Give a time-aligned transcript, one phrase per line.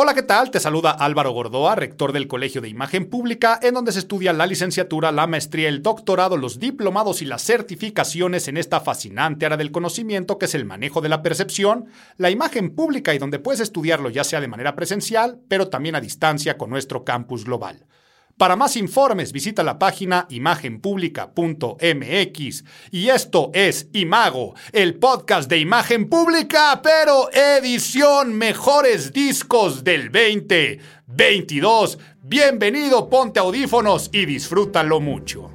[0.00, 0.52] Hola, ¿qué tal?
[0.52, 4.46] Te saluda Álvaro Gordoa, rector del Colegio de Imagen Pública, en donde se estudia la
[4.46, 9.72] licenciatura, la maestría, el doctorado, los diplomados y las certificaciones en esta fascinante área del
[9.72, 14.08] conocimiento que es el manejo de la percepción, la imagen pública y donde puedes estudiarlo
[14.08, 17.84] ya sea de manera presencial, pero también a distancia con nuestro campus global.
[18.38, 22.64] Para más informes visita la página imagenpublica.mx.
[22.92, 31.98] Y esto es Imago, el podcast de imagen pública, pero edición mejores discos del 2022.
[32.22, 35.50] Bienvenido, ponte audífonos y disfrútalo mucho.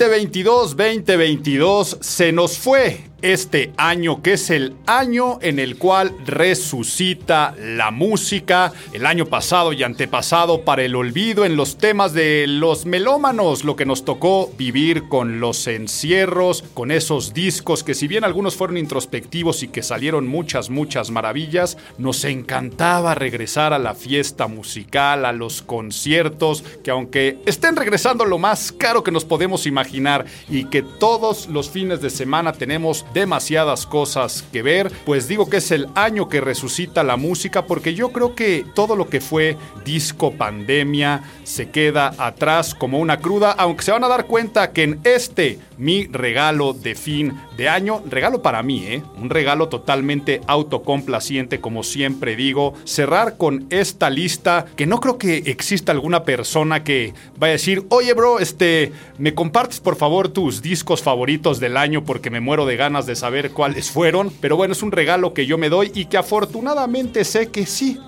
[0.00, 7.54] 2022, 2022 se nos fue este año, que es el año en el cual resucita
[7.58, 12.86] la música, el año pasado y antepasado para el olvido en los temas de los
[12.86, 18.24] melómanos, lo que nos tocó vivir con los encierros, con esos discos que si bien
[18.24, 24.46] algunos fueron introspectivos y que salieron muchas, muchas maravillas, nos encantaba regresar a la fiesta
[24.46, 30.24] musical, a los conciertos, que aunque estén regresando lo más caro que nos podemos imaginar
[30.48, 35.58] y que todos los fines de semana tenemos demasiadas cosas que ver, pues digo que
[35.58, 39.56] es el año que resucita la música porque yo creo que todo lo que fue
[39.84, 44.84] disco pandemia se queda atrás como una cruda, aunque se van a dar cuenta que
[44.84, 49.02] en este mi regalo de fin de año, regalo para mí, ¿eh?
[49.16, 55.38] un regalo totalmente autocomplaciente como siempre digo, cerrar con esta lista que no creo que
[55.46, 60.62] exista alguna persona que vaya a decir, oye bro, este, me compartes por favor tus
[60.62, 64.72] discos favoritos del año porque me muero de ganas de saber cuáles fueron, pero bueno,
[64.72, 67.98] es un regalo que yo me doy y que afortunadamente sé que sí,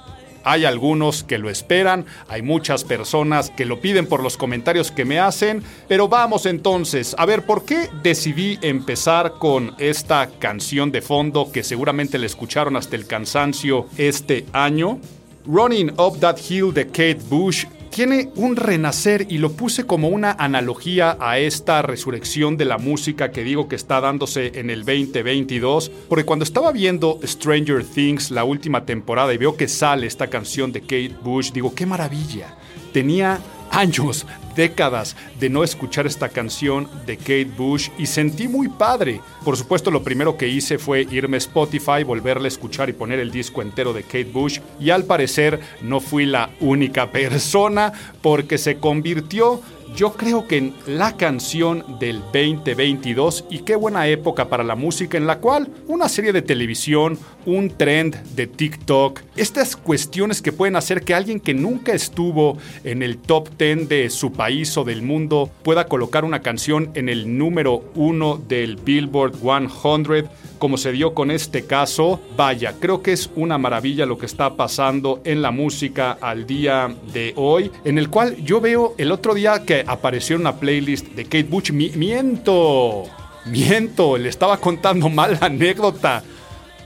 [0.44, 5.04] hay algunos que lo esperan, hay muchas personas que lo piden por los comentarios que
[5.04, 11.02] me hacen, pero vamos entonces a ver por qué decidí empezar con esta canción de
[11.02, 14.98] fondo que seguramente le escucharon hasta el cansancio este año.
[15.44, 20.32] Running Up That Hill de Kate Bush tiene un renacer y lo puse como una
[20.32, 25.90] analogía a esta resurrección de la música que digo que está dándose en el 2022,
[26.08, 30.72] porque cuando estaba viendo Stranger Things la última temporada y veo que sale esta canción
[30.72, 32.56] de Kate Bush, digo, qué maravilla.
[32.94, 33.40] Tenía
[33.72, 39.20] años, décadas de no escuchar esta canción de Kate Bush y sentí muy padre.
[39.44, 43.18] Por supuesto, lo primero que hice fue irme a Spotify, volverle a escuchar y poner
[43.18, 48.58] el disco entero de Kate Bush y al parecer no fui la única persona porque
[48.58, 49.60] se convirtió
[49.94, 55.26] yo creo que la canción del 2022 y qué buena época para la música en
[55.26, 61.02] la cual una serie de televisión, un trend de TikTok, estas cuestiones que pueden hacer
[61.02, 65.50] que alguien que nunca estuvo en el top 10 de su país o del mundo
[65.62, 70.28] pueda colocar una canción en el número uno del Billboard 100
[70.62, 74.54] como se dio con este caso, vaya, creo que es una maravilla lo que está
[74.54, 79.34] pasando en la música al día de hoy, en el cual yo veo el otro
[79.34, 83.02] día que apareció una playlist de Kate Bush, miento,
[83.44, 86.22] miento, le estaba contando mal la anécdota.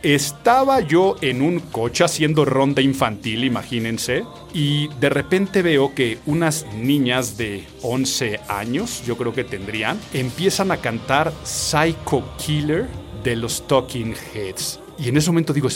[0.02, 6.64] Estaba yo en un coche haciendo ronda infantil, imagínense, y de repente veo que unas
[6.76, 12.88] niñas de 11 años, yo creo que tendrían, empiezan a cantar Psycho Killer
[13.30, 14.78] de los Talking Heads.
[14.98, 15.68] Y en ese momento digo,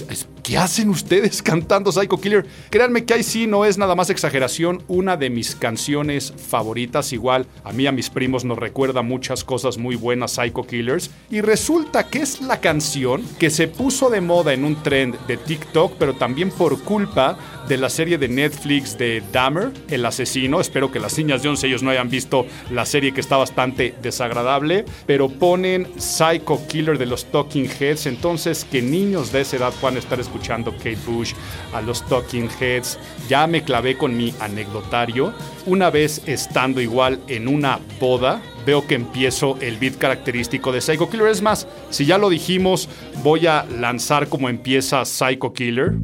[0.50, 2.44] ¿qué hacen ustedes cantando Psycho Killer?
[2.70, 7.46] Créanme que ahí sí no es nada más exageración, una de mis canciones favoritas, igual
[7.62, 12.08] a mí a mis primos nos recuerda muchas cosas muy buenas Psycho Killers, y resulta
[12.08, 16.14] que es la canción que se puso de moda en un trend de TikTok, pero
[16.14, 17.38] también por culpa
[17.68, 20.60] de la serie de Netflix de Dahmer, el asesino.
[20.60, 23.94] Espero que las niñas de 11 ellos no hayan visto la serie que está bastante
[24.02, 29.72] desagradable, pero ponen Psycho Killer de los Talking Heads, entonces que niños de esa edad
[29.80, 31.34] puedan estar escuchando Kate Bush,
[31.72, 32.98] a los Talking Heads.
[33.28, 35.32] Ya me clavé con mi anecdotario.
[35.66, 41.08] Una vez estando igual en una boda, veo que empiezo el beat característico de Psycho
[41.08, 41.28] Killer.
[41.28, 42.88] Es más, si ya lo dijimos,
[43.22, 45.94] voy a lanzar como empieza Psycho Killer.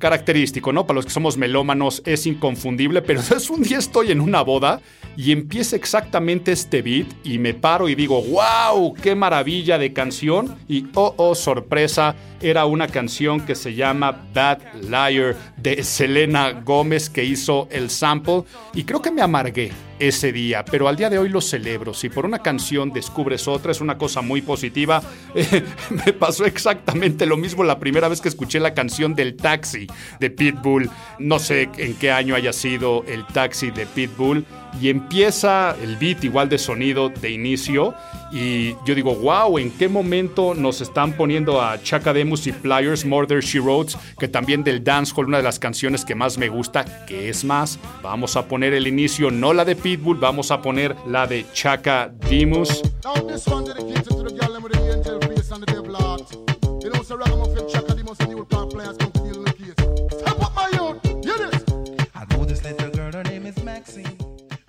[0.00, 0.86] Característico, ¿no?
[0.86, 4.80] Para los que somos melómanos es inconfundible, pero es un día estoy en una boda
[5.16, 10.58] y empieza exactamente este beat y me paro y digo, wow, qué maravilla de canción
[10.66, 17.08] y oh, oh, sorpresa, era una canción que se llama Bad Liar de Selena Gómez
[17.08, 18.42] que hizo el sample
[18.74, 19.70] y creo que me amargué
[20.00, 21.94] ese día, pero al día de hoy lo celebro.
[21.94, 25.02] Si por una canción descubres otra, es una cosa muy positiva.
[25.90, 29.86] me pasó exactamente lo mismo la primera vez que escuché la canción del taxi
[30.18, 30.90] de Pitbull.
[31.18, 34.46] No sé en qué año haya sido el taxi de Pitbull.
[34.80, 37.94] Y empieza el beat igual de sonido de inicio.
[38.32, 43.04] Y yo digo, wow, ¿en qué momento nos están poniendo a Chaka Demus y Flyers,
[43.04, 46.84] Murder She Wrote, que también del dancehall, una de las canciones que más me gusta,
[47.06, 50.94] que es más, vamos a poner el inicio, no la de Pitbull, vamos a poner
[51.06, 52.82] la de Chaka Demus.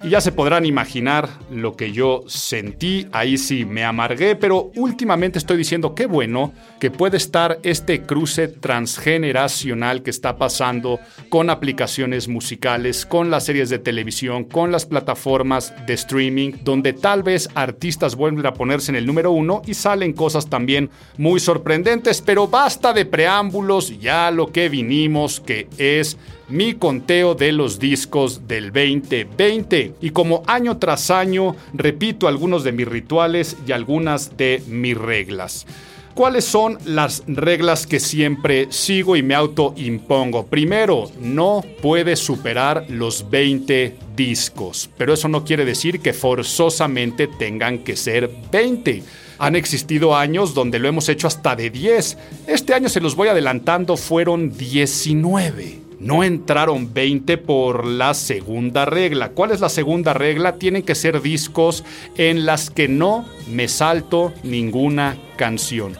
[0.03, 5.37] Y ya se podrán imaginar lo que yo sentí, ahí sí me amargué, pero últimamente
[5.37, 10.99] estoy diciendo qué bueno que puede estar este cruce transgeneracional que está pasando
[11.29, 17.21] con aplicaciones musicales, con las series de televisión, con las plataformas de streaming, donde tal
[17.21, 20.89] vez artistas vuelven a ponerse en el número uno y salen cosas también
[21.19, 26.17] muy sorprendentes, pero basta de preámbulos, ya lo que vinimos, que es
[26.51, 29.95] mi conteo de los discos del 2020.
[30.01, 35.65] Y como año tras año, repito algunos de mis rituales y algunas de mis reglas.
[36.13, 40.45] ¿Cuáles son las reglas que siempre sigo y me autoimpongo?
[40.45, 47.79] Primero, no puedes superar los 20 discos, pero eso no quiere decir que forzosamente tengan
[47.79, 49.03] que ser 20.
[49.39, 52.17] Han existido años donde lo hemos hecho hasta de 10.
[52.45, 59.29] Este año se los voy adelantando, fueron 19 no entraron 20 por la segunda regla.
[59.29, 60.55] ¿Cuál es la segunda regla?
[60.55, 61.83] Tienen que ser discos
[62.17, 65.95] en las que no me salto ninguna canción.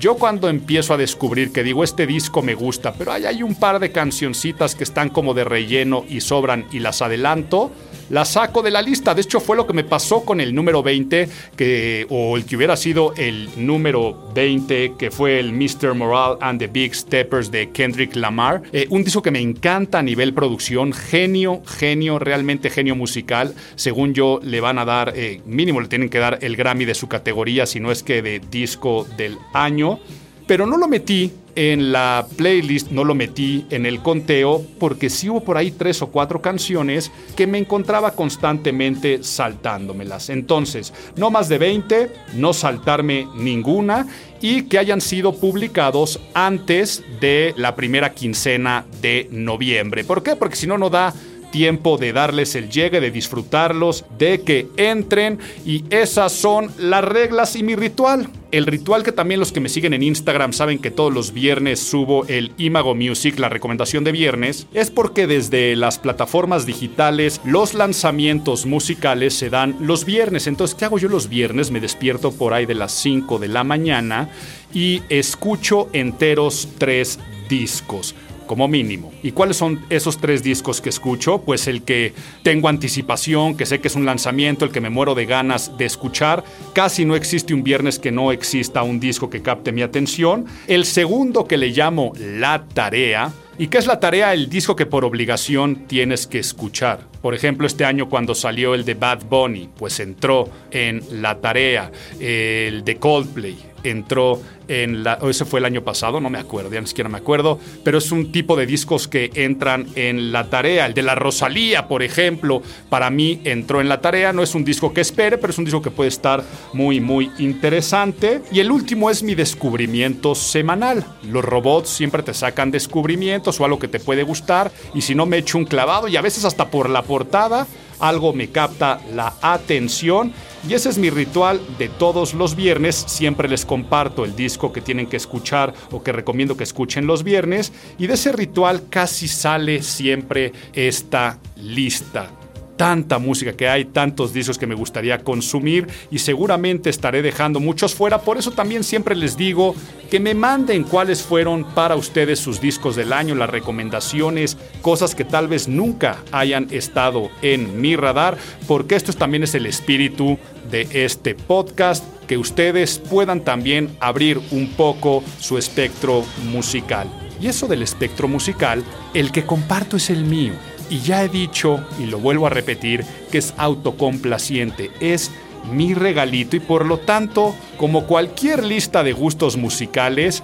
[0.00, 3.54] Yo cuando empiezo a descubrir que digo este disco me gusta, pero hay, hay un
[3.54, 7.70] par de cancioncitas que están como de relleno y sobran y las adelanto,
[8.10, 9.14] la saco de la lista.
[9.14, 12.56] De hecho, fue lo que me pasó con el número 20, que, o el que
[12.56, 15.94] hubiera sido el número 20, que fue el Mr.
[15.94, 18.62] Moral and the Big Steppers de Kendrick Lamar.
[18.72, 23.54] Eh, un disco que me encanta a nivel producción, genio, genio, realmente genio musical.
[23.74, 26.94] Según yo, le van a dar, eh, mínimo le tienen que dar el Grammy de
[26.94, 29.98] su categoría, si no es que de disco del año.
[30.46, 35.30] Pero no lo metí en la playlist no lo metí en el conteo porque sí
[35.30, 40.28] hubo por ahí tres o cuatro canciones que me encontraba constantemente saltándomelas.
[40.28, 44.06] Entonces, no más de 20, no saltarme ninguna
[44.42, 50.04] y que hayan sido publicados antes de la primera quincena de noviembre.
[50.04, 50.36] ¿Por qué?
[50.36, 51.14] Porque si no, no da
[51.50, 57.56] tiempo de darles el llegue, de disfrutarlos, de que entren y esas son las reglas
[57.56, 58.28] y mi ritual.
[58.52, 61.80] El ritual que también los que me siguen en Instagram saben que todos los viernes
[61.80, 67.74] subo el Imago Music, la recomendación de viernes, es porque desde las plataformas digitales los
[67.74, 70.46] lanzamientos musicales se dan los viernes.
[70.46, 71.70] Entonces, ¿qué hago yo los viernes?
[71.70, 74.30] Me despierto por ahí de las 5 de la mañana
[74.72, 77.18] y escucho enteros tres
[77.48, 78.14] discos
[78.46, 79.12] como mínimo.
[79.22, 81.42] ¿Y cuáles son esos tres discos que escucho?
[81.42, 85.14] Pues el que tengo anticipación, que sé que es un lanzamiento, el que me muero
[85.14, 86.44] de ganas de escuchar.
[86.72, 90.46] Casi no existe un viernes que no exista un disco que capte mi atención.
[90.66, 93.32] El segundo que le llamo La Tarea.
[93.58, 94.34] ¿Y qué es la tarea?
[94.34, 97.00] El disco que por obligación tienes que escuchar.
[97.22, 101.90] Por ejemplo, este año cuando salió el de Bad Bunny, pues entró en la tarea.
[102.20, 103.56] El de Coldplay
[103.90, 107.08] entró en la, o ese fue el año pasado, no me acuerdo, ya ni siquiera
[107.08, 110.86] me acuerdo, pero es un tipo de discos que entran en la tarea.
[110.86, 114.64] El de la Rosalía, por ejemplo, para mí entró en la tarea, no es un
[114.64, 118.42] disco que espere, pero es un disco que puede estar muy, muy interesante.
[118.50, 121.04] Y el último es mi descubrimiento semanal.
[121.22, 125.26] Los robots siempre te sacan descubrimientos o algo que te puede gustar, y si no
[125.26, 127.66] me echo un clavado, y a veces hasta por la portada,
[127.98, 130.32] algo me capta la atención
[130.68, 132.96] y ese es mi ritual de todos los viernes.
[133.06, 137.22] Siempre les comparto el disco que tienen que escuchar o que recomiendo que escuchen los
[137.22, 137.72] viernes.
[137.98, 142.30] Y de ese ritual casi sale siempre esta lista
[142.76, 147.94] tanta música que hay, tantos discos que me gustaría consumir y seguramente estaré dejando muchos
[147.94, 148.20] fuera.
[148.20, 149.74] Por eso también siempre les digo
[150.10, 155.24] que me manden cuáles fueron para ustedes sus discos del año, las recomendaciones, cosas que
[155.24, 160.38] tal vez nunca hayan estado en mi radar, porque esto también es el espíritu
[160.70, 167.08] de este podcast, que ustedes puedan también abrir un poco su espectro musical.
[167.40, 168.82] Y eso del espectro musical,
[169.14, 170.54] el que comparto es el mío.
[170.88, 175.30] Y ya he dicho, y lo vuelvo a repetir, que es autocomplaciente, es
[175.72, 180.42] mi regalito y por lo tanto, como cualquier lista de gustos musicales,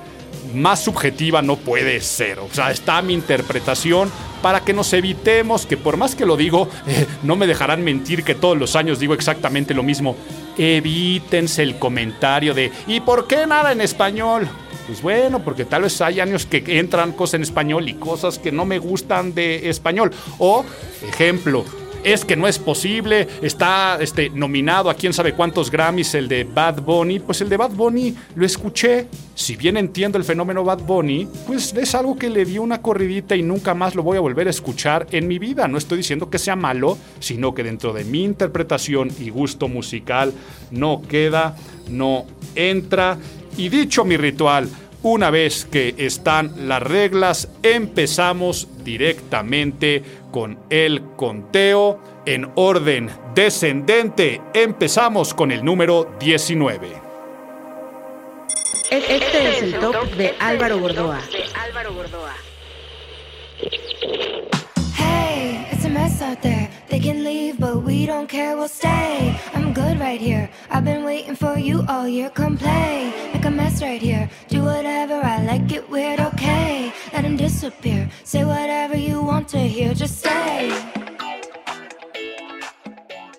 [0.55, 2.39] más subjetiva no puede ser.
[2.39, 4.11] O sea, está mi interpretación
[4.43, 8.25] para que nos evitemos que por más que lo digo, eh, no me dejarán mentir
[8.25, 10.17] que todos los años digo exactamente lo mismo.
[10.59, 14.49] Evítense el comentario de ¿y por qué nada en español?
[14.87, 18.51] Pues bueno, porque tal vez hay años que entran cosas en español y cosas que
[18.51, 20.11] no me gustan de español.
[20.39, 20.65] O,
[21.07, 21.65] ejemplo,
[22.04, 26.44] es que no es posible, está este, nominado a quién sabe cuántos Grammys el de
[26.44, 30.82] Bad Bunny, pues el de Bad Bunny lo escuché, si bien entiendo el fenómeno Bad
[30.82, 34.21] Bunny, pues es algo que le dio una corridita y nunca más lo voy a
[34.21, 37.92] volver a escuchar en mi vida, no estoy diciendo que sea malo, sino que dentro
[37.92, 40.32] de mi interpretación y gusto musical
[40.71, 41.56] no queda,
[41.88, 43.18] no entra,
[43.56, 44.68] y dicho mi ritual,
[45.02, 50.02] una vez que están las reglas, empezamos directamente
[50.33, 54.41] con el conteo en orden descendente.
[54.53, 56.89] Empezamos con el número 19.
[58.91, 61.21] Este es el top de Álvaro Gordoa.
[65.93, 66.69] Mess out there.
[66.89, 69.39] They can leave, but we don't care, we'll stay.
[69.55, 70.49] I'm good right here.
[70.71, 72.31] I've been waiting for you all year.
[72.31, 74.29] Come play, a mess right here.
[74.49, 76.93] Do whatever I like it weird, okay.
[77.13, 78.09] Let him disappear.
[78.25, 80.27] Say whatever you want to hear, just.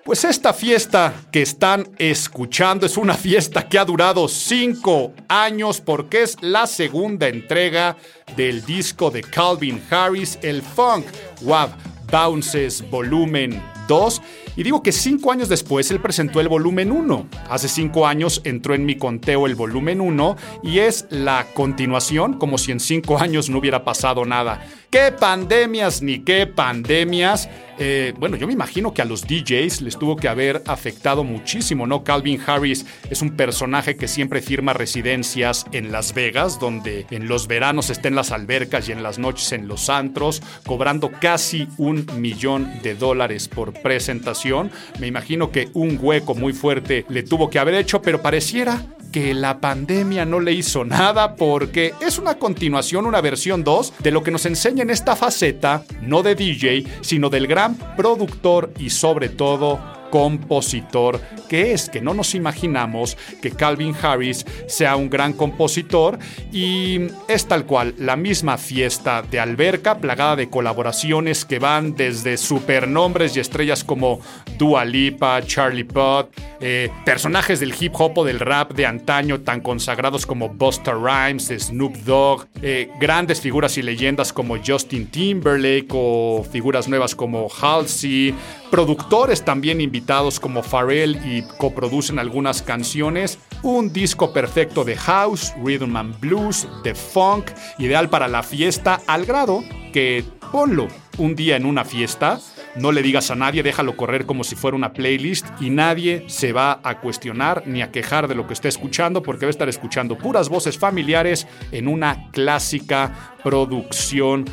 [0.03, 6.23] Pues esta fiesta que están escuchando es una fiesta que ha durado cinco años porque
[6.23, 7.95] es la segunda entrega
[8.35, 11.05] del disco de Calvin Harris, el Funk
[11.41, 11.69] Wab
[12.13, 14.21] Bounces Volumen 2.
[14.55, 17.27] Y digo que cinco años después él presentó el volumen 1.
[17.49, 22.59] Hace cinco años entró en mi conteo el volumen 1 y es la continuación, como
[22.59, 24.63] si en cinco años no hubiera pasado nada.
[24.91, 27.49] ¿Qué pandemias ni qué pandemias?
[27.79, 31.87] Eh, bueno, yo me imagino que a los DJs les tuvo que haber afectado muchísimo,
[31.87, 32.03] ¿no?
[32.03, 37.47] Calvin Harris es un personaje que siempre firma residencias en Las Vegas, donde en los
[37.47, 42.05] veranos está en las albercas y en las noches en los antros, cobrando casi un
[42.17, 44.71] millón de dólares por presentación.
[44.99, 49.33] Me imagino que un hueco muy fuerte le tuvo que haber hecho, pero pareciera que
[49.35, 54.23] la pandemia no le hizo nada porque es una continuación, una versión 2 de lo
[54.23, 57.62] que nos enseña en esta faceta, no de DJ, sino del gran
[57.95, 59.79] productor y sobre todo
[60.13, 66.19] compositor que es, que no nos imaginamos que Calvin Harris sea un gran compositor
[66.51, 72.37] y es tal cual la misma fiesta de alberca plagada de colaboraciones que van desde
[72.37, 74.19] supernombres y estrellas como
[74.59, 76.29] Dua Lipa, Charlie Puth,
[76.61, 81.51] eh, personajes del hip hop o del rap de antaño tan consagrados como Busta Rhymes,
[81.57, 88.35] Snoop Dogg, eh, grandes figuras y leyendas como Justin Timberlake o figuras nuevas como Halsey,
[88.73, 95.95] productores también invitados como Pharrell y coproducen algunas canciones, un disco perfecto de house, rhythm
[95.95, 99.63] and blues, de funk, ideal para la fiesta al grado
[99.93, 100.87] que ponlo
[101.19, 102.39] un día en una fiesta,
[102.75, 106.51] no le digas a nadie, déjalo correr como si fuera una playlist y nadie se
[106.51, 109.69] va a cuestionar ni a quejar de lo que esté escuchando porque va a estar
[109.69, 114.45] escuchando puras voces familiares en una clásica producción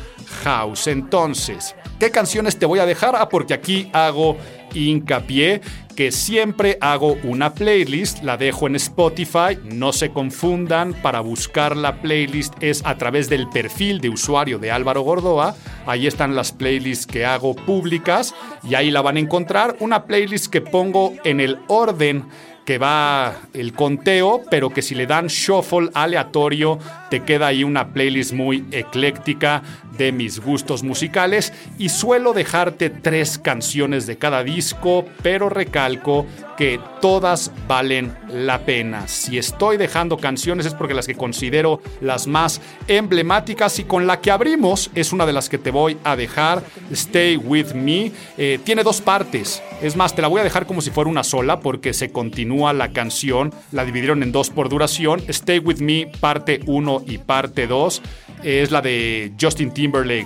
[0.43, 0.85] house.
[0.85, 3.15] Entonces, ¿qué canciones te voy a dejar?
[3.15, 4.35] Ah, porque aquí hago
[4.73, 5.61] hincapié
[5.95, 12.01] que siempre hago una playlist, la dejo en Spotify, no se confundan, para buscar la
[12.01, 15.55] playlist es a través del perfil de usuario de Álvaro Gordoa,
[15.85, 18.33] ahí están las playlists que hago públicas
[18.67, 22.25] y ahí la van a encontrar, una playlist que pongo en el orden
[22.65, 26.79] que va el conteo, pero que si le dan shuffle aleatorio,
[27.09, 29.63] te queda ahí una playlist muy ecléctica
[29.97, 36.25] de mis gustos musicales y suelo dejarte tres canciones de cada disco, pero recalco
[36.57, 39.07] que todas valen la pena.
[39.07, 44.21] Si estoy dejando canciones es porque las que considero las más emblemáticas y con la
[44.21, 48.11] que abrimos es una de las que te voy a dejar, Stay With Me.
[48.37, 51.23] Eh, tiene dos partes, es más, te la voy a dejar como si fuera una
[51.23, 56.11] sola porque se continúa la canción, la dividieron en dos por duración, Stay With Me
[56.19, 58.01] parte 1 y parte 2
[58.43, 59.80] es la de Justin Timberlake,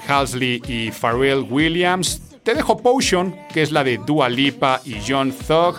[0.07, 2.21] Halsey y Pharrell Williams.
[2.43, 5.75] Te dejo Potion, que es la de Dua Lipa y John Thug.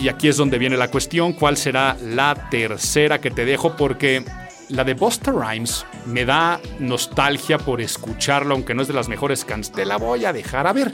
[0.00, 3.76] Y aquí es donde viene la cuestión, ¿cuál será la tercera que te dejo?
[3.76, 4.24] Porque
[4.68, 9.44] la de Busta Rhymes me da nostalgia por escucharla, aunque no es de las mejores
[9.44, 9.72] canciones.
[9.72, 10.66] Te la voy a dejar.
[10.66, 10.92] A ver,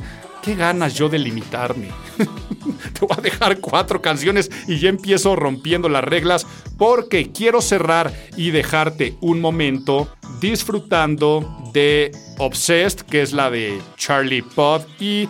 [0.49, 1.89] qué ganas yo de limitarme.
[2.17, 6.47] Te voy a dejar cuatro canciones y ya empiezo rompiendo las reglas
[6.79, 10.09] porque quiero cerrar y dejarte un momento
[10.41, 15.29] disfrutando de Obsessed, que es la de Charlie Pod, y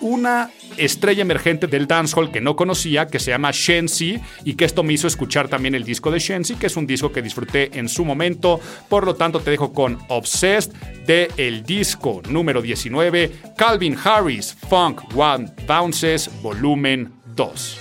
[0.00, 4.82] una estrella emergente del dancehall que no conocía, que se llama Shensi, y que esto
[4.82, 7.88] me hizo escuchar también el disco de Shensi, que es un disco que disfruté en
[7.88, 8.60] su momento.
[8.88, 10.72] Por lo tanto, te dejo con Obsessed
[11.06, 17.78] de el disco número 19, Calvin Harris, Funk One Bounces, volumen 2.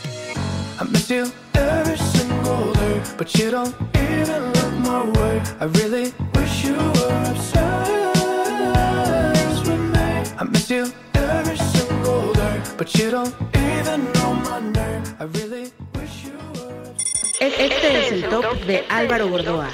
[17.39, 19.69] Este es el top de Álvaro Gordoa.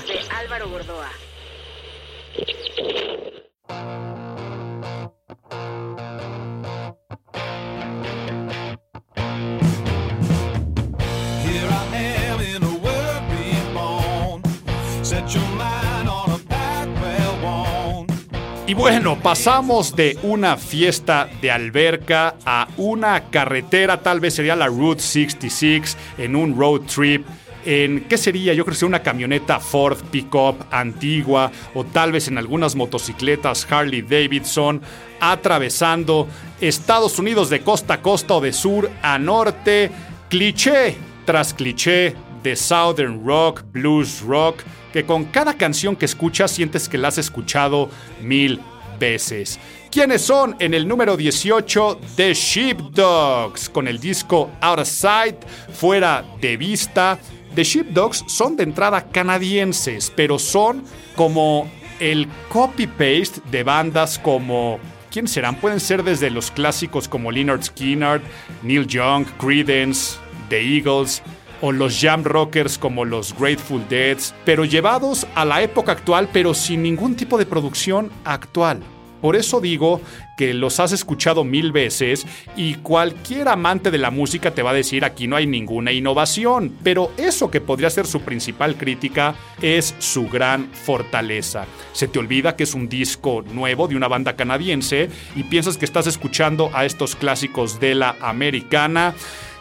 [18.72, 24.68] Y bueno, pasamos de una fiesta de alberca a una carretera, tal vez sería la
[24.68, 27.28] Route 66, en un road trip.
[27.66, 28.54] En, ¿Qué sería?
[28.54, 33.70] Yo creo que sería una camioneta Ford Pickup antigua o tal vez en algunas motocicletas
[33.70, 34.82] Harley Davidson
[35.20, 36.30] atravesando
[36.62, 39.92] Estados Unidos de costa a costa o de sur a norte,
[40.30, 44.64] cliché tras cliché de Southern Rock, Blues Rock,
[44.94, 47.90] que con cada canción que escuchas sientes que la has escuchado
[48.22, 48.60] mil
[49.00, 49.60] veces.
[49.90, 50.56] ¿Quiénes son?
[50.60, 55.36] En el número 18, The Sheepdogs, con el disco Out of Sight,
[55.74, 57.20] fuera de vista.
[57.56, 60.84] The Sheepdogs son de entrada canadienses, pero son
[61.16, 61.70] como
[62.00, 64.80] el copy-paste de bandas como
[65.12, 65.56] ¿Quién serán?
[65.56, 68.22] Pueden ser desde los clásicos como Leonard Skinner,
[68.64, 70.18] Neil Young, Creedence,
[70.48, 71.22] The Eagles,
[71.62, 76.54] o los jam rockers como los Grateful Dead, pero llevados a la época actual, pero
[76.54, 78.82] sin ningún tipo de producción actual.
[79.22, 80.02] Por eso digo
[80.36, 82.26] que los has escuchado mil veces
[82.56, 86.76] y cualquier amante de la música te va a decir aquí no hay ninguna innovación,
[86.84, 91.66] pero eso que podría ser su principal crítica es su gran fortaleza.
[91.94, 95.86] Se te olvida que es un disco nuevo de una banda canadiense y piensas que
[95.86, 99.14] estás escuchando a estos clásicos de la americana.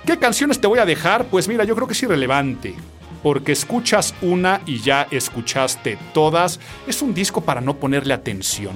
[0.06, 1.26] ¿Qué canciones te voy a dejar?
[1.26, 2.74] Pues mira, yo creo que es irrelevante.
[3.22, 6.58] Porque escuchas una y ya escuchaste todas.
[6.86, 8.72] Es un disco para no ponerle atención.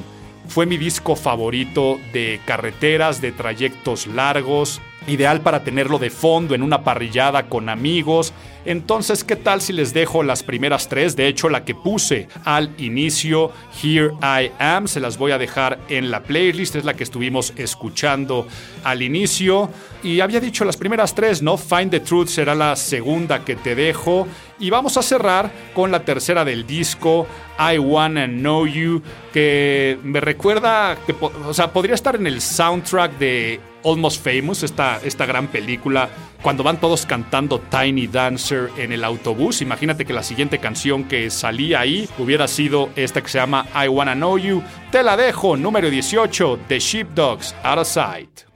[0.48, 6.62] Fue mi disco favorito de carreteras, de trayectos largos, ideal para tenerlo de fondo en
[6.62, 8.32] una parrillada con amigos.
[8.64, 11.16] Entonces, ¿qué tal si les dejo las primeras tres?
[11.16, 15.78] De hecho, la que puse al inicio, Here I Am, se las voy a dejar
[15.88, 18.46] en la playlist, es la que estuvimos escuchando
[18.82, 19.68] al inicio.
[20.02, 21.58] Y había dicho las primeras tres, ¿no?
[21.58, 24.26] Find the Truth será la segunda que te dejo.
[24.58, 27.26] Y vamos a cerrar con la tercera del disco,
[27.58, 33.18] I Wanna Know You, que me recuerda, que, o sea, podría estar en el soundtrack
[33.18, 36.08] de Almost Famous, esta, esta gran película,
[36.42, 39.62] cuando van todos cantando Tiny Dancer en el autobús.
[39.62, 43.88] Imagínate que la siguiente canción que salía ahí hubiera sido esta que se llama I
[43.88, 44.62] Wanna Know You.
[44.90, 48.53] Te la dejo, número 18, The Sheepdogs, Out of Sight.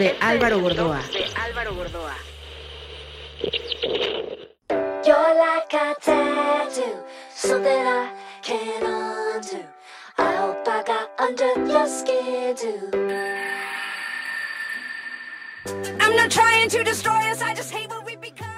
[0.00, 1.02] De Álvaro Gordoa.
[5.04, 8.08] You're like a tattoo, something I
[8.42, 9.62] can't undo.
[10.16, 12.90] I hope I got under your skin too.
[16.00, 18.48] I'm not trying to destroy us, I just hate what we become.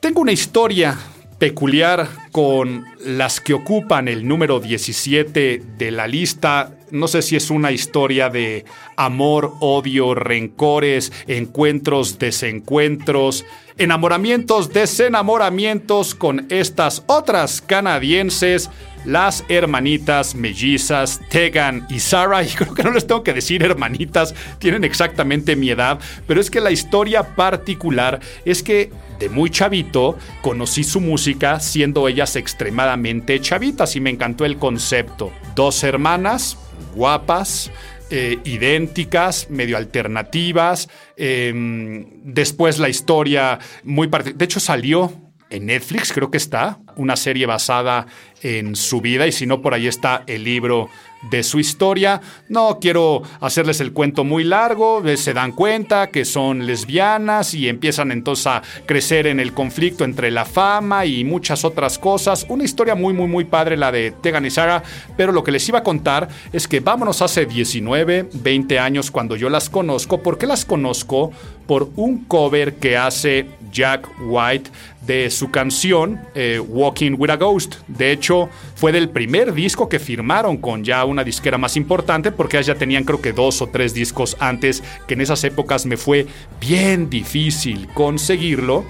[0.00, 0.98] Tengo una historia
[1.38, 6.72] peculiar con las que ocupan el número 17 de la lista.
[6.94, 13.44] No sé si es una historia de amor, odio, rencores, encuentros, desencuentros,
[13.78, 18.70] enamoramientos, desenamoramientos con estas otras canadienses,
[19.04, 22.42] las hermanitas mellizas Tegan y Sarah.
[22.42, 26.50] Y creo que no les tengo que decir hermanitas, tienen exactamente mi edad, pero es
[26.50, 33.40] que la historia particular es que de muy chavito conocí su música siendo ellas extremadamente
[33.40, 35.32] chavitas y me encantó el concepto.
[35.54, 36.58] Dos hermanas
[36.94, 37.70] guapas,
[38.10, 40.88] eh, idénticas, medio alternativas.
[41.16, 44.08] em, después la historia muy...
[44.08, 45.23] De hecho salió
[45.54, 48.06] en Netflix, creo que está, una serie basada
[48.42, 50.90] en su vida y si no, por ahí está el libro
[51.30, 52.20] de su historia.
[52.48, 57.68] No quiero hacerles el cuento muy largo, eh, se dan cuenta que son lesbianas y
[57.68, 62.44] empiezan entonces a crecer en el conflicto entre la fama y muchas otras cosas.
[62.48, 64.82] Una historia muy, muy, muy padre la de Tegan y Sarah,
[65.16, 69.36] pero lo que les iba a contar es que vámonos hace 19, 20 años cuando
[69.36, 70.22] yo las conozco.
[70.22, 71.32] ¿Por qué las conozco?
[71.66, 74.70] Por un cover que hace Jack White
[75.02, 77.74] de su canción eh, Walking with a Ghost.
[77.88, 82.62] De hecho, fue del primer disco que firmaron con ya una disquera más importante, porque
[82.62, 86.26] ya tenían creo que dos o tres discos antes, que en esas épocas me fue
[86.60, 88.84] bien difícil conseguirlo,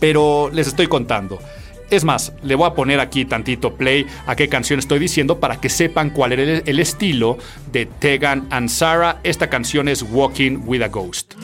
[0.00, 1.38] pero les estoy contando.
[1.90, 5.60] Es más, le voy a poner aquí tantito play a qué canción estoy diciendo para
[5.60, 7.38] que sepan cuál era el, estilo
[7.70, 9.20] de Tegan and Sarah.
[9.22, 11.34] Esta canción es Walking with a Ghost.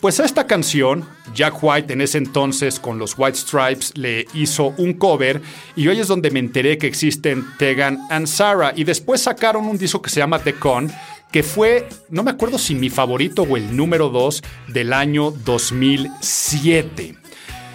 [0.00, 4.74] Pues a esta canción, Jack White en ese entonces con los White Stripes le hizo
[4.78, 5.40] un cover
[5.76, 9.78] y hoy es donde me enteré que existen Tegan and Sarah y después sacaron un
[9.78, 10.90] disco que se llama The Con
[11.30, 17.16] que fue, no me acuerdo si mi favorito o el número 2 del año 2007.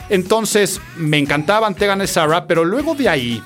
[0.09, 3.43] Entonces me encantaban Tegan and Sarah, pero luego de ahí,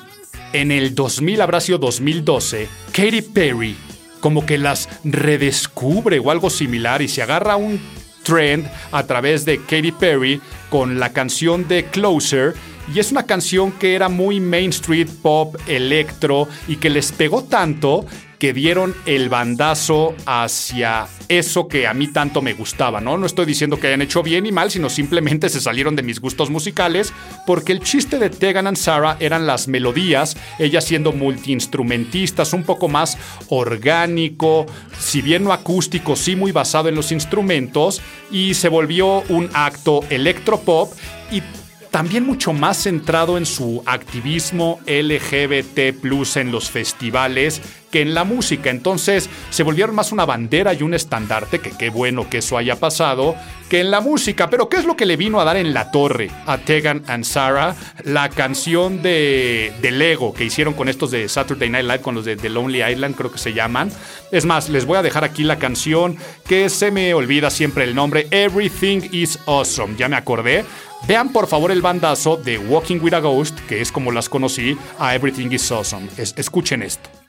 [0.53, 3.75] en el 2000 habrá sido 2012, Katy Perry
[4.21, 7.81] como que las redescubre o algo similar y se agarra un
[8.23, 12.53] trend a través de Katy Perry con la canción de Closer.
[12.93, 17.43] Y es una canción que era muy Main Street Pop, electro y que les pegó
[17.43, 18.05] tanto
[18.41, 23.15] que dieron el bandazo hacia eso que a mí tanto me gustaba, ¿no?
[23.15, 26.19] No estoy diciendo que hayan hecho bien y mal, sino simplemente se salieron de mis
[26.19, 27.13] gustos musicales,
[27.45, 32.88] porque el chiste de Tegan and Sarah eran las melodías, ellas siendo multiinstrumentistas, un poco
[32.88, 33.15] más
[33.49, 34.65] orgánico,
[34.97, 38.01] si bien no acústico, sí muy basado en los instrumentos,
[38.32, 40.91] y se volvió un acto electropop
[41.32, 41.43] y
[41.91, 46.04] también mucho más centrado en su activismo LGBT
[46.38, 48.69] en los festivales que en la música.
[48.69, 52.77] Entonces se volvieron más una bandera y un estandarte, que qué bueno que eso haya
[52.77, 53.36] pasado,
[53.69, 54.49] que en la música.
[54.49, 57.23] Pero ¿qué es lo que le vino a dar en la torre a Tegan and
[57.23, 57.75] Sarah?
[58.04, 62.25] La canción de, de Lego que hicieron con estos de Saturday Night Live, con los
[62.25, 63.91] de The Lonely Island, creo que se llaman.
[64.32, 67.95] Es más, les voy a dejar aquí la canción que se me olvida siempre el
[67.95, 69.95] nombre, Everything is Awesome.
[69.97, 70.65] Ya me acordé.
[71.08, 74.77] Vean por favor el bandazo de Walking with a Ghost, que es como las conocí,
[74.99, 76.08] a Everything is Awesome.
[76.17, 77.20] escuchen esto.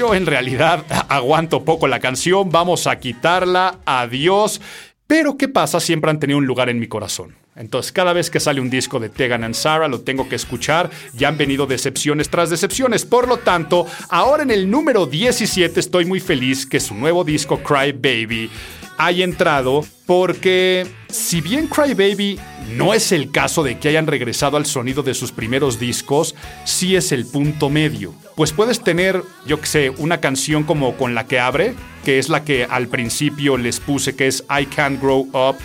[0.00, 4.60] Yo en realidad aguanto poco la canción, vamos a quitarla, adiós.
[5.06, 5.78] Pero ¿qué pasa?
[5.78, 7.39] Siempre han tenido un lugar en mi corazón.
[7.60, 10.88] Entonces, cada vez que sale un disco de Tegan and Sarah, lo tengo que escuchar.
[11.12, 13.04] Ya han venido decepciones tras decepciones.
[13.04, 17.62] Por lo tanto, ahora en el número 17 estoy muy feliz que su nuevo disco,
[17.62, 18.50] Cry Baby,
[18.96, 22.40] haya entrado porque si bien Cry Baby
[22.76, 26.96] no es el caso de que hayan regresado al sonido de sus primeros discos, sí
[26.96, 28.14] es el punto medio.
[28.36, 32.30] Pues puedes tener, yo que sé, una canción como con la que abre, que es
[32.30, 35.56] la que al principio les puse, que es I Can't Grow Up,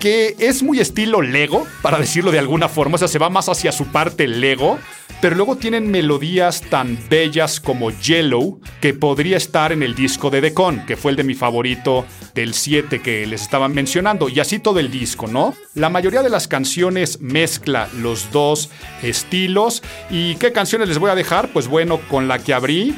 [0.00, 3.48] que es muy estilo Lego, para decirlo de alguna forma, o sea, se va más
[3.48, 4.78] hacia su parte Lego,
[5.20, 10.40] pero luego tienen melodías tan bellas como Yellow, que podría estar en el disco de
[10.40, 14.58] Decon, que fue el de mi favorito del 7 que les estaba mencionando, y así
[14.58, 15.54] todo el disco, ¿no?
[15.74, 18.70] La mayoría de las canciones mezcla los dos
[19.02, 21.52] estilos, ¿y qué canciones les voy a dejar?
[21.52, 22.94] Pues bueno, con la que abrí,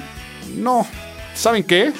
[0.54, 0.86] no,
[1.34, 1.92] ¿saben qué?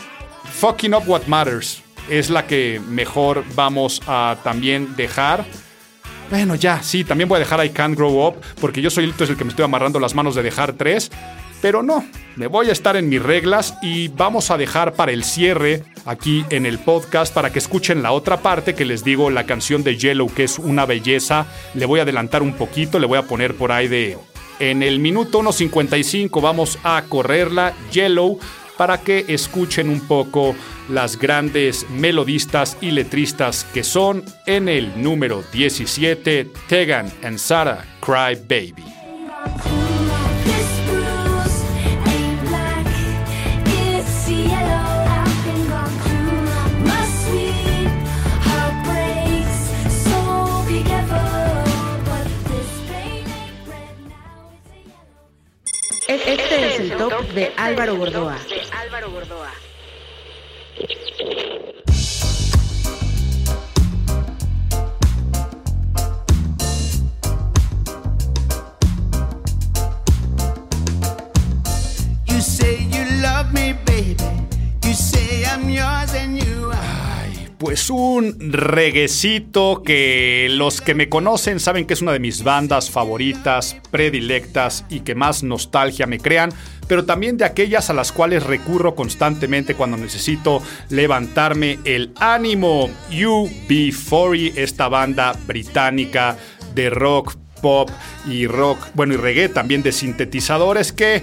[0.61, 5.45] Fucking Up What Matters es la que mejor vamos a también dejar.
[6.31, 9.15] Bueno, ya, sí, también voy a dejar I Can't Grow Up, porque yo soy el,
[9.15, 11.11] que me estoy amarrando las manos de dejar tres.
[11.61, 15.23] Pero no, me voy a estar en mis reglas y vamos a dejar para el
[15.23, 19.47] cierre aquí en el podcast para que escuchen la otra parte que les digo, la
[19.47, 21.47] canción de Yellow, que es una belleza.
[21.75, 24.19] Le voy a adelantar un poquito, le voy a poner por ahí de...
[24.59, 28.39] En el minuto 1.55 vamos a correrla, Yellow,
[28.77, 30.55] para que escuchen un poco
[30.89, 38.37] las grandes melodistas y letristas que son en el número 17, Tegan and Sarah Cry
[38.49, 38.85] Baby.
[56.75, 58.39] Es el top de Álvaro Gordoa.
[72.27, 74.17] You say you love me, baby.
[74.85, 77.02] You say I'm yours and you Ay,
[77.63, 82.91] pues un reguecito que los que me conocen saben que es una de mis bandas
[82.91, 86.53] favoritas, predilectas y que más nostalgia me crean,
[86.89, 92.91] pero también de aquellas a las cuales recurro constantemente cuando necesito levantarme el ánimo.
[93.13, 96.37] UB40, esta banda británica
[96.75, 97.89] de rock, pop
[98.29, 101.23] y rock, bueno y reggae también de sintetizadores que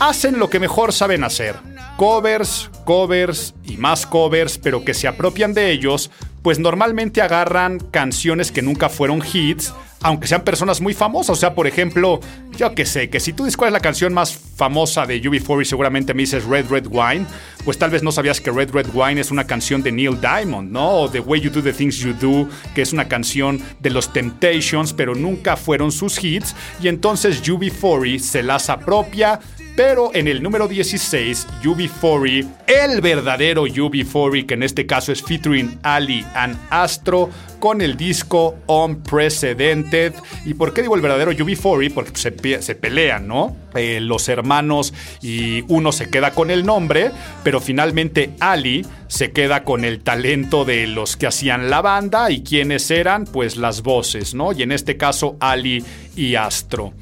[0.00, 1.75] hacen lo que mejor saben hacer.
[1.96, 6.10] Covers, covers y más covers, pero que se apropian de ellos,
[6.42, 11.30] pues normalmente agarran canciones que nunca fueron hits, aunque sean personas muy famosas.
[11.30, 12.20] O sea, por ejemplo,
[12.56, 15.62] yo que sé, que si tú dices cuál es la canción más famosa de UB40
[15.62, 17.26] y seguramente me dices Red Red Wine,
[17.64, 20.70] pues tal vez no sabías que Red Red Wine es una canción de Neil Diamond,
[20.70, 21.00] ¿no?
[21.00, 24.12] O The Way You Do the Things You Do, que es una canción de los
[24.12, 26.54] Temptations, pero nunca fueron sus hits.
[26.80, 29.40] Y entonces UB40 se las apropia
[29.76, 35.78] pero en el número 16, UB40, el verdadero UB40, que en este caso es featuring
[35.82, 40.14] Ali and Astro, con el disco Unprecedented.
[40.46, 41.92] ¿Y por qué digo el verdadero UB40?
[41.92, 43.54] Porque se, pelean, ¿no?
[43.74, 47.10] Eh, los hermanos y uno se queda con el nombre,
[47.44, 52.42] pero finalmente Ali se queda con el talento de los que hacían la banda y
[52.42, 54.52] quienes eran, pues las voces, ¿no?
[54.52, 55.84] Y en este caso Ali
[56.16, 56.94] y Astro.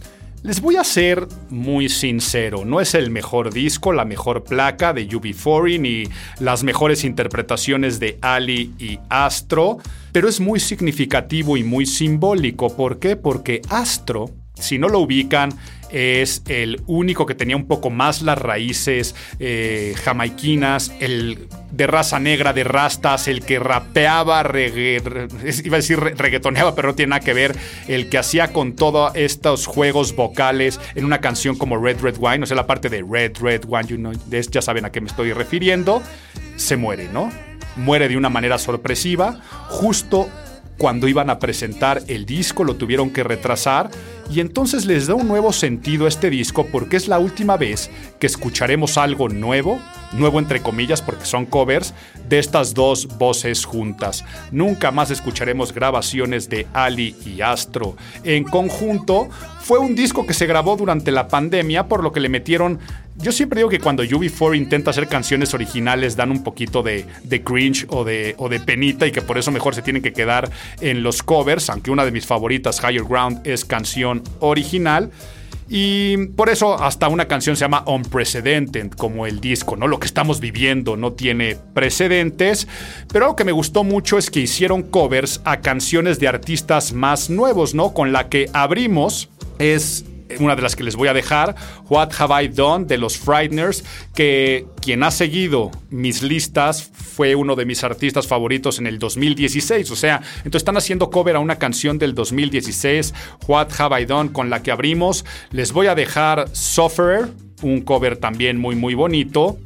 [0.44, 5.08] Les voy a ser muy sincero, no es el mejor disco, la mejor placa de
[5.08, 6.04] UB40 ni
[6.38, 9.78] las mejores interpretaciones de Ali y Astro,
[10.12, 12.76] pero es muy significativo y muy simbólico.
[12.76, 13.16] ¿Por qué?
[13.16, 15.48] Porque Astro, si no lo ubican,
[15.94, 22.18] es el único que tenía un poco más las raíces eh, jamaiquinas, el de raza
[22.18, 27.32] negra, de rastas, el que rapeaba, iba a decir reggaetoneaba, pero no tiene nada que
[27.32, 32.16] ver, el que hacía con todos estos juegos vocales en una canción como Red Red
[32.18, 34.18] Wine, o sea, la parte de Red Red Wine,
[34.50, 36.02] ya saben a qué me estoy refiriendo,
[36.56, 37.30] se muere, ¿no?
[37.76, 40.28] Muere de una manera sorpresiva, justo
[40.78, 43.90] cuando iban a presentar el disco, lo tuvieron que retrasar
[44.30, 47.90] y entonces les da un nuevo sentido a este disco porque es la última vez
[48.18, 49.78] que escucharemos algo nuevo,
[50.12, 51.94] nuevo entre comillas porque son covers,
[52.28, 54.24] de estas dos voces juntas.
[54.50, 59.28] Nunca más escucharemos grabaciones de Ali y Astro en conjunto.
[59.60, 62.80] Fue un disco que se grabó durante la pandemia por lo que le metieron
[63.16, 67.06] yo siempre digo que cuando UB4 intenta hacer canciones originales dan un poquito de,
[67.44, 70.50] cringe o de, o de, penita y que por eso mejor se tienen que quedar
[70.80, 75.10] en los covers, aunque una de mis favoritas, Higher Ground, es canción original.
[75.68, 79.88] Y por eso hasta una canción se llama Unprecedented, como el disco, ¿no?
[79.88, 82.68] Lo que estamos viviendo no tiene precedentes.
[83.10, 87.30] Pero lo que me gustó mucho es que hicieron covers a canciones de artistas más
[87.30, 87.94] nuevos, ¿no?
[87.94, 90.04] Con la que abrimos es
[90.40, 91.54] una de las que les voy a dejar,
[91.88, 97.56] What Have I Done de los Frighteners, que quien ha seguido mis listas fue uno
[97.56, 101.56] de mis artistas favoritos en el 2016, o sea, entonces están haciendo cover a una
[101.56, 103.14] canción del 2016,
[103.46, 105.24] What Have I Done, con la que abrimos.
[105.50, 107.28] Les voy a dejar Sufferer,
[107.62, 109.58] un cover también muy muy bonito.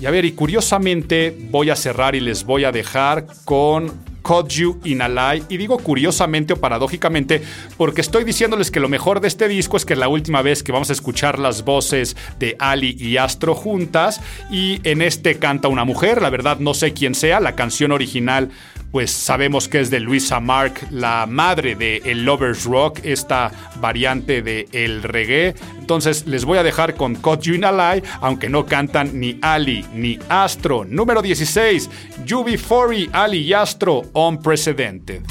[0.00, 4.48] y a ver, y curiosamente voy a cerrar y les voy a dejar con Caught
[4.50, 5.44] You in a Lie.
[5.48, 7.40] Y digo curiosamente o paradójicamente
[7.78, 10.62] porque estoy diciéndoles que lo mejor de este disco es que es la última vez
[10.62, 14.20] que vamos a escuchar las voces de Ali y Astro juntas.
[14.50, 18.50] Y en este canta una mujer, la verdad no sé quién sea, la canción original
[18.90, 24.42] pues sabemos que es de Luisa Mark, la madre de el Lovers Rock, esta variante
[24.42, 25.54] de el reggae.
[25.78, 29.38] Entonces les voy a dejar con Caught You in a Lie, aunque no cantan ni
[29.42, 30.84] Ali ni Astro.
[30.84, 31.90] Número 16,
[32.26, 35.22] UB40, Ali y Astro, Unprecedented.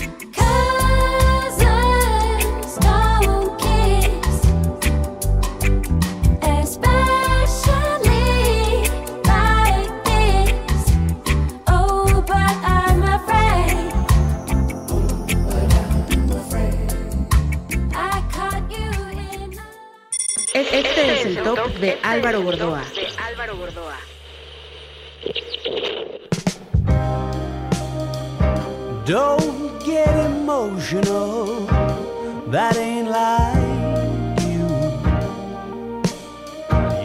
[21.56, 22.84] Top de Álvaro Gordoa.
[29.06, 31.66] Don't get emotional,
[32.52, 34.68] that ain't like you.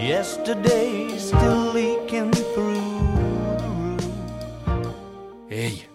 [0.03, 3.97] Yesterday still leaking through.
[5.51, 5.87] Ey,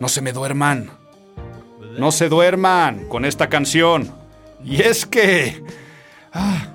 [0.00, 0.90] no se me duerman.
[1.96, 4.12] No se duerman con esta canción.
[4.64, 5.62] Y es que...
[6.32, 6.74] Ah,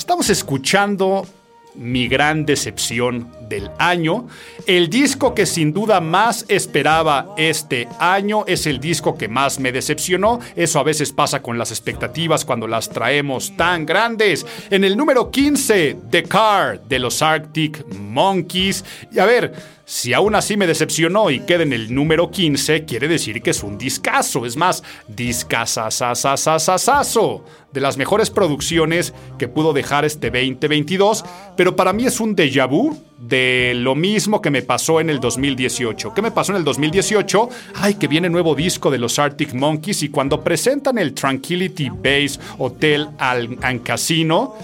[0.00, 1.26] Estamos escuchando
[1.74, 4.28] mi gran decepción del año.
[4.66, 9.72] El disco que sin duda más esperaba este año es el disco que más me
[9.72, 10.40] decepcionó.
[10.56, 14.46] Eso a veces pasa con las expectativas cuando las traemos tan grandes.
[14.70, 18.82] En el número 15, The Car de los Arctic Monkeys.
[19.12, 19.52] Y a ver,
[19.90, 23.64] si aún así me decepcionó y queda en el número 15, quiere decir que es
[23.64, 24.46] un discazo.
[24.46, 27.44] Es más, discazazazazazazo.
[27.72, 31.24] De las mejores producciones que pudo dejar este 2022.
[31.56, 35.18] Pero para mí es un déjà vu de lo mismo que me pasó en el
[35.18, 36.14] 2018.
[36.14, 37.48] ¿Qué me pasó en el 2018?
[37.74, 42.38] Ay, que viene nuevo disco de los Arctic Monkeys y cuando presentan el Tranquility Base
[42.58, 44.54] Hotel and Casino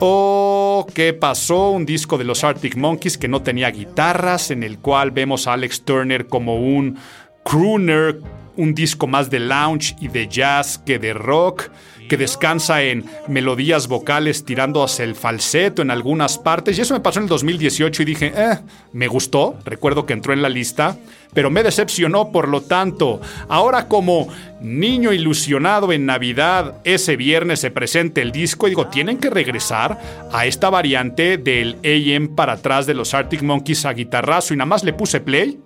[0.00, 1.70] ¿O qué pasó?
[1.70, 5.52] Un disco de los Arctic Monkeys que no tenía guitarras, en el cual vemos a
[5.52, 6.98] Alex Turner como un
[7.44, 8.20] crooner,
[8.56, 11.70] un disco más de lounge y de jazz que de rock
[12.08, 16.78] que descansa en melodías vocales tirando hacia el falseto en algunas partes.
[16.78, 18.58] Y eso me pasó en el 2018 y dije, eh,
[18.92, 20.96] me gustó, recuerdo que entró en la lista,
[21.32, 23.20] pero me decepcionó por lo tanto.
[23.48, 24.28] Ahora como
[24.60, 29.98] niño ilusionado en Navidad, ese viernes se presenta el disco y digo, tienen que regresar
[30.32, 34.66] a esta variante del AM para atrás de los Arctic Monkeys a guitarrazo y nada
[34.66, 35.60] más le puse play.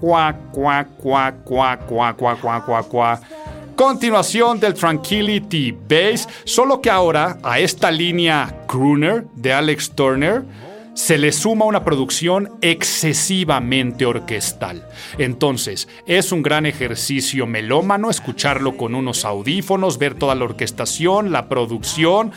[0.00, 3.20] Cuá, cuá, cuá, cuá, cuá, cuá, cuá, cuá,
[3.76, 10.44] continuación del Tranquility Base, solo que ahora a esta línea crooner de Alex Turner
[10.94, 14.86] se le suma una producción excesivamente orquestal.
[15.18, 21.48] Entonces, es un gran ejercicio melómano escucharlo con unos audífonos, ver toda la orquestación, la
[21.48, 22.32] producción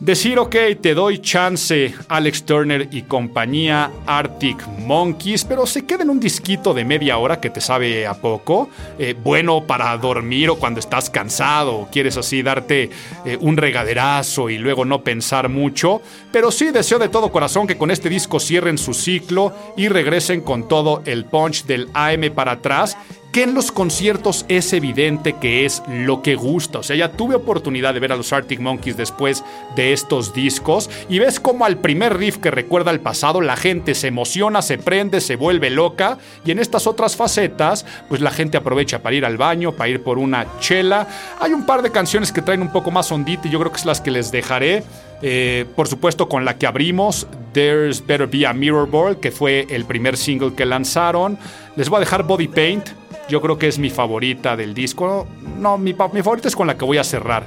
[0.00, 6.08] Decir, ok, te doy chance, Alex Turner y compañía Arctic Monkeys, pero se queda en
[6.08, 10.56] un disquito de media hora que te sabe a poco, eh, bueno para dormir o
[10.56, 12.88] cuando estás cansado o quieres así darte
[13.26, 16.00] eh, un regaderazo y luego no pensar mucho,
[16.32, 20.40] pero sí deseo de todo corazón que con este disco cierren su ciclo y regresen
[20.40, 22.96] con todo el punch del AM para atrás
[23.32, 26.80] que en los conciertos es evidente que es lo que gusta.
[26.80, 29.44] O sea, ya tuve oportunidad de ver a los Arctic Monkeys después
[29.76, 33.94] de estos discos y ves como al primer riff que recuerda al pasado la gente
[33.94, 38.56] se emociona, se prende, se vuelve loca y en estas otras facetas pues la gente
[38.56, 41.06] aprovecha para ir al baño, para ir por una chela.
[41.38, 43.78] Hay un par de canciones que traen un poco más ondita y yo creo que
[43.78, 44.82] es las que les dejaré.
[45.22, 49.66] Eh, por supuesto, con la que abrimos, There's Better Be a Mirror Ball, que fue
[49.68, 51.38] el primer single que lanzaron.
[51.76, 52.88] Les voy a dejar Body Paint,
[53.30, 55.26] yo creo que es mi favorita del disco.
[55.58, 57.46] No, mi, favorita es con la que voy a cerrar.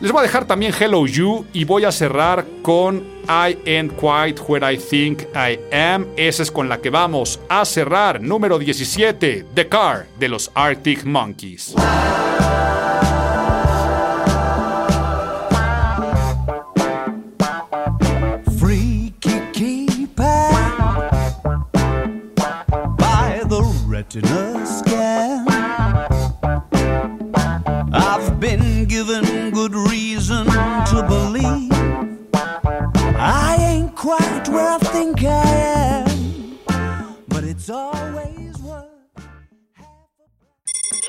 [0.00, 4.40] Les voy a dejar también Hello You y voy a cerrar con I Ain't Quite
[4.48, 6.06] Where I Think I Am.
[6.16, 8.22] Esa es con la que vamos a cerrar.
[8.22, 11.74] Número 17, The Car de los Arctic Monkeys.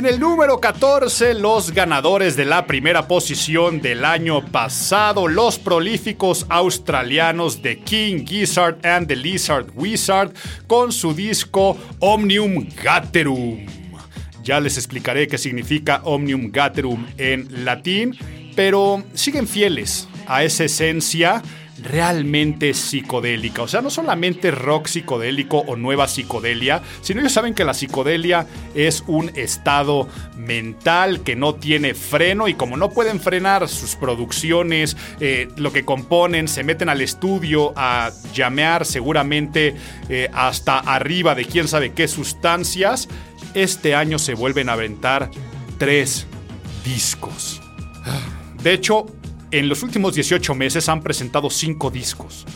[0.00, 6.46] En el número 14, los ganadores de la primera posición del año pasado, los prolíficos
[6.48, 10.32] australianos de King Gizzard and the Lizard Wizard,
[10.66, 13.66] con su disco Omnium Gaterum.
[14.42, 18.16] Ya les explicaré qué significa Omnium Gaterum en latín,
[18.56, 21.42] pero siguen fieles a esa esencia
[21.82, 23.62] realmente psicodélica.
[23.62, 28.46] O sea, no solamente rock psicodélico o nueva psicodelia, sino ellos saben que la psicodelia
[28.74, 34.96] es un estado mental que no tiene freno y como no pueden frenar sus producciones,
[35.20, 39.74] eh, lo que componen, se meten al estudio a llamear seguramente
[40.08, 43.08] eh, hasta arriba de quién sabe qué sustancias,
[43.54, 45.30] este año se vuelven a aventar
[45.78, 46.26] tres
[46.84, 47.60] discos.
[48.62, 49.06] De hecho,
[49.50, 52.46] en los últimos 18 meses han presentado 5 discos.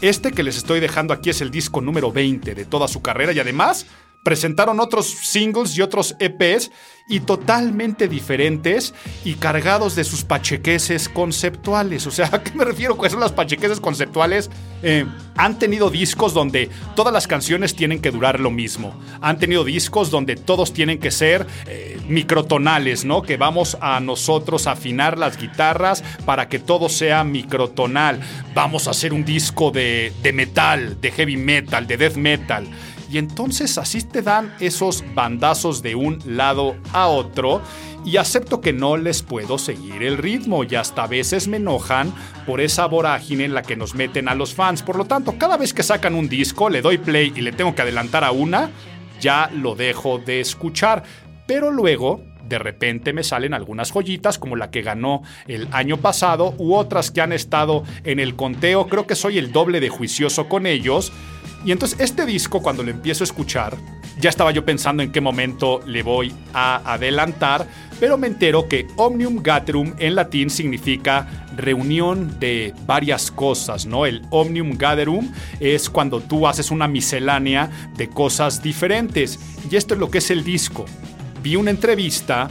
[0.00, 3.32] Este que les estoy dejando aquí es el disco número 20 de toda su carrera
[3.32, 3.86] y además
[4.28, 6.70] presentaron otros singles y otros EPs
[7.08, 8.92] y totalmente diferentes
[9.24, 12.06] y cargados de sus pachequeses conceptuales.
[12.06, 14.50] O sea, ¿a qué me refiero con son las pachequeses conceptuales?
[14.82, 18.94] Eh, han tenido discos donde todas las canciones tienen que durar lo mismo.
[19.22, 23.22] Han tenido discos donde todos tienen que ser eh, microtonales, ¿no?
[23.22, 28.20] Que vamos a nosotros afinar las guitarras para que todo sea microtonal.
[28.52, 32.68] Vamos a hacer un disco de, de metal, de heavy metal, de death metal.
[33.10, 37.62] Y entonces así te dan esos bandazos de un lado a otro
[38.04, 42.12] y acepto que no les puedo seguir el ritmo y hasta a veces me enojan
[42.46, 44.82] por esa vorágine en la que nos meten a los fans.
[44.82, 47.74] Por lo tanto, cada vez que sacan un disco, le doy play y le tengo
[47.74, 48.70] que adelantar a una,
[49.20, 51.02] ya lo dejo de escuchar.
[51.46, 56.54] Pero luego de repente me salen algunas joyitas como la que ganó el año pasado
[56.58, 58.86] u otras que han estado en el conteo.
[58.86, 61.12] Creo que soy el doble de juicioso con ellos.
[61.64, 63.76] Y entonces este disco cuando lo empiezo a escuchar,
[64.20, 67.68] ya estaba yo pensando en qué momento le voy a adelantar,
[68.00, 74.06] pero me entero que Omnium Gatherum en latín significa reunión de varias cosas, ¿no?
[74.06, 75.30] El Omnium Gatherum
[75.60, 79.38] es cuando tú haces una miscelánea de cosas diferentes.
[79.70, 80.84] Y esto es lo que es el disco
[81.42, 82.48] vi una entrevista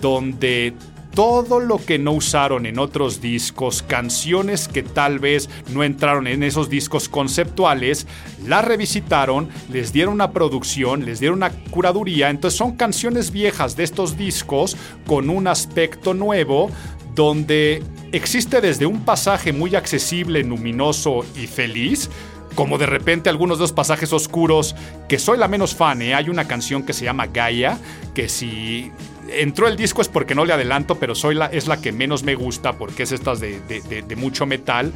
[0.00, 0.74] donde
[1.14, 6.42] todo lo que no usaron en otros discos, canciones que tal vez no entraron en
[6.42, 8.06] esos discos conceptuales,
[8.46, 13.84] las revisitaron, les dieron una producción, les dieron una curaduría, entonces son canciones viejas de
[13.84, 16.70] estos discos con un aspecto nuevo
[17.14, 17.82] donde
[18.12, 22.08] existe desde un pasaje muy accesible, luminoso y feliz,
[22.54, 24.74] como de repente algunos dos pasajes oscuros
[25.08, 26.02] que soy la menos fan.
[26.02, 26.14] ¿eh?
[26.14, 27.78] Hay una canción que se llama Gaia,
[28.14, 28.90] que si
[29.32, 32.22] entró el disco es porque no le adelanto, pero soy la, es la que menos
[32.22, 34.92] me gusta porque es estas de, de mucho metal.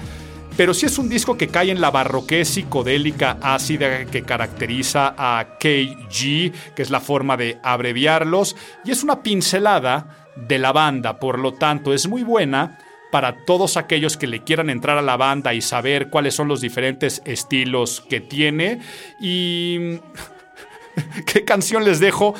[0.57, 5.59] Pero sí es un disco que cae en la barroquez psicodélica ácida que caracteriza a
[5.59, 8.55] KG, que es la forma de abreviarlos,
[8.85, 12.79] y es una pincelada de la banda, por lo tanto es muy buena
[13.11, 16.61] para todos aquellos que le quieran entrar a la banda y saber cuáles son los
[16.61, 18.81] diferentes estilos que tiene.
[19.21, 20.01] Y
[21.27, 22.35] ¿Qué canción les dejo?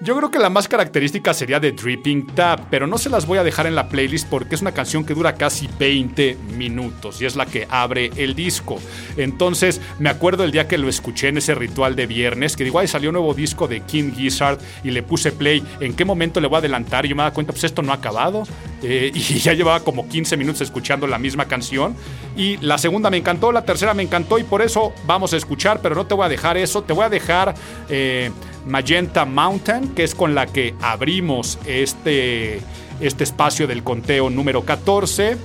[0.00, 3.38] Yo creo que la más característica sería de Dripping Tap, pero no se las voy
[3.38, 7.26] a dejar en la playlist porque es una canción que dura casi 20 minutos y
[7.26, 8.78] es la que abre el disco.
[9.16, 12.78] Entonces, me acuerdo el día que lo escuché en ese ritual de viernes, que digo,
[12.78, 15.64] ay, salió un nuevo disco de King Gizzard y le puse play.
[15.80, 17.04] ¿En qué momento le voy a adelantar?
[17.04, 18.44] Y yo me da cuenta, pues esto no ha acabado.
[18.84, 21.96] Eh, y ya llevaba como 15 minutos escuchando la misma canción.
[22.36, 25.80] Y la segunda me encantó, la tercera me encantó y por eso vamos a escuchar,
[25.82, 27.54] pero no te voy a dejar eso, te voy a dejar...
[27.88, 27.97] Eh,
[28.66, 32.60] Magenta Mountain, que es con la que abrimos este,
[33.00, 35.36] este espacio del conteo número 14.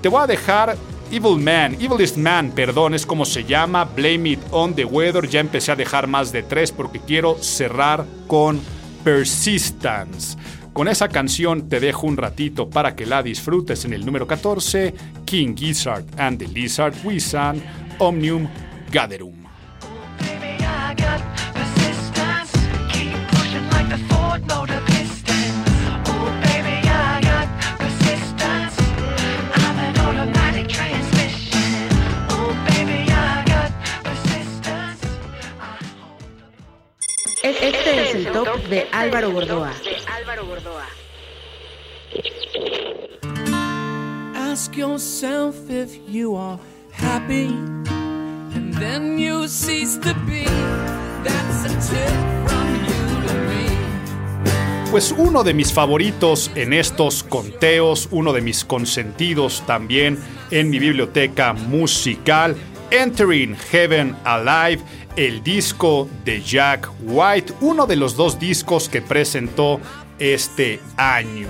[0.00, 0.76] Te voy a dejar
[1.10, 5.26] Evil Man, Evilest Man, perdón, es como se llama, Blame It on the Weather.
[5.28, 8.60] Ya empecé a dejar más de tres porque quiero cerrar con
[9.04, 10.36] Persistence.
[10.72, 14.94] Con esa canción te dejo un ratito para que la disfrutes en el número 14,
[15.24, 17.56] King Gizzard and the Lizard Wizard,
[17.98, 18.46] Omnium
[18.92, 19.47] Gatherum.
[37.68, 39.70] Este es el top de Álvaro Gordoa.
[44.34, 46.58] Ask yourself if you are
[46.92, 47.48] happy,
[48.54, 50.46] and then you cease to be.
[51.22, 52.08] That's a tip
[52.48, 54.90] from you to me.
[54.90, 60.18] Pues uno de mis favoritos en estos conteos, uno de mis consentidos también
[60.50, 62.56] en mi biblioteca musical,
[62.90, 64.82] Entering Heaven Alive
[65.18, 69.80] el disco de Jack White, uno de los dos discos que presentó
[70.20, 71.48] este año.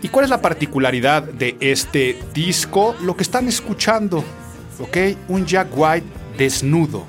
[0.00, 2.96] ¿Y cuál es la particularidad de este disco?
[3.02, 4.24] Lo que están escuchando,
[4.78, 4.96] ¿ok?
[5.28, 6.06] Un Jack White
[6.38, 7.04] desnudo,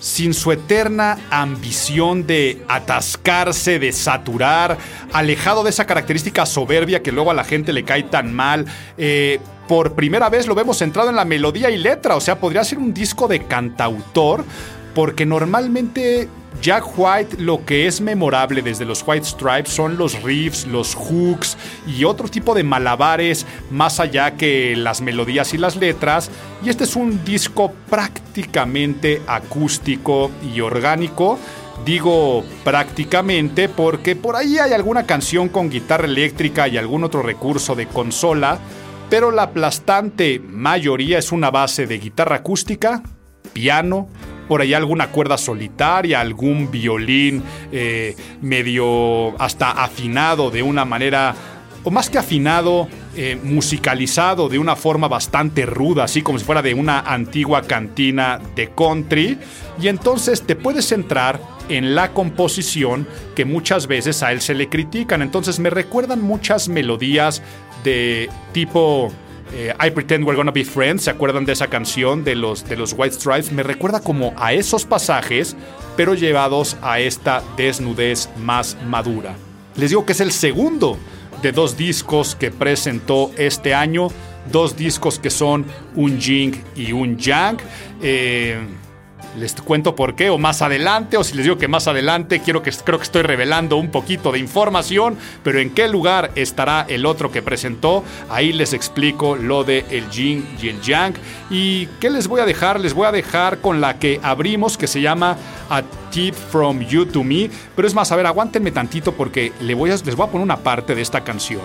[0.00, 4.78] sin su eterna ambición de atascarse, de saturar,
[5.12, 8.64] alejado de esa característica soberbia que luego a la gente le cae tan mal.
[8.96, 9.38] Eh,
[9.68, 12.78] por primera vez lo vemos centrado en la melodía y letra, o sea, podría ser
[12.78, 14.44] un disco de cantautor,
[14.94, 16.28] porque normalmente
[16.62, 21.56] Jack White lo que es memorable desde los White Stripes son los riffs, los hooks
[21.86, 26.30] y otro tipo de malabares más allá que las melodías y las letras.
[26.64, 31.38] Y este es un disco prácticamente acústico y orgánico.
[31.84, 37.74] Digo prácticamente porque por ahí hay alguna canción con guitarra eléctrica y algún otro recurso
[37.74, 38.58] de consola,
[39.10, 43.02] pero la aplastante mayoría es una base de guitarra acústica,
[43.52, 44.08] piano,
[44.48, 47.42] por ahí alguna cuerda solitaria, algún violín
[47.72, 51.34] eh, medio hasta afinado de una manera,
[51.82, 56.62] o más que afinado, eh, musicalizado de una forma bastante ruda, así como si fuera
[56.62, 59.38] de una antigua cantina de country.
[59.80, 64.68] Y entonces te puedes centrar en la composición que muchas veces a él se le
[64.68, 65.22] critican.
[65.22, 67.42] Entonces me recuerdan muchas melodías
[67.84, 69.12] de tipo
[69.54, 72.76] eh, I Pretend We're Gonna Be Friends, ¿se acuerdan de esa canción de los, de
[72.76, 73.52] los White Stripes?
[73.52, 75.56] Me recuerda como a esos pasajes,
[75.96, 79.36] pero llevados a esta desnudez más madura.
[79.76, 80.98] Les digo que es el segundo
[81.40, 84.08] de dos discos que presentó este año,
[84.50, 87.58] dos discos que son un Jing y un Yang.
[88.02, 88.58] Eh,
[89.36, 92.62] les cuento por qué, o más adelante, o si les digo que más adelante, quiero
[92.62, 97.06] que, creo que estoy revelando un poquito de información, pero en qué lugar estará el
[97.06, 101.14] otro que presentó, ahí les explico lo de el Yin y el Yang.
[101.50, 102.80] ¿Y qué les voy a dejar?
[102.80, 105.36] Les voy a dejar con la que abrimos, que se llama
[105.68, 109.76] A Tip From You To Me, pero es más, a ver, aguántenme tantito porque les
[109.76, 111.62] voy a, les voy a poner una parte de esta canción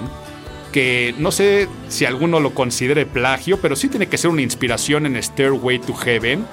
[0.72, 5.08] que no sé si alguno lo considere plagio, pero sí tiene que ser una inspiración
[5.08, 6.46] en Stairway to Heaven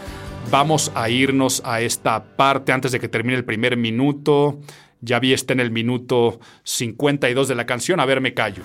[0.51, 4.61] Vamos a irnos a esta parte antes de que termine el primer minuto.
[5.01, 7.99] Ya vi está en el minuto 52 de la canción.
[7.99, 8.63] A ver, me callo.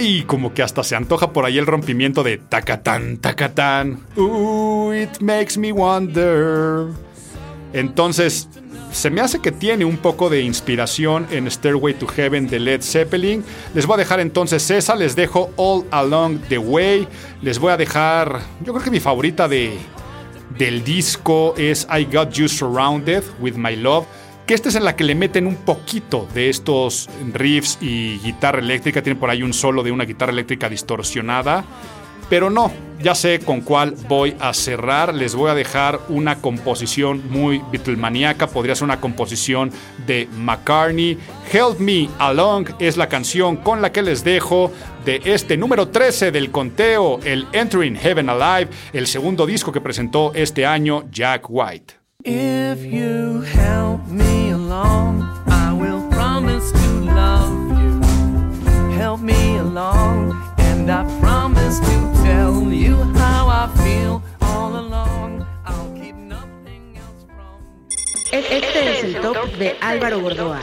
[0.00, 4.00] Y como que hasta se antoja por ahí el rompimiento de tacatán, tacatán.
[4.16, 6.86] Ooh, it makes me wonder.
[7.74, 8.48] Entonces,
[8.92, 12.80] se me hace que tiene un poco de inspiración en Stairway to Heaven de Led
[12.80, 13.44] Zeppelin.
[13.74, 17.06] Les voy a dejar entonces esa, les dejo All Along the Way.
[17.42, 19.76] Les voy a dejar, yo creo que mi favorita de,
[20.58, 24.06] del disco es I Got You Surrounded with My Love
[24.50, 28.58] que esta es en la que le meten un poquito de estos riffs y guitarra
[28.58, 29.00] eléctrica.
[29.00, 31.64] Tiene por ahí un solo de una guitarra eléctrica distorsionada.
[32.28, 35.14] Pero no, ya sé con cuál voy a cerrar.
[35.14, 38.48] Les voy a dejar una composición muy Beatlemaníaca.
[38.48, 39.70] Podría ser una composición
[40.04, 41.16] de McCartney.
[41.52, 44.72] Help Me Along es la canción con la que les dejo
[45.04, 50.32] de este número 13 del conteo, el Entering Heaven Alive, el segundo disco que presentó
[50.34, 52.00] este año Jack White.
[52.24, 54.39] If you help me
[54.70, 58.00] along, I will promise to love you.
[58.96, 65.44] Help me along, and I promise to tell you how I feel all along.
[65.66, 67.58] I'll keep nothing else from
[67.90, 68.46] you.
[68.58, 70.60] Este es el top de Álvaro Gordoa.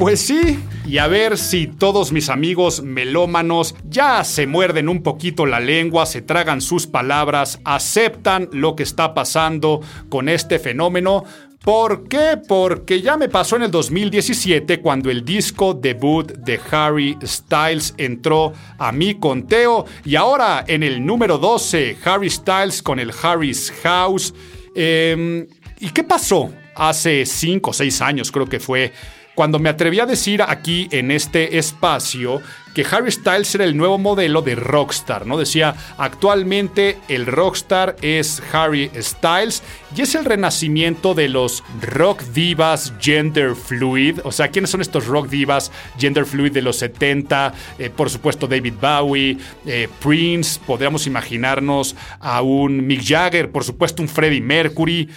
[0.00, 5.44] Pues sí, y a ver si todos mis amigos melómanos ya se muerden un poquito
[5.44, 11.24] la lengua, se tragan sus palabras, aceptan lo que está pasando con este fenómeno.
[11.62, 12.38] ¿Por qué?
[12.48, 18.54] Porque ya me pasó en el 2017 cuando el disco debut de Harry Styles entró
[18.78, 24.32] a mi conteo y ahora en el número 12 Harry Styles con el Harry's House.
[24.74, 25.46] Em,
[25.78, 26.50] ¿Y qué pasó?
[26.74, 28.92] Hace 5 o 6 años creo que fue
[29.40, 32.42] cuando me atreví a decir aquí en este espacio
[32.74, 35.38] que Harry Styles era el nuevo modelo de rockstar, ¿no?
[35.38, 39.62] Decía, actualmente el rockstar es Harry Styles
[39.96, 44.20] y es el renacimiento de los rock divas gender fluid.
[44.24, 47.54] O sea, ¿quiénes son estos rock divas gender fluid de los 70?
[47.78, 54.02] Eh, por supuesto, David Bowie, eh, Prince, podríamos imaginarnos a un Mick Jagger, por supuesto,
[54.02, 55.08] un Freddie Mercury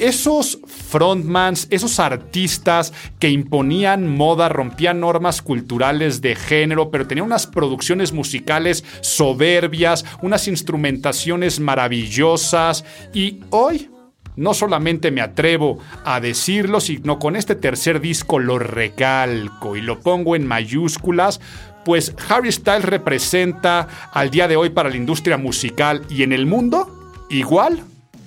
[0.00, 7.46] esos frontmans, esos artistas que imponían moda, rompían normas culturales de género, pero tenían unas
[7.46, 12.84] producciones musicales soberbias, unas instrumentaciones maravillosas.
[13.12, 13.90] Y hoy
[14.36, 20.00] no solamente me atrevo a decirlo, sino con este tercer disco lo recalco y lo
[20.00, 21.40] pongo en mayúsculas,
[21.84, 26.46] pues Harry Styles representa al día de hoy para la industria musical y en el
[26.46, 27.82] mundo igual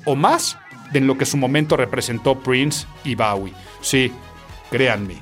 [0.06, 0.58] o más
[0.94, 3.54] de lo que su momento representó Prince y Bowie.
[3.82, 4.12] Sí,
[4.72, 5.18] créanme.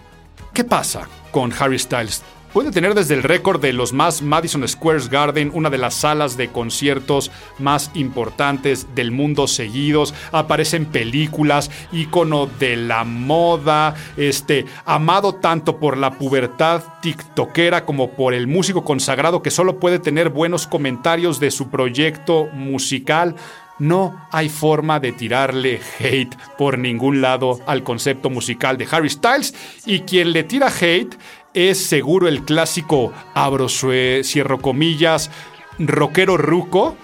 [0.54, 2.24] ¿Qué pasa con Harry Styles?
[2.54, 6.38] puede tener desde el récord de los más Madison Square Garden, una de las salas
[6.38, 10.14] de conciertos más importantes del mundo seguidos.
[10.32, 18.12] Aparece en películas, ícono de la moda, este, amado tanto por la pubertad tiktokera como
[18.12, 23.36] por el músico consagrado que solo puede tener buenos comentarios de su proyecto musical.
[23.82, 29.56] No hay forma de tirarle hate por ningún lado al concepto musical de Harry Styles
[29.88, 31.18] y quien le tira hate
[31.56, 35.32] es seguro el clásico, abro cierro comillas,
[35.80, 36.96] rockero ruco,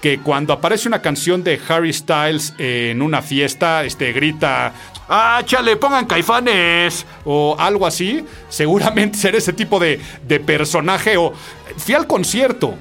[0.00, 4.72] que cuando aparece una canción de Harry Styles en una fiesta, este, grita,
[5.10, 7.04] ¡Ah, chale, pongan caifanes!
[7.26, 8.24] O algo así.
[8.48, 11.18] Seguramente ser ese tipo de, de personaje.
[11.18, 11.34] O
[11.76, 12.74] fui al concierto.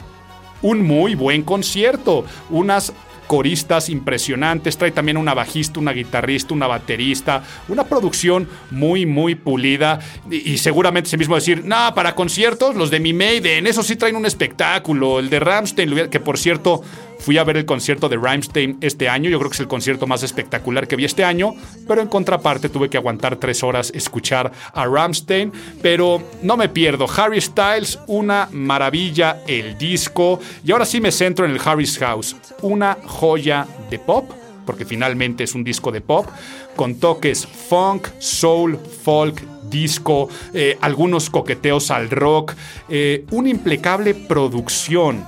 [0.61, 2.23] Un muy buen concierto.
[2.49, 2.93] Unas
[3.31, 9.99] coristas impresionantes, trae también una bajista, una guitarrista, una baterista, una producción muy, muy pulida.
[10.29, 14.17] Y, seguramente se mismo decir, no, para conciertos, los de mi Maiden, eso sí traen
[14.17, 16.83] un espectáculo, el de Ramstein, que por cierto
[17.21, 20.07] Fui a ver el concierto de Rammstein este año, yo creo que es el concierto
[20.07, 21.53] más espectacular que vi este año,
[21.87, 25.51] pero en contraparte tuve que aguantar tres horas escuchar a Rammstein,
[25.83, 27.05] pero no me pierdo.
[27.15, 32.35] Harry Styles, una maravilla el disco, y ahora sí me centro en el Harry's House,
[32.63, 34.31] una joya de pop
[34.65, 36.27] porque finalmente es un disco de pop,
[36.75, 42.53] con toques funk, soul, folk, disco, eh, algunos coqueteos al rock,
[42.87, 45.25] eh, una impecable producción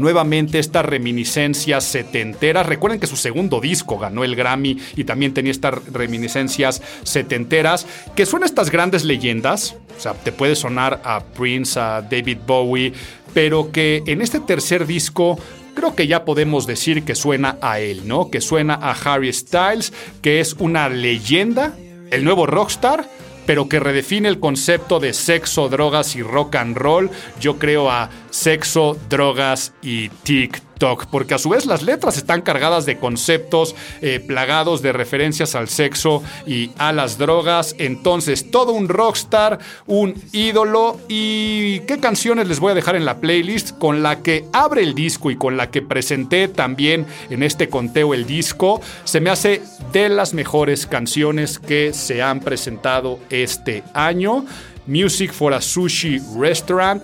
[0.00, 2.66] nuevamente estas reminiscencias setenteras.
[2.66, 7.86] Recuerden que su segundo disco ganó el Grammy y también tenía estas reminiscencias setenteras.
[8.14, 9.76] Que suenan estas grandes leyendas.
[9.96, 12.92] O sea, te puede sonar a Prince, a David Bowie,
[13.34, 15.38] pero que en este tercer disco
[15.74, 18.30] creo que ya podemos decir que suena a él, ¿no?
[18.30, 19.92] Que suena a Harry Styles,
[20.22, 21.74] que es una leyenda,
[22.10, 23.06] el nuevo rockstar
[23.50, 27.10] pero que redefine el concepto de sexo, drogas y rock and roll.
[27.40, 30.69] Yo creo a sexo, drogas y TikTok
[31.10, 35.68] porque a su vez las letras están cargadas de conceptos eh, plagados de referencias al
[35.68, 37.74] sexo y a las drogas.
[37.78, 40.98] Entonces, todo un rockstar, un ídolo.
[41.06, 43.76] ¿Y qué canciones les voy a dejar en la playlist?
[43.78, 48.14] Con la que abre el disco y con la que presenté también en este conteo
[48.14, 49.62] el disco, se me hace
[49.92, 54.46] de las mejores canciones que se han presentado este año.
[54.86, 57.02] Music for a Sushi Restaurant.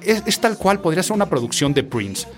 [0.00, 2.28] es, tal cual, podría ser una producción de Prince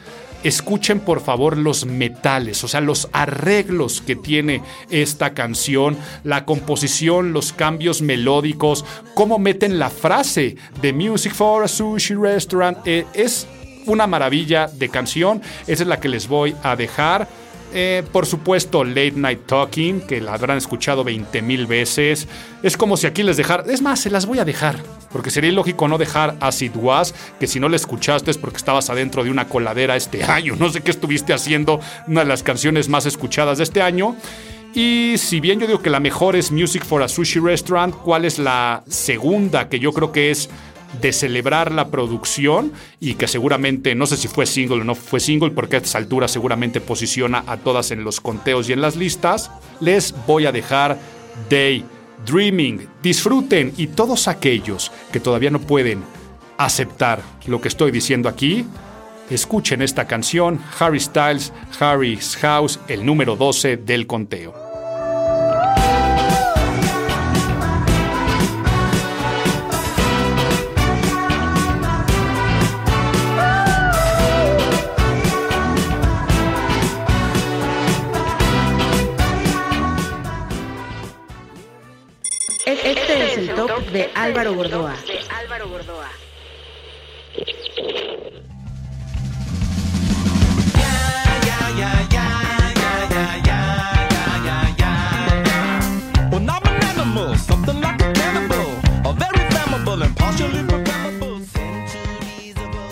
[0.43, 7.33] escuchen por favor los metales, o sea, los arreglos que tiene esta canción, la composición,
[7.33, 8.85] los cambios melódicos,
[9.15, 12.79] cómo meten la frase de Music for a Sushi Restaurant.
[12.87, 13.47] Eh, es
[13.87, 17.29] una maravilla de canción, esa es la que les voy a dejar.
[17.73, 22.27] Eh, por supuesto, Late Night Talking, que la habrán escuchado 20 mil veces.
[22.63, 23.65] Es como si aquí les dejara.
[23.71, 24.83] Es más, se las voy a dejar.
[25.13, 28.91] Porque sería ilógico no dejar Acid Was, que si no la escuchaste es porque estabas
[28.91, 30.57] adentro de una coladera este año.
[30.57, 34.17] No sé qué estuviste haciendo, una de las canciones más escuchadas de este año.
[34.75, 38.25] Y si bien yo digo que la mejor es Music for a Sushi Restaurant, ¿cuál
[38.25, 40.51] es la segunda que yo creo que es
[41.01, 45.21] de celebrar la producción y que seguramente, no sé si fue single o no fue
[45.21, 48.97] single, porque a esta altura seguramente posiciona a todas en los conteos y en las
[48.97, 50.99] listas, les voy a dejar
[51.49, 51.85] Day
[52.27, 52.89] Dreaming.
[53.03, 56.03] Disfruten y todos aquellos que todavía no pueden
[56.57, 58.67] aceptar lo que estoy diciendo aquí,
[59.31, 64.68] escuchen esta canción, Harry Styles, Harry's House, el número 12 del conteo.
[84.29, 84.95] De Álvaro Gordoa.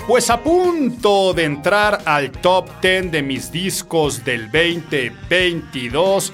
[0.07, 6.33] Pues a punto de entrar al top 10 de mis discos del 2022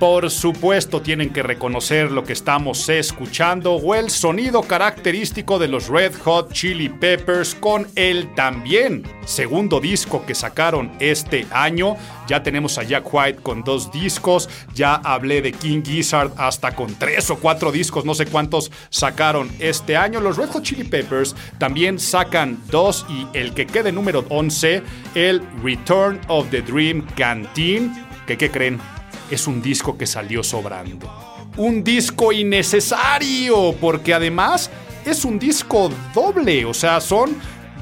[0.00, 5.88] por supuesto, tienen que reconocer lo que estamos escuchando o el sonido característico de los
[5.88, 11.96] Red Hot Chili Peppers con el también segundo disco que sacaron este año.
[12.26, 16.94] Ya tenemos a Jack White con dos discos, ya hablé de King Gizzard hasta con
[16.94, 20.22] tres o cuatro discos, no sé cuántos sacaron este año.
[20.22, 24.82] Los Red Hot Chili Peppers también sacan dos y el que quede número 11,
[25.14, 27.92] el Return of the Dream Canteen.
[28.26, 28.80] ¿Qué, qué creen?
[29.30, 31.08] Es un disco que salió sobrando.
[31.56, 34.70] Un disco innecesario, porque además
[35.04, 37.36] es un disco doble, o sea, son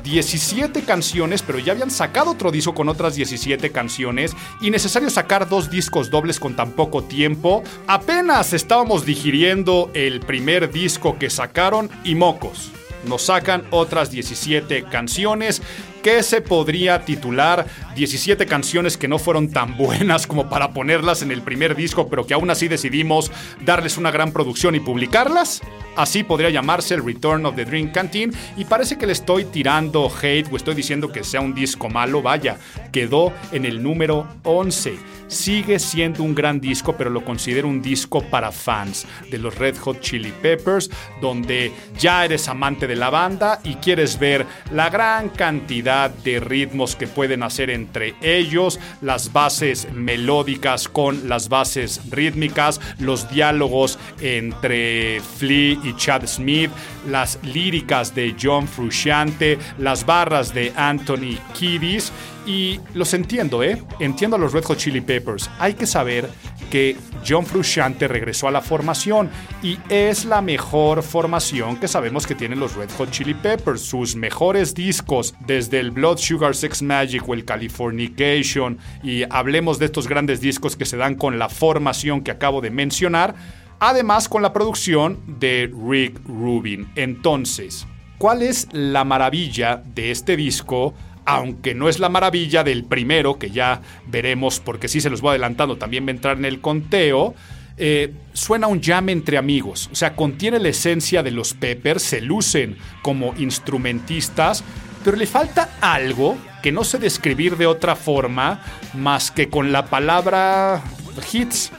[0.05, 5.49] 17 canciones, pero ya habían sacado otro disco con otras 17 canciones y necesario sacar
[5.49, 7.63] dos discos dobles con tan poco tiempo.
[7.87, 12.71] Apenas estábamos digiriendo el primer disco que sacaron y mocos.
[13.05, 15.63] Nos sacan otras 17 canciones
[16.03, 21.31] que se podría titular 17 canciones que no fueron tan buenas como para ponerlas en
[21.31, 23.31] el primer disco, pero que aún así decidimos
[23.65, 25.61] darles una gran producción y publicarlas.
[25.97, 30.09] Así podría llamarse el Return of the Dream Canteen y parece que le estoy tirando
[30.09, 32.57] hate o estoy diciendo que sea un disco malo, vaya,
[32.93, 34.97] quedó en el número 11.
[35.27, 39.77] Sigue siendo un gran disco, pero lo considero un disco para fans de los Red
[39.79, 40.89] Hot Chili Peppers,
[41.21, 46.97] donde ya eres amante de la banda y quieres ver la gran cantidad de ritmos
[46.97, 55.21] que pueden hacer entre ellos, las bases melódicas con las bases rítmicas, los diálogos entre
[55.39, 56.71] Flea y Chad Smith,
[57.09, 62.13] las líricas de John Frusciante, las barras de Anthony Kiddis
[62.49, 63.83] y los entiendo, ¿eh?
[64.01, 65.51] Entiendo a los Red Hot Chili Peppers.
[65.59, 66.31] Hay que saber
[66.71, 66.97] que
[67.27, 69.29] John Frusciante regresó a la formación
[69.63, 73.83] y es la mejor formación que sabemos que tienen los Red Hot Chili Peppers.
[73.83, 79.85] Sus mejores discos, desde el Blood Sugar Sex Magic o el Californication, y hablemos de
[79.85, 83.35] estos grandes discos que se dan con la formación que acabo de mencionar,
[83.79, 86.89] además con la producción de Rick Rubin.
[86.97, 87.87] Entonces,
[88.17, 90.95] ¿cuál es la maravilla de este disco?
[91.29, 95.31] Aunque no es la maravilla del primero, que ya veremos porque sí se los voy
[95.33, 97.35] adelantando, también va a entrar en el conteo,
[97.77, 102.23] eh, suena un jam entre amigos, o sea, contiene la esencia de los Peppers, se
[102.23, 104.65] lucen como instrumentistas,
[105.05, 108.63] pero le falta algo que no sé describir de otra forma
[108.95, 110.83] más que con la palabra
[111.31, 111.71] hits.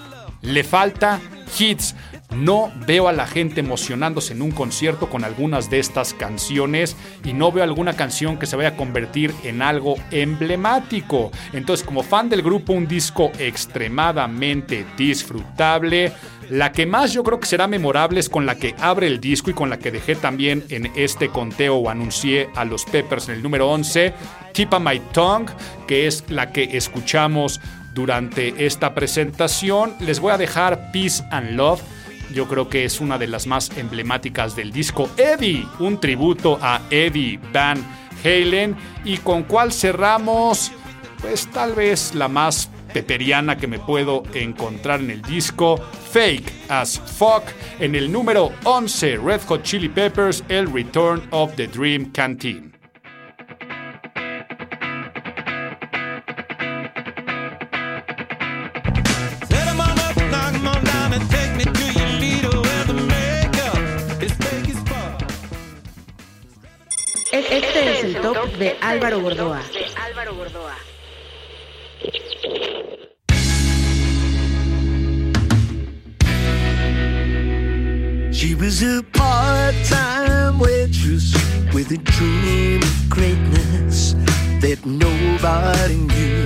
[0.44, 1.20] Le falta
[1.58, 1.96] hits.
[2.36, 7.34] No veo a la gente emocionándose en un concierto con algunas de estas canciones y
[7.34, 11.32] no veo alguna canción que se vaya a convertir en algo emblemático.
[11.54, 16.14] Entonces, como fan del grupo, un disco extremadamente disfrutable.
[16.52, 19.50] La que más yo creo que será memorable es con la que abre el disco
[19.50, 23.36] y con la que dejé también en este conteo o anuncié a los Peppers en
[23.36, 24.14] el número 11,
[24.54, 25.52] Tip of My Tongue,
[25.88, 27.60] que es la que escuchamos
[27.94, 29.96] durante esta presentación.
[30.00, 31.82] Les voy a dejar Peace and Love
[32.34, 35.10] yo creo que es una de las más emblemáticas del disco.
[35.18, 37.84] Eddie, un tributo a Eddie Van
[38.24, 38.76] Halen.
[39.06, 40.72] Y con cual cerramos
[41.22, 45.78] pues tal vez la más peperiana que me puedo encontrar en el disco,
[46.12, 47.44] Fake as Fuck,
[47.80, 52.69] en el número 11, Red Hot Chili Peppers, El Return of the Dream Canteen.
[68.40, 69.62] Este es el top de Álvaro Gordoa.
[78.32, 81.34] She was a part-time waitress
[81.74, 84.16] with a dream of greatness
[84.62, 86.46] that nobody knew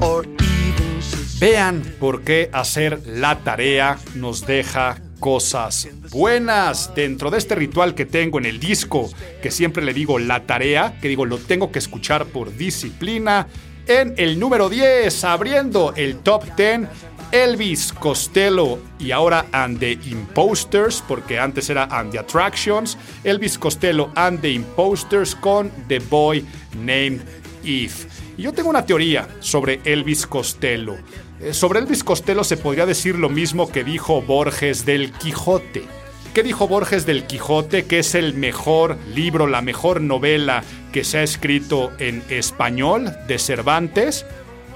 [0.00, 1.40] or even suspected.
[1.40, 8.06] Vean por qué hacer la tarea nos deja cosas buenas dentro de este ritual que
[8.06, 9.10] tengo en el disco,
[9.42, 13.48] que siempre le digo la tarea, que digo lo tengo que escuchar por disciplina.
[13.86, 16.88] En el número 10, abriendo el top 10,
[17.32, 22.96] Elvis Costello y ahora And the Imposters, porque antes era And the Attractions.
[23.24, 26.44] Elvis Costello and the Imposters con The Boy
[26.74, 27.20] Named
[27.64, 27.94] Eve.
[28.36, 30.96] Y yo tengo una teoría sobre Elvis Costello.
[31.40, 35.84] Eh, sobre Elvis Costello se podría decir lo mismo que dijo Borges del Quijote.
[36.32, 37.84] ¿Qué dijo Borges del Quijote?
[37.86, 43.38] Que es el mejor libro, la mejor novela que se ha escrito en español de
[43.38, 44.24] Cervantes,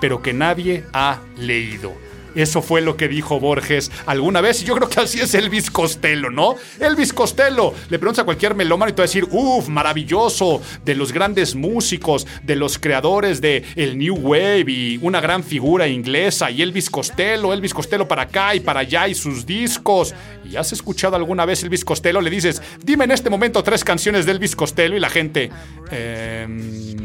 [0.01, 1.93] pero que nadie ha leído.
[2.35, 5.71] Eso fue lo que dijo Borges alguna vez y yo creo que así es Elvis
[5.71, 6.57] Costello, ¿no?
[6.79, 10.95] Elvis Costello, le preguntas a cualquier melómano y te va a decir, uff, maravilloso, de
[10.95, 16.51] los grandes músicos, de los creadores de el New Wave y una gran figura inglesa
[16.51, 20.15] y Elvis Costello, Elvis Costello para acá y para allá y sus discos.
[20.49, 22.21] ¿Y has escuchado alguna vez Elvis Costello?
[22.21, 25.51] Le dices, dime en este momento tres canciones de Elvis Costello y la gente...
[25.91, 26.97] Eh,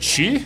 [0.00, 0.44] ¿Sí?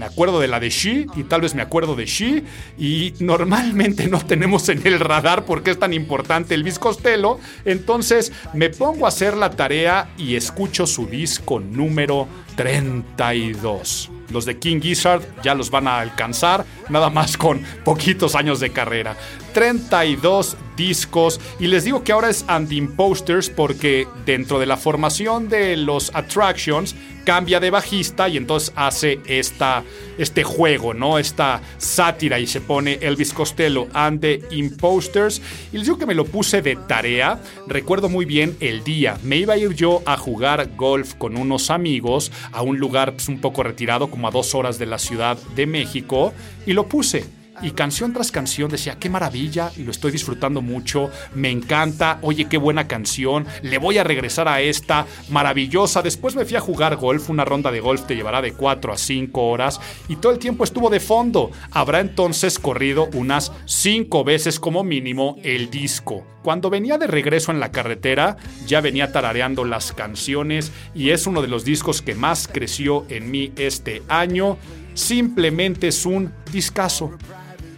[0.00, 2.42] Me acuerdo de la de She y tal vez me acuerdo de She
[2.78, 8.32] y normalmente no tenemos en el radar por qué es tan importante Elvis Costello, entonces
[8.54, 12.26] me pongo a hacer la tarea y escucho su disco número
[12.56, 14.10] 32.
[14.30, 18.70] Los de King Gizzard ya los van a alcanzar, nada más con poquitos años de
[18.70, 19.16] carrera.
[19.52, 25.48] 32 discos y les digo que ahora es And Imposters porque dentro de la formación
[25.48, 26.94] de los Attractions
[27.30, 29.84] cambia de bajista y entonces hace esta,
[30.18, 31.16] este juego, ¿no?
[31.16, 35.40] Esta sátira y se pone Elvis Costello and the Imposters.
[35.72, 37.40] Y les digo que me lo puse de tarea.
[37.68, 39.16] Recuerdo muy bien el día.
[39.22, 43.28] Me iba a ir yo a jugar golf con unos amigos a un lugar pues,
[43.28, 46.34] un poco retirado, como a dos horas de la Ciudad de México,
[46.66, 47.26] y lo puse
[47.62, 52.58] y canción tras canción decía, qué maravilla, lo estoy disfrutando mucho, me encanta, oye, qué
[52.58, 56.02] buena canción, le voy a regresar a esta, maravillosa.
[56.02, 58.96] Después me fui a jugar golf, una ronda de golf te llevará de 4 a
[58.96, 61.50] 5 horas y todo el tiempo estuvo de fondo.
[61.70, 66.24] Habrá entonces corrido unas 5 veces como mínimo el disco.
[66.42, 68.36] Cuando venía de regreso en la carretera,
[68.66, 73.30] ya venía tarareando las canciones y es uno de los discos que más creció en
[73.30, 74.56] mí este año.
[74.94, 77.12] Simplemente es un discazo.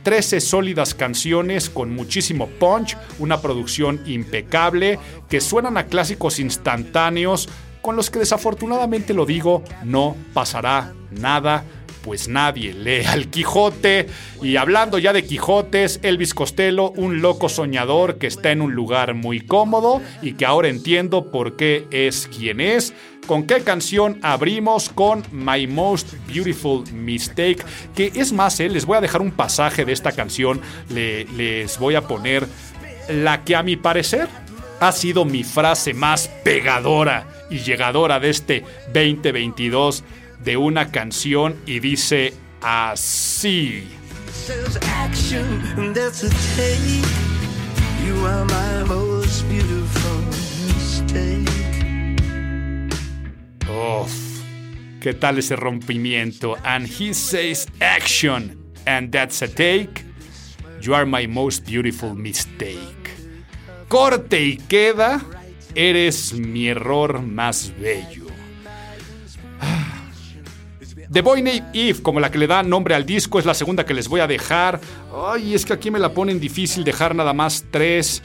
[0.03, 4.99] 13 sólidas canciones con muchísimo punch, una producción impecable,
[5.29, 7.49] que suenan a clásicos instantáneos,
[7.81, 11.65] con los que desafortunadamente lo digo, no pasará nada
[12.03, 14.07] pues nadie lee al Quijote.
[14.43, 19.15] Y hablando ya de Quijotes, Elvis Costello, un loco soñador que está en un lugar
[19.15, 22.93] muy cómodo y que ahora entiendo por qué es quien es.
[23.27, 24.89] ¿Con qué canción abrimos?
[24.89, 27.65] Con My Most Beautiful Mistake.
[27.95, 30.61] Que es más, eh, les voy a dejar un pasaje de esta canción.
[30.89, 32.47] les voy a poner
[33.09, 34.29] la que a mi parecer
[34.81, 40.03] ha sido mi frase más pegadora y llegadora de este 2022
[40.43, 43.89] de una canción y dice así.
[53.73, 54.43] Uf,
[55.01, 56.57] ¿qué tal ese rompimiento?
[56.63, 60.05] And he says action, and that's a take.
[60.83, 63.11] You are my most beautiful mistake.
[63.89, 65.23] Corte y queda,
[65.75, 68.27] eres mi error más bello.
[71.11, 73.87] The Boy Named Eve, como la que le da nombre al disco, es la segunda
[73.87, 74.81] que les voy a dejar.
[75.15, 78.23] Ay, es que aquí me la ponen difícil dejar nada más tres.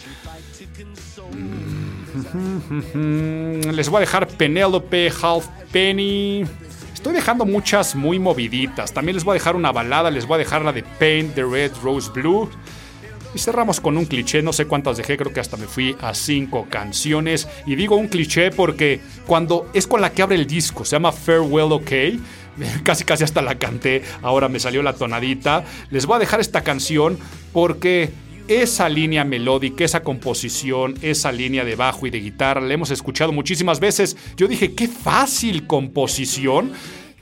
[2.34, 6.46] Les voy a dejar Penelope, Half Penny.
[6.94, 8.94] Estoy dejando muchas muy moviditas.
[8.94, 10.12] También les voy a dejar una balada.
[10.12, 12.50] Les voy a dejar la de Paint the Red Rose Blue.
[13.34, 16.14] Y cerramos con un cliché, no sé cuántas dejé, creo que hasta me fui a
[16.14, 17.48] cinco canciones.
[17.66, 21.12] Y digo un cliché porque cuando es con la que abre el disco, se llama
[21.12, 21.92] Farewell OK,
[22.84, 25.66] casi casi hasta la canté, ahora me salió la tonadita.
[25.92, 27.18] Les voy a dejar esta canción
[27.54, 28.12] porque
[28.48, 33.32] esa línea melódica, esa composición, esa línea de bajo y de guitarra, la hemos escuchado
[33.32, 34.18] muchísimas veces.
[34.36, 36.72] Yo dije, qué fácil composición.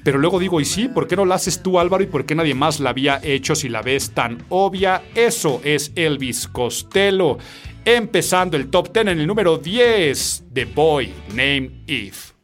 [0.04, 0.88] Pero luego digo, ¿y sí?
[0.88, 2.04] ¿Por qué no la haces tú, Álvaro?
[2.04, 5.02] ¿Y por qué nadie más la había hecho si la ves tan obvia?
[5.16, 7.40] Eso es Elvis Costello.
[7.84, 12.35] Empezando el top 10 en el número 10, The Boy Named Eve.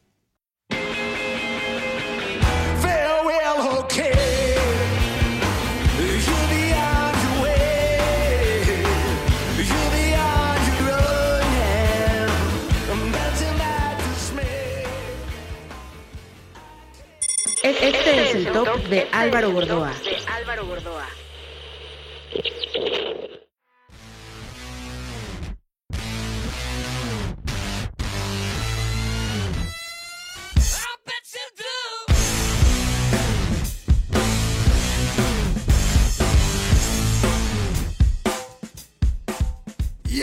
[17.62, 19.92] Este es el top de Álvaro Gordoa.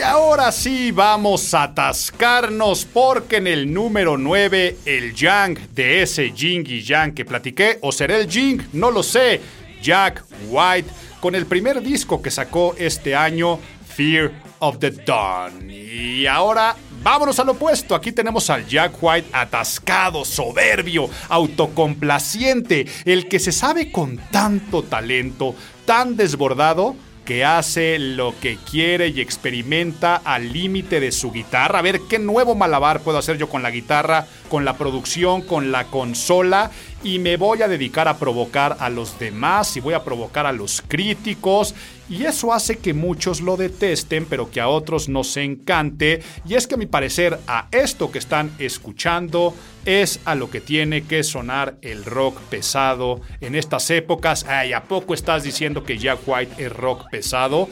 [0.00, 6.32] Y ahora sí vamos a atascarnos porque en el número 9 el Yang de ese
[6.34, 9.42] Jing y Yang que platiqué o será el Jing, no lo sé,
[9.82, 10.88] Jack White
[11.20, 13.58] con el primer disco que sacó este año,
[13.94, 15.70] Fear of the Dawn.
[15.70, 17.94] Y ahora vámonos al opuesto.
[17.94, 25.54] Aquí tenemos al Jack White atascado, soberbio, autocomplaciente, el que se sabe con tanto talento,
[25.84, 31.78] tan desbordado que hace lo que quiere y experimenta al límite de su guitarra.
[31.78, 35.70] A ver qué nuevo malabar puedo hacer yo con la guitarra, con la producción, con
[35.72, 36.70] la consola.
[37.02, 40.52] Y me voy a dedicar a provocar a los demás y voy a provocar a
[40.52, 41.74] los críticos
[42.10, 46.22] y eso hace que muchos lo detesten, pero que a otros nos encante.
[46.44, 50.60] Y es que a mi parecer a esto que están escuchando es a lo que
[50.60, 54.44] tiene que sonar el rock pesado en estas épocas.
[54.44, 57.68] Ay, ¿a poco estás diciendo que Jack White es rock pesado?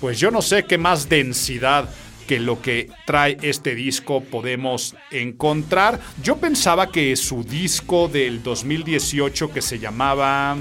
[0.00, 1.88] Pues yo no sé qué más densidad
[2.26, 6.00] que lo que trae este disco podemos encontrar.
[6.22, 10.56] Yo pensaba que su disco del 2018 que se llamaba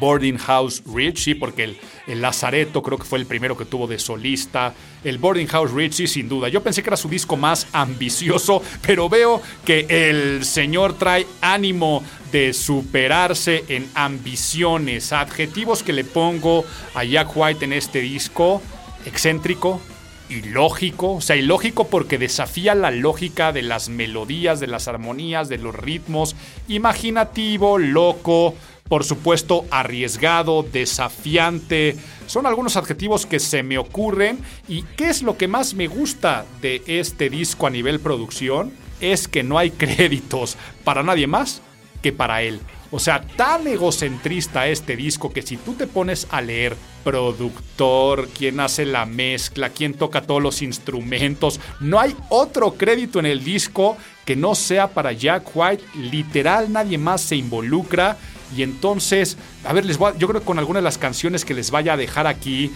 [0.00, 3.98] Boarding House Rich, sí, porque el, Lazareto creo que fue el primero que tuvo de
[3.98, 4.74] solista.
[5.04, 6.48] El Boarding House Rich, sí, sin duda.
[6.48, 12.02] Yo pensé que era su disco más ambicioso, pero veo que el señor trae ánimo
[12.32, 15.12] de superarse en ambiciones.
[15.12, 18.62] Adjetivos que le pongo a Jack White en este disco:
[19.04, 19.80] excéntrico,
[20.28, 25.58] ilógico, o sea, ilógico porque desafía la lógica de las melodías, de las armonías, de
[25.58, 26.36] los ritmos,
[26.68, 28.54] imaginativo, loco,
[28.88, 31.96] por supuesto, arriesgado, desafiante.
[32.26, 34.38] Son algunos adjetivos que se me ocurren.
[34.66, 38.72] ¿Y qué es lo que más me gusta de este disco a nivel producción?
[39.00, 41.60] Es que no hay créditos para nadie más
[42.02, 42.60] que para él.
[42.90, 48.60] O sea, tan egocentrista este disco que si tú te pones a leer productor, quién
[48.60, 53.96] hace la mezcla, quién toca todos los instrumentos, no hay otro crédito en el disco
[54.24, 55.84] que no sea para Jack White.
[55.96, 58.16] Literal, nadie más se involucra.
[58.56, 61.54] Y entonces, a ver, les voy yo creo que con algunas de las canciones que
[61.54, 62.72] les vaya a dejar aquí,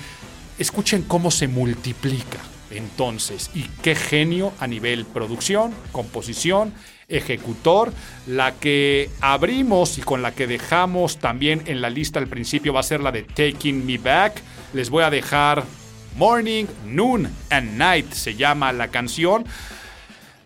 [0.58, 2.38] escuchen cómo se multiplica.
[2.72, 6.72] Entonces, y qué genio a nivel producción, composición,
[7.08, 7.92] ejecutor.
[8.26, 12.80] La que abrimos y con la que dejamos también en la lista al principio va
[12.80, 14.42] a ser la de Taking Me Back.
[14.72, 15.64] Les voy a dejar
[16.16, 19.44] Morning, Noon and Night, se llama la canción.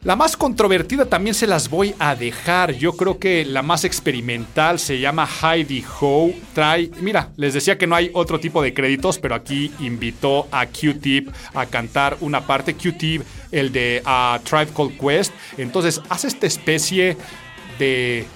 [0.03, 2.75] La más controvertida también se las voy a dejar.
[2.75, 6.31] Yo creo que la más experimental se llama Heidi Ho.
[6.55, 10.67] Trae, mira, les decía que no hay otro tipo de créditos, pero aquí invitó a
[10.67, 12.75] Q-Tip a cantar una parte.
[12.75, 15.33] Q-Tip, el de uh, Tribe Called Quest.
[15.59, 17.17] Entonces hace esta especie
[17.81, 18.27] de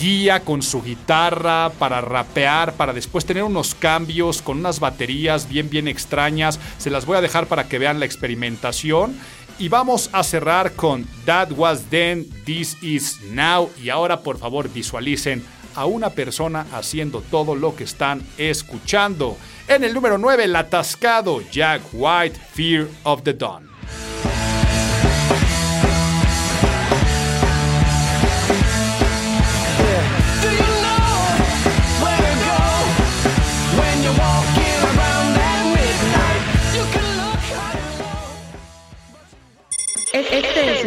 [0.00, 5.70] guía con su guitarra para rapear, para después tener unos cambios con unas baterías bien,
[5.70, 6.60] bien extrañas.
[6.78, 9.18] Se las voy a dejar para que vean la experimentación.
[9.58, 13.70] Y vamos a cerrar con That Was Then, This Is Now.
[13.82, 15.42] Y ahora por favor visualicen
[15.74, 19.36] a una persona haciendo todo lo que están escuchando.
[19.66, 23.65] En el número 9, el atascado Jack White, Fear of the Dawn.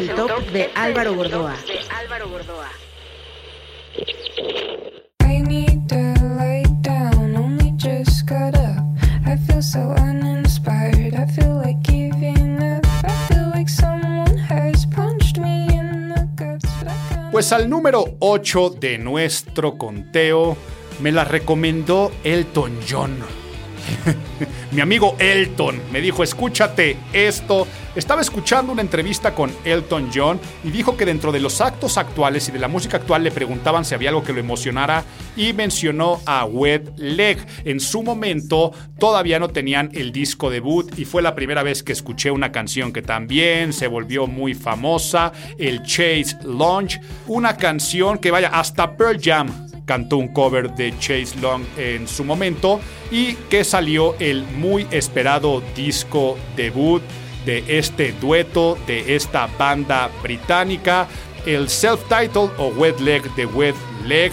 [0.07, 0.45] The guts.
[0.51, 0.93] but I can't-
[17.31, 20.57] Pues al número 8 de nuestro conteo
[20.99, 23.17] me la recomendó Elton John.
[24.71, 27.67] Mi amigo Elton me dijo, escúchate esto.
[27.95, 32.47] Estaba escuchando una entrevista con Elton John y dijo que dentro de los actos actuales
[32.47, 35.03] y de la música actual le preguntaban si había algo que lo emocionara
[35.35, 37.45] y mencionó a Wet Leg.
[37.65, 41.93] En su momento todavía no tenían el disco debut y fue la primera vez que
[41.93, 48.31] escuché una canción que también se volvió muy famosa, el Chase Launch, una canción que
[48.31, 52.79] vaya hasta Pearl Jam cantó un cover de Chase Long en su momento
[53.09, 57.01] y que salió el muy esperado disco debut
[57.43, 61.07] de este dueto, de esta banda británica,
[61.47, 63.73] el self-titled o Wet Leg de Wet
[64.05, 64.31] Leg.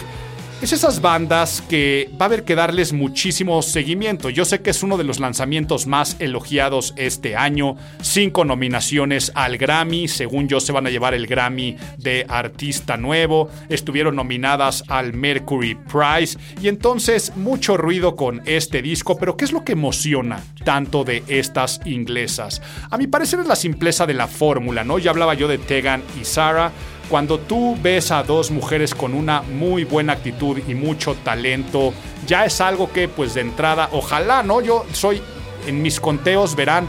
[0.62, 4.30] Es esas bandas que va a haber que darles muchísimo seguimiento.
[4.30, 7.76] Yo sé que es uno de los lanzamientos más elogiados este año.
[8.00, 10.08] Cinco nominaciones al Grammy.
[10.08, 13.50] Según yo, se van a llevar el Grammy de Artista Nuevo.
[13.68, 16.38] Estuvieron nominadas al Mercury Prize.
[16.62, 19.18] Y entonces, mucho ruido con este disco.
[19.18, 22.62] Pero, ¿qué es lo que emociona tanto de estas inglesas?
[22.90, 24.98] A mi parecer es la simpleza de la fórmula, ¿no?
[24.98, 26.72] Ya hablaba yo de Tegan y Sarah.
[27.08, 31.92] Cuando tú ves a dos mujeres con una muy buena actitud y mucho talento,
[32.26, 34.60] ya es algo que pues de entrada, ojalá, ¿no?
[34.60, 35.22] Yo soy,
[35.66, 36.88] en mis conteos verán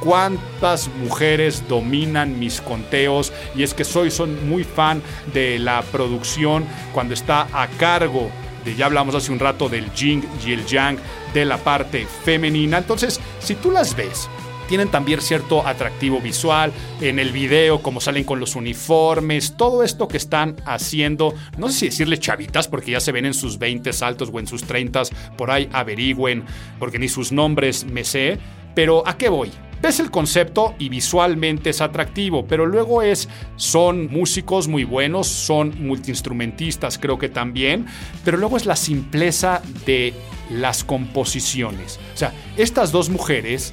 [0.00, 5.02] cuántas mujeres dominan mis conteos y es que soy son muy fan
[5.32, 8.30] de la producción cuando está a cargo
[8.64, 10.98] de ya hablamos hace un rato del yin y el yang
[11.32, 12.78] de la parte femenina.
[12.78, 14.28] Entonces, si tú las ves
[14.74, 20.08] tienen también cierto atractivo visual en el video, como salen con los uniformes, todo esto
[20.08, 23.90] que están haciendo, no sé si decirle chavitas, porque ya se ven en sus 20
[24.00, 25.02] altos o en sus 30,
[25.38, 26.42] por ahí averigüen,
[26.80, 28.40] porque ni sus nombres me sé,
[28.74, 29.52] pero ¿a qué voy?
[29.80, 35.72] Ves el concepto y visualmente es atractivo, pero luego es, son músicos muy buenos, son
[35.86, 37.86] multiinstrumentistas creo que también,
[38.24, 40.14] pero luego es la simpleza de
[40.50, 42.00] las composiciones.
[42.12, 43.72] O sea, estas dos mujeres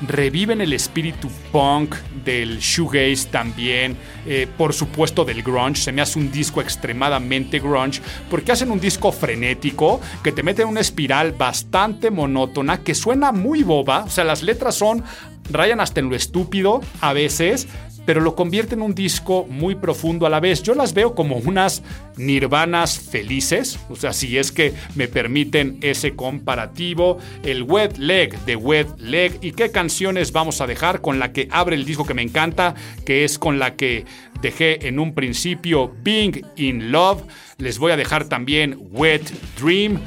[0.00, 1.94] reviven el espíritu punk
[2.24, 5.80] del shoegaze también, eh, por supuesto del grunge.
[5.80, 10.62] Se me hace un disco extremadamente grunge porque hacen un disco frenético que te mete
[10.62, 14.04] en una espiral bastante monótona que suena muy boba.
[14.04, 15.02] O sea, las letras son
[15.50, 17.68] rayan hasta en lo estúpido a veces,
[18.06, 20.62] pero lo convierte en un disco muy profundo a la vez.
[20.62, 21.82] Yo las veo como unas
[22.16, 27.18] nirvanas felices, o sea, si es que me permiten ese comparativo.
[27.42, 29.38] El Wet Leg de Wet Leg.
[29.42, 31.00] ¿Y qué canciones vamos a dejar?
[31.00, 34.04] Con la que abre el disco que me encanta, que es con la que
[34.40, 37.24] dejé en un principio Being in Love.
[37.58, 39.28] Les voy a dejar también Wet
[39.60, 40.00] Dream.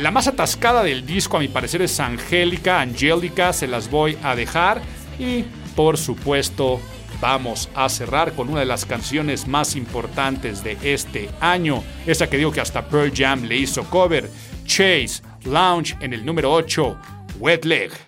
[0.00, 2.80] La más atascada del disco, a mi parecer, es Angélica.
[2.80, 4.82] Angélica, se las voy a dejar.
[5.18, 5.44] Y,
[5.74, 6.80] por supuesto,
[7.20, 11.82] vamos a cerrar con una de las canciones más importantes de este año.
[12.06, 14.30] Esa que digo que hasta Pearl Jam le hizo cover.
[14.64, 16.98] Chase Lounge en el número 8,
[17.38, 18.05] Wet Leg.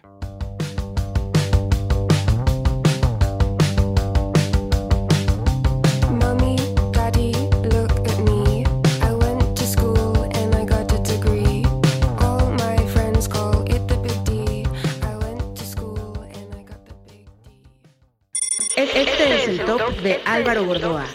[20.44, 20.54] Top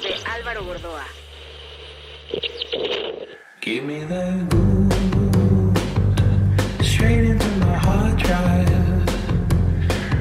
[0.01, 1.05] de Álvaro Gordoa.
[3.61, 5.77] Give me that groove
[6.81, 9.05] straight into my hard drive.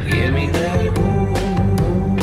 [0.07, 2.21] Give me that groove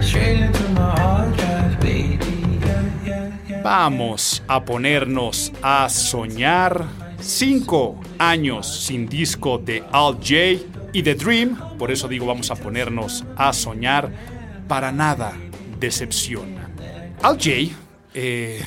[0.00, 2.60] straight into my hard drive, baby.
[2.64, 3.62] Yeah, yeah, yeah.
[3.62, 6.84] Vamos a ponernos a soñar.
[7.20, 10.62] Cinco años sin disco de Al J
[10.92, 14.10] y The Dream, por eso digo vamos a ponernos a soñar.
[14.68, 15.34] Para nada
[15.84, 16.70] decepciona.
[17.22, 17.50] Al J,
[18.14, 18.62] eh,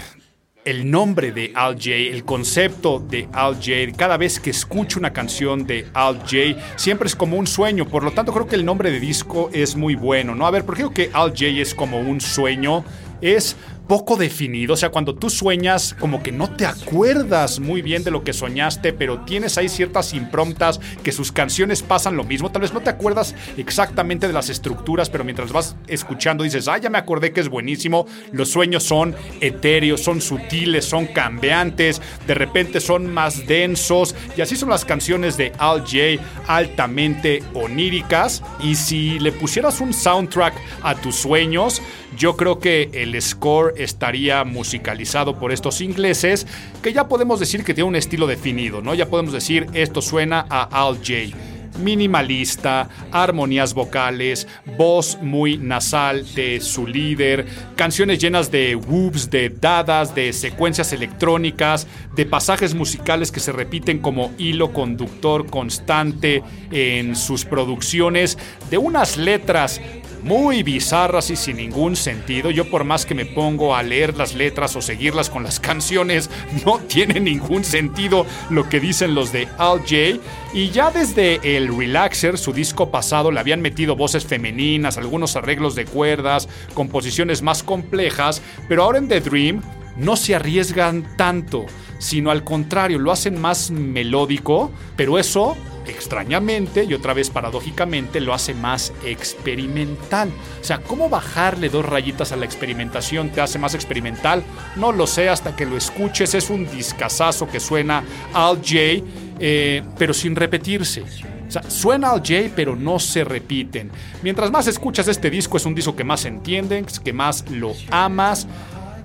[0.65, 5.13] el nombre de Al J, el concepto de Al J, cada vez que escucho una
[5.13, 7.87] canción de Al J, siempre es como un sueño.
[7.87, 10.45] Por lo tanto, creo que el nombre de disco es muy bueno, ¿no?
[10.45, 12.83] A ver, ¿por qué digo que Al J es como un sueño?
[13.21, 13.55] Es
[13.87, 18.11] poco definido, o sea, cuando tú sueñas como que no te acuerdas muy bien de
[18.11, 22.63] lo que soñaste, pero tienes ahí ciertas impromptas que sus canciones pasan lo mismo, tal
[22.63, 26.89] vez no te acuerdas exactamente de las estructuras, pero mientras vas escuchando dices, ah, ya
[26.89, 32.81] me acordé que es buenísimo, los sueños son etéreos, son sutiles, son cambiantes, de repente
[32.81, 39.19] son más densos, y así son las canciones de Al J, altamente oníricas, y si
[39.19, 41.81] le pusieras un soundtrack a tus sueños,
[42.17, 46.47] yo creo que el score estaría musicalizado por estos ingleses,
[46.81, 48.93] que ya podemos decir que tiene un estilo definido, ¿no?
[48.93, 51.35] Ya podemos decir esto suena a Al J.
[51.77, 54.47] Minimalista, armonías vocales,
[54.77, 61.85] voz muy nasal de su líder, canciones llenas de whoops, de dadas, de secuencias electrónicas,
[62.15, 68.39] de pasajes musicales que se repiten como hilo conductor constante en sus producciones,
[68.71, 69.79] de unas letras
[70.27, 72.51] muy bizarras y sin ningún sentido.
[72.51, 76.29] Yo por más que me pongo a leer las letras o seguirlas con las canciones,
[76.65, 80.19] no tiene ningún sentido lo que dicen los de Al J.
[80.53, 85.75] Y ya desde el Relaxer, su disco pasado, le habían metido voces femeninas, algunos arreglos
[85.75, 89.61] de cuerdas, composiciones más complejas, pero ahora en The Dream
[89.95, 91.65] no se arriesgan tanto,
[91.99, 95.55] sino al contrario, lo hacen más melódico, pero eso
[95.87, 100.29] extrañamente y otra vez paradójicamente lo hace más experimental.
[100.61, 104.43] O sea, ¿cómo bajarle dos rayitas a la experimentación te hace más experimental?
[104.75, 106.33] No lo sé hasta que lo escuches.
[106.33, 109.03] Es un discazazo que suena Al J,
[109.39, 111.03] eh, pero sin repetirse.
[111.47, 113.89] O sea, suena al J, pero no se repiten.
[114.21, 118.47] Mientras más escuchas este disco, es un disco que más entiendes, que más lo amas.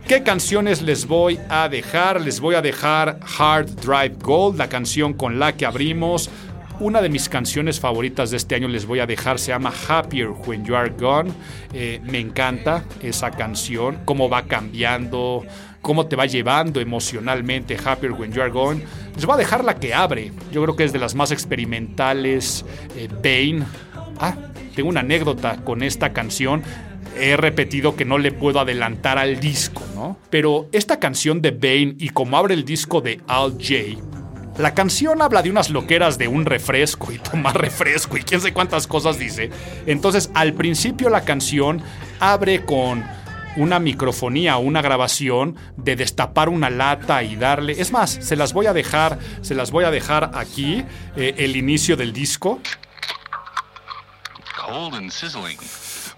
[0.09, 2.21] ¿Qué canciones les voy a dejar?
[2.21, 6.29] Les voy a dejar Hard Drive Gold, la canción con la que abrimos.
[6.81, 10.31] Una de mis canciones favoritas de este año les voy a dejar, se llama Happier
[10.31, 11.31] When You Are Gone.
[11.73, 15.45] Eh, me encanta esa canción, cómo va cambiando,
[15.81, 18.83] cómo te va llevando emocionalmente Happier When You Are Gone.
[19.15, 22.65] Les voy a dejar la que abre, yo creo que es de las más experimentales,
[22.97, 23.65] eh, Bane.
[24.19, 24.35] Ah,
[24.75, 26.63] tengo una anécdota con esta canción
[27.19, 30.17] he repetido que no le puedo adelantar al disco, ¿no?
[30.31, 34.01] Pero esta canción de Bane y como abre el disco de Al J,
[34.59, 38.53] la canción habla de unas loqueras de un refresco y tomar refresco y quién sé
[38.53, 39.51] cuántas cosas dice.
[39.87, 41.83] Entonces, al principio la canción
[42.21, 43.05] abre con
[43.57, 47.81] una microfonía o una grabación de destapar una lata y darle.
[47.81, 50.85] Es más, se las voy a dejar, se las voy a dejar aquí,
[51.17, 52.61] eh, el inicio del disco.
[54.57, 55.59] Cold and sizzling.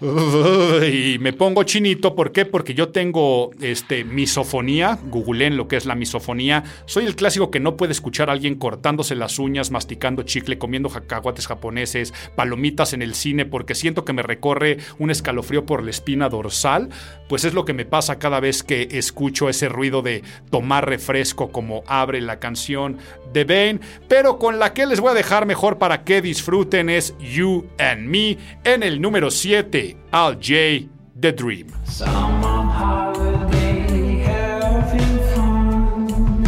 [0.91, 2.15] y me pongo chinito.
[2.15, 2.45] ¿Por qué?
[2.45, 4.99] Porque yo tengo este, misofonía.
[5.03, 6.63] Googleen lo que es la misofonía.
[6.85, 10.89] Soy el clásico que no puede escuchar a alguien cortándose las uñas, masticando chicle, comiendo
[10.89, 15.91] cacahuates japoneses, palomitas en el cine, porque siento que me recorre un escalofrío por la
[15.91, 16.89] espina dorsal.
[17.29, 21.51] Pues es lo que me pasa cada vez que escucho ese ruido de tomar refresco
[21.51, 22.97] como abre la canción
[23.33, 23.79] de Bane.
[24.07, 28.07] Pero con la que les voy a dejar mejor para que disfruten es You and
[28.07, 30.89] Me en el número 7, Al J.
[31.19, 31.73] The Dream.
[31.85, 36.43] Summer holiday, having fun.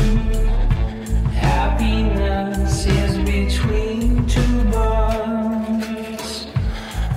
[1.34, 6.48] Happiness is between two buds.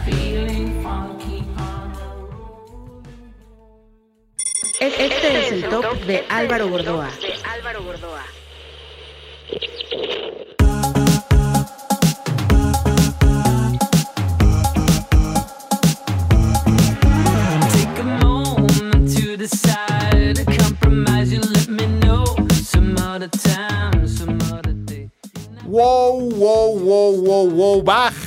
[0.05, 3.07] Feeling funky on the road.
[4.81, 7.11] Este es el top de Álvaro Gordoa.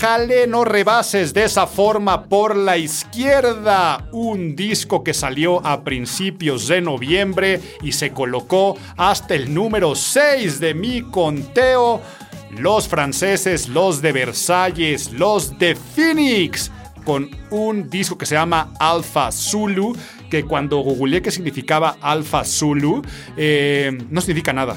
[0.03, 4.05] Bájale, no rebases de esa forma por la izquierda.
[4.11, 10.59] Un disco que salió a principios de noviembre y se colocó hasta el número 6
[10.59, 12.01] de mi conteo.
[12.51, 16.69] Los franceses, los de Versalles, los de Phoenix,
[17.05, 19.95] con un disco que se llama Alpha Zulu,
[20.30, 23.01] que cuando googleé qué significaba Alpha Zulu,
[23.38, 24.75] eh, no significa nada.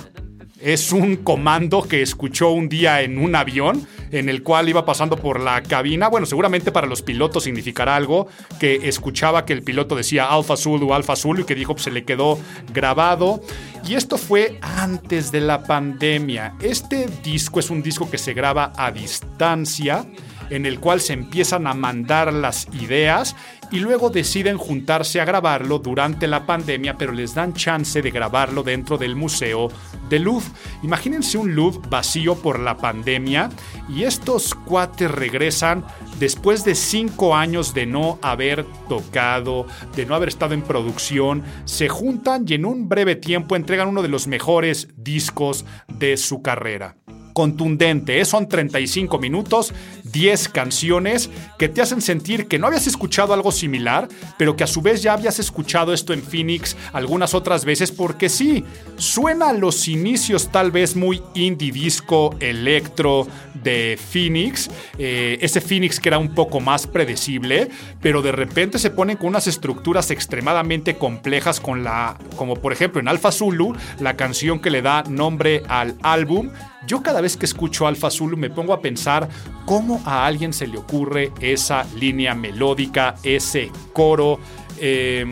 [0.61, 5.19] Es un comando que escuchó un día en un avión en el cual iba pasando
[5.19, 6.09] por la cabina.
[6.09, 8.27] Bueno, seguramente para los pilotos significará algo
[8.59, 11.91] que escuchaba que el piloto decía Alfa Zulu, Alfa Zulu y que dijo pues, se
[11.91, 12.39] le quedó
[12.73, 13.43] grabado.
[13.87, 16.55] Y esto fue antes de la pandemia.
[16.63, 20.07] Este disco es un disco que se graba a distancia
[20.49, 23.37] en el cual se empiezan a mandar las ideas
[23.71, 28.63] y luego deciden juntarse a grabarlo durante la pandemia, pero les dan chance de grabarlo
[28.63, 29.69] dentro del Museo
[30.09, 30.49] de Louvre.
[30.83, 33.51] Imagínense un Louvre vacío por la pandemia
[33.89, 35.85] y estos cuates regresan
[36.19, 41.89] después de cinco años de no haber tocado, de no haber estado en producción, se
[41.89, 46.97] juntan y en un breve tiempo entregan uno de los mejores discos de su carrera
[47.37, 48.19] contundente.
[48.19, 48.25] ¿eh?
[48.25, 54.09] Son 35 minutos, 10 canciones que te hacen sentir que no habías escuchado algo similar,
[54.39, 58.31] pero que a su vez ya habías escuchado esto en Phoenix algunas otras veces, porque
[58.31, 58.65] sí,
[58.97, 66.01] suena a los inicios tal vez muy indie disco electro de Phoenix, eh, ese Phoenix
[66.01, 67.69] que era un poco más predecible,
[68.01, 72.99] pero de repente se ponen con unas estructuras extremadamente complejas con la, como por ejemplo
[72.99, 76.49] en Alpha Zulu, la canción que le da nombre al álbum,
[76.87, 79.29] yo cada vez que escucho Alfa Zulu me pongo a pensar
[79.65, 84.39] cómo a alguien se le ocurre esa línea melódica, ese coro,
[84.79, 85.25] eh,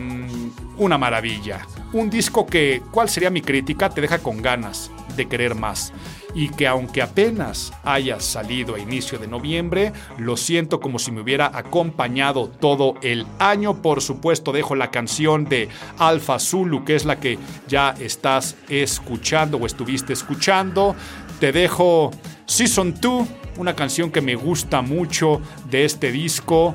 [0.77, 1.61] una maravilla.
[1.93, 3.89] Un disco que, ¿cuál sería mi crítica?
[3.89, 5.93] Te deja con ganas de querer más.
[6.33, 11.21] Y que aunque apenas haya salido a inicio de noviembre, lo siento como si me
[11.21, 13.81] hubiera acompañado todo el año.
[13.81, 19.57] Por supuesto, dejo la canción de Alfa Zulu, que es la que ya estás escuchando
[19.57, 20.97] o estuviste escuchando.
[21.39, 22.11] Te dejo
[22.45, 26.73] Season 2, una canción que me gusta mucho de este disco.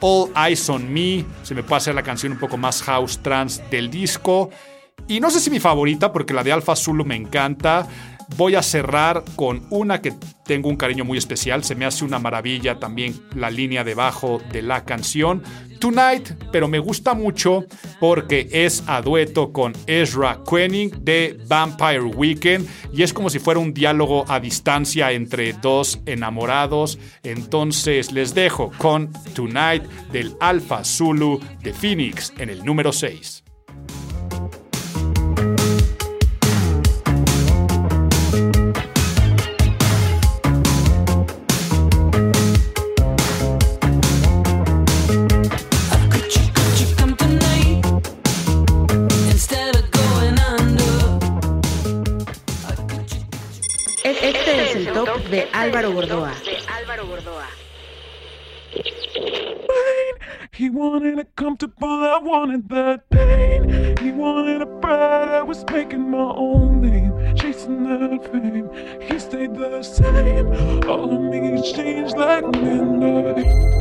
[0.00, 3.62] All Eyes on Me, se me puede hacer la canción un poco más house trance
[3.70, 4.50] del disco.
[5.08, 7.88] Y no sé si mi favorita, porque la de Alpha Zulu me encanta.
[8.36, 10.14] Voy a cerrar con una que
[10.44, 11.64] tengo un cariño muy especial.
[11.64, 15.42] Se me hace una maravilla también la línea debajo de la canción.
[15.78, 17.64] Tonight, pero me gusta mucho
[17.98, 23.58] porque es a dueto con Ezra Koenig de Vampire Weekend y es como si fuera
[23.58, 26.98] un diálogo a distancia entre dos enamorados.
[27.24, 29.82] Entonces les dejo con Tonight
[30.12, 33.41] del Alpha Zulu de Phoenix en el número 6.
[56.02, 57.46] Álvaro Gordoa.
[60.52, 63.96] He wanted a comfortable, I wanted that pain.
[63.98, 68.68] He wanted a bride, I was making my own name, chasing that fame.
[69.00, 70.48] He stayed the same,
[70.88, 73.71] all of me changed like midnight.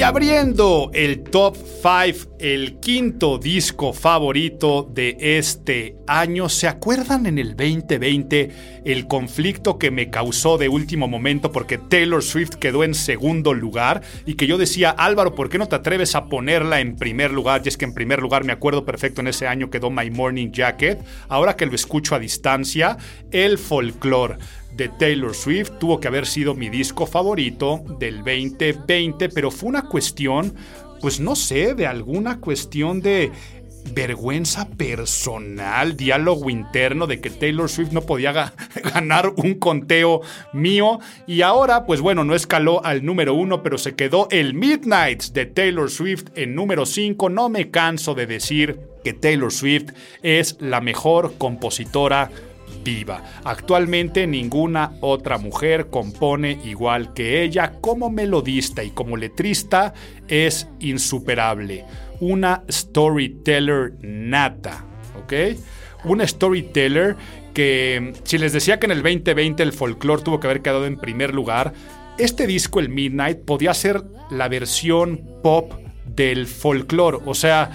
[0.00, 7.38] Y abriendo el top 5, el quinto disco favorito de este año, ¿se acuerdan en
[7.38, 12.94] el 2020 el conflicto que me causó de último momento porque Taylor Swift quedó en
[12.94, 16.96] segundo lugar y que yo decía, Álvaro, ¿por qué no te atreves a ponerla en
[16.96, 17.60] primer lugar?
[17.62, 20.50] Y es que en primer lugar me acuerdo perfecto en ese año quedó My Morning
[20.50, 21.04] Jacket.
[21.28, 22.96] Ahora que lo escucho a distancia,
[23.32, 24.38] el folclore
[24.80, 29.82] de Taylor Swift tuvo que haber sido mi disco favorito del 2020, pero fue una
[29.82, 30.54] cuestión,
[31.02, 33.30] pues no sé, de alguna cuestión de
[33.92, 38.52] vergüenza personal, diálogo interno de que Taylor Swift no podía ga-
[38.94, 40.22] ganar un conteo
[40.54, 40.98] mío.
[41.26, 45.44] Y ahora pues bueno no escaló al número uno pero se quedó el Midnights de
[45.44, 49.90] Taylor Swift en número 5 no me canso de decir que Taylor Swift
[50.22, 52.30] es la mejor compositora
[52.82, 53.22] viva.
[53.44, 57.72] Actualmente ninguna otra mujer compone igual que ella.
[57.80, 59.94] Como melodista y como letrista
[60.28, 61.84] es insuperable.
[62.20, 64.84] Una storyteller nata,
[65.22, 65.32] ¿ok?
[66.04, 67.16] Una storyteller
[67.54, 70.96] que si les decía que en el 2020 el folclore tuvo que haber quedado en
[70.96, 71.72] primer lugar,
[72.18, 75.72] este disco, el Midnight, podía ser la versión pop
[76.04, 77.18] del folclore.
[77.24, 77.70] O sea,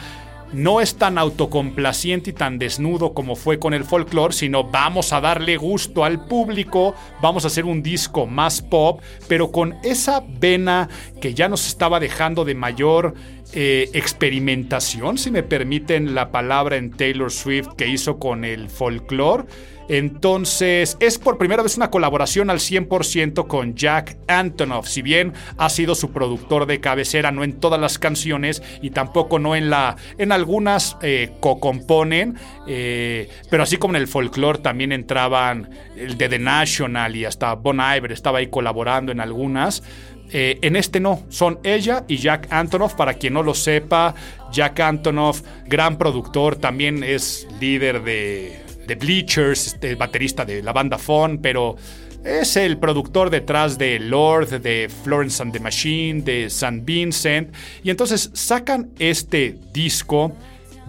[0.56, 5.22] no es tan autocomplaciente y tan desnudo como fue con el folclore, sino vamos a
[5.22, 10.90] darle gusto al público, vamos a hacer un disco más pop, pero con esa vena
[11.20, 13.14] que ya nos estaba dejando de mayor
[13.54, 19.46] eh, experimentación, si me permiten la palabra en Taylor Swift que hizo con el folclore.
[19.88, 24.88] Entonces, es por primera vez una colaboración al 100% con Jack Antonoff.
[24.88, 29.40] Si bien ha sido su productor de cabecera, no en todas las canciones y tampoco
[29.40, 29.96] no en la.
[30.18, 32.38] En algunas eh, co-componen,
[32.68, 37.54] eh, pero así como en el folclore también entraban el de The National y hasta
[37.54, 39.84] Bon Iver estaba ahí colaborando en algunas.
[40.32, 42.96] Eh, en este no, son ella y Jack Antonoff.
[42.96, 44.16] Para quien no lo sepa,
[44.52, 50.98] Jack Antonoff, gran productor, también es líder de, de Bleachers, este, baterista de la banda
[50.98, 51.76] Fon, pero
[52.24, 56.82] es el productor detrás de Lord, de Florence and the Machine, de St.
[56.84, 57.54] Vincent.
[57.84, 60.36] Y entonces sacan este disco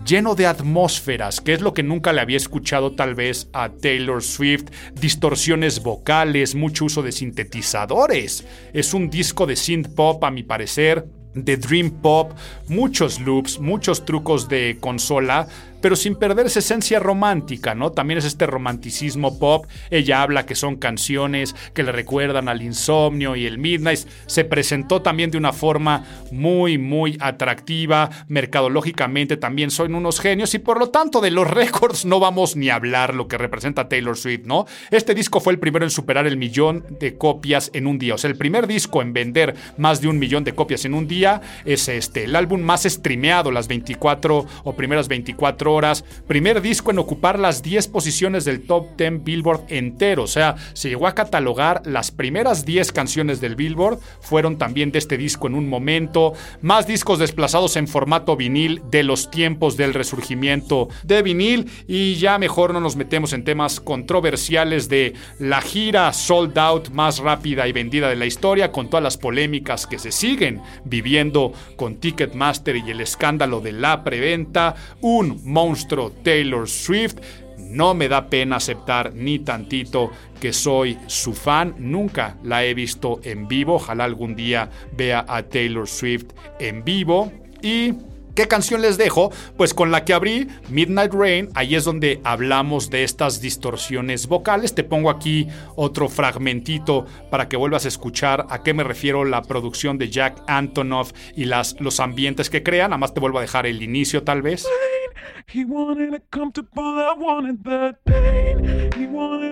[0.06, 4.22] lleno de atmósferas, que es lo que nunca le había escuchado tal vez a Taylor
[4.22, 8.46] Swift, distorsiones vocales, mucho uso de sintetizadores.
[8.72, 12.32] Es un disco de synth pop a mi parecer, de dream pop,
[12.68, 15.48] muchos loops, muchos trucos de consola,
[15.80, 17.92] pero sin perder esa esencia romántica, ¿no?
[17.92, 19.66] También es este romanticismo pop.
[19.90, 24.00] Ella habla que son canciones que le recuerdan al insomnio y el midnight.
[24.26, 28.10] Se presentó también de una forma muy, muy atractiva.
[28.28, 32.70] Mercadológicamente también son unos genios y por lo tanto de los récords no vamos ni
[32.70, 34.66] a hablar lo que representa Taylor Swift, ¿no?
[34.90, 38.14] Este disco fue el primero en superar el millón de copias en un día.
[38.14, 41.06] O sea, el primer disco en vender más de un millón de copias en un
[41.06, 42.24] día es este.
[42.24, 46.04] El álbum más streameado, las 24 o primeras 24 horas.
[46.26, 50.24] Primer disco en ocupar las 10 posiciones del top 10 Billboard entero.
[50.24, 53.98] O sea, se llegó a catalogar las primeras 10 canciones del Billboard.
[54.20, 56.32] Fueron también de este disco en un momento.
[56.60, 61.70] Más discos desplazados en formato vinil de los tiempos del resurgimiento de vinil.
[61.86, 67.18] Y ya mejor no nos metemos en temas controversiales de la gira sold out más
[67.18, 71.96] rápida y vendida de la historia, con todas las polémicas que se siguen viviendo con
[71.96, 74.74] Ticketmaster y el escándalo de la preventa.
[75.00, 77.16] Un monstruo Taylor Swift.
[77.56, 81.74] No me da pena aceptar ni tantito que soy su fan.
[81.78, 83.76] Nunca la he visto en vivo.
[83.76, 86.26] Ojalá algún día vea a Taylor Swift
[86.60, 87.32] en vivo.
[87.62, 87.94] Y
[88.36, 89.32] ¿Qué canción les dejo?
[89.56, 94.74] Pues con la que abrí, Midnight Rain, ahí es donde hablamos de estas distorsiones vocales.
[94.74, 99.40] Te pongo aquí otro fragmentito para que vuelvas a escuchar a qué me refiero la
[99.40, 102.90] producción de Jack Antonoff y las, los ambientes que crean.
[102.90, 104.66] Nada más te vuelvo a dejar el inicio tal vez.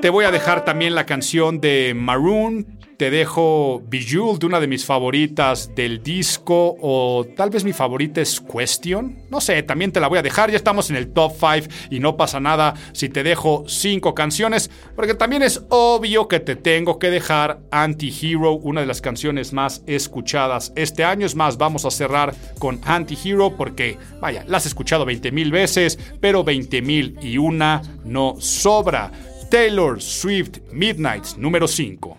[0.02, 2.78] Te voy a dejar también la canción de Maroon.
[2.96, 6.76] Te dejo Bejeweled, una de mis favoritas del disco.
[6.80, 9.18] O tal vez mi favorita es Question.
[9.30, 10.50] No sé, también te la voy a dejar.
[10.50, 14.70] Ya estamos en el top 5 y no pasa nada si te dejo 5 canciones.
[14.94, 19.82] Porque también es obvio que te tengo que dejar Anti-Hero, una de las canciones más
[19.86, 21.26] escuchadas este año.
[21.26, 25.98] Es más, vamos a cerrar con Anti-Hero porque, vaya, la has escuchado 20 mil veces,
[26.20, 29.10] pero 20 mil y una no sobra.
[29.50, 32.18] Taylor Swift Midnights número 5.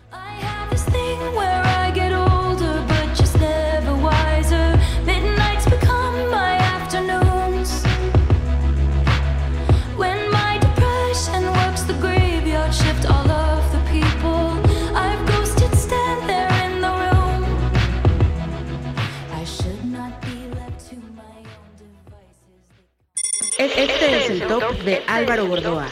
[23.78, 25.88] Este es el top de Álvaro Gordoa.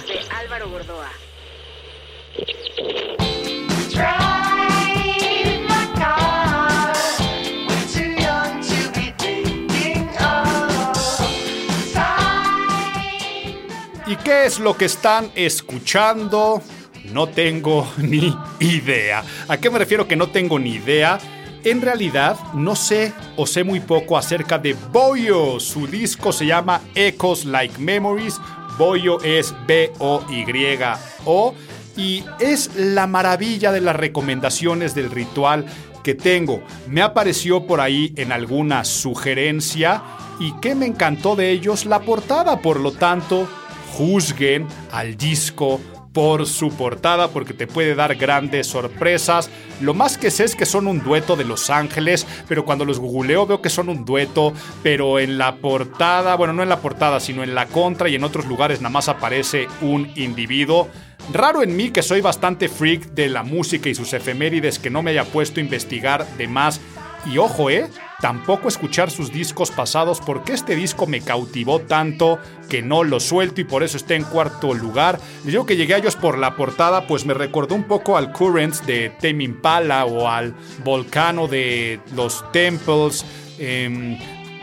[14.06, 16.62] ¿Y qué es lo que están escuchando?
[17.06, 19.24] No tengo ni idea.
[19.48, 21.20] ¿A qué me refiero que no tengo ni idea?
[21.66, 25.62] En realidad, no sé o sé muy poco acerca de Boyo.
[25.62, 28.40] Su disco se llama Echoes Like Memories.
[28.78, 31.56] Boyo es B-O-Y-O.
[31.96, 35.66] Y es la maravilla de las recomendaciones del ritual
[36.04, 36.62] que tengo.
[36.90, 40.04] Me apareció por ahí en alguna sugerencia
[40.40, 42.60] y que me encantó de ellos la portada.
[42.60, 43.48] Por lo tanto,
[43.94, 45.80] juzguen al disco
[46.14, 49.50] por su portada porque te puede dar grandes sorpresas.
[49.82, 53.00] Lo más que sé es que son un dueto de Los Ángeles, pero cuando los
[53.00, 54.54] googleo veo que son un dueto,
[54.84, 58.24] pero en la portada, bueno, no en la portada, sino en la contra y en
[58.24, 60.88] otros lugares nada más aparece un individuo.
[61.32, 65.02] Raro en mí que soy bastante freak de la música y sus efemérides que no
[65.02, 66.80] me haya puesto a investigar de más.
[67.26, 67.88] Y ojo, ¿eh?
[68.24, 72.40] Tampoco escuchar sus discos pasados porque este disco me cautivó tanto
[72.70, 75.20] que no lo suelto y por eso está en cuarto lugar.
[75.44, 78.32] Les digo que llegué a ellos por la portada, pues me recordó un poco al
[78.32, 80.56] Currents de Tame Impala o al
[80.86, 83.26] Volcano de los Temples.
[83.60, 84.18] Em,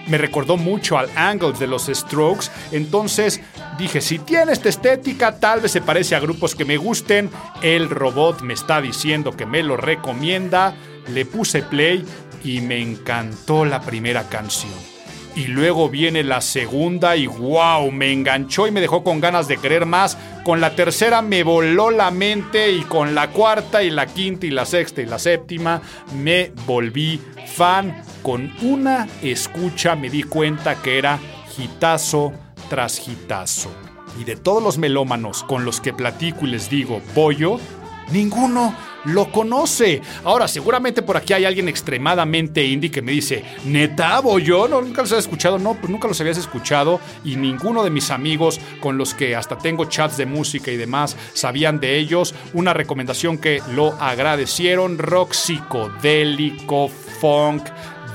[0.06, 2.46] me recordó mucho al Angles de los Strokes.
[2.72, 3.42] Entonces
[3.76, 7.28] dije, si tiene esta estética, tal vez se parece a grupos que me gusten.
[7.60, 10.74] El robot me está diciendo que me lo recomienda.
[11.08, 12.06] Le puse play
[12.44, 14.72] y me encantó la primera canción.
[15.36, 19.58] Y luego viene la segunda y wow, me enganchó y me dejó con ganas de
[19.58, 20.18] querer más.
[20.44, 24.50] Con la tercera me voló la mente y con la cuarta y la quinta y
[24.50, 25.80] la sexta y la séptima
[26.16, 27.20] me volví
[27.54, 28.02] fan.
[28.22, 31.18] Con una escucha me di cuenta que era
[31.56, 32.32] hitazo
[32.68, 33.70] tras hitazo.
[34.20, 37.60] Y de todos los melómanos con los que platico y les digo pollo,
[38.10, 38.74] ninguno
[39.04, 40.02] lo conoce.
[40.24, 45.02] Ahora, seguramente por aquí hay alguien extremadamente indie que me dice, neta, yo no, nunca
[45.02, 45.58] los había escuchado.
[45.58, 49.58] No, pues nunca los habías escuchado y ninguno de mis amigos con los que hasta
[49.58, 52.34] tengo chats de música y demás sabían de ellos.
[52.52, 57.64] Una recomendación que lo agradecieron, rock psicodélico, funk,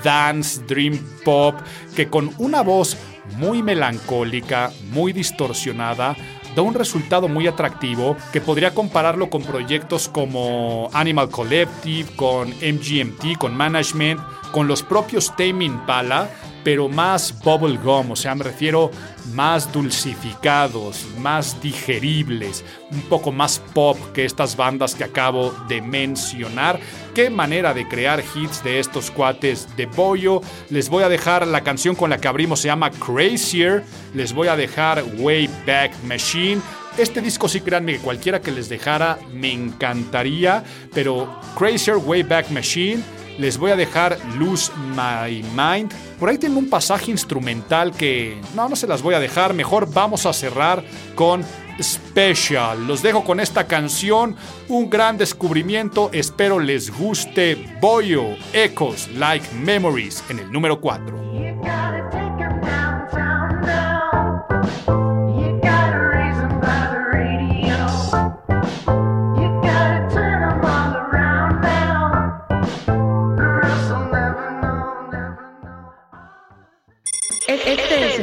[0.03, 1.55] dance, dream pop,
[1.95, 2.97] que con una voz
[3.37, 6.15] muy melancólica, muy distorsionada,
[6.55, 13.37] da un resultado muy atractivo que podría compararlo con proyectos como Animal Collective, con MGMT,
[13.37, 14.21] con Management,
[14.51, 16.29] con los propios Tame Impala,
[16.63, 18.89] pero más bubblegum, o sea, me refiero
[19.33, 26.79] más dulcificados, más digeribles, un poco más pop que estas bandas que acabo de mencionar.
[27.13, 30.41] Qué manera de crear hits de estos cuates de Boyo.
[30.69, 33.83] Les voy a dejar la canción con la que abrimos, se llama Crazier.
[34.13, 36.61] Les voy a dejar Way Back Machine.
[36.97, 42.49] Este disco sí créanme que cualquiera que les dejara me encantaría, pero Crazier Way Back
[42.51, 43.03] Machine
[43.37, 45.91] les voy a dejar Lose My Mind.
[46.19, 49.53] Por ahí tiene un pasaje instrumental que no, no se las voy a dejar.
[49.53, 50.83] Mejor vamos a cerrar
[51.15, 51.43] con
[51.81, 52.87] Special.
[52.87, 54.35] Los dejo con esta canción,
[54.69, 56.09] un gran descubrimiento.
[56.13, 57.77] Espero les guste.
[57.81, 62.24] Boyo Echoes Like Memories en el número 4.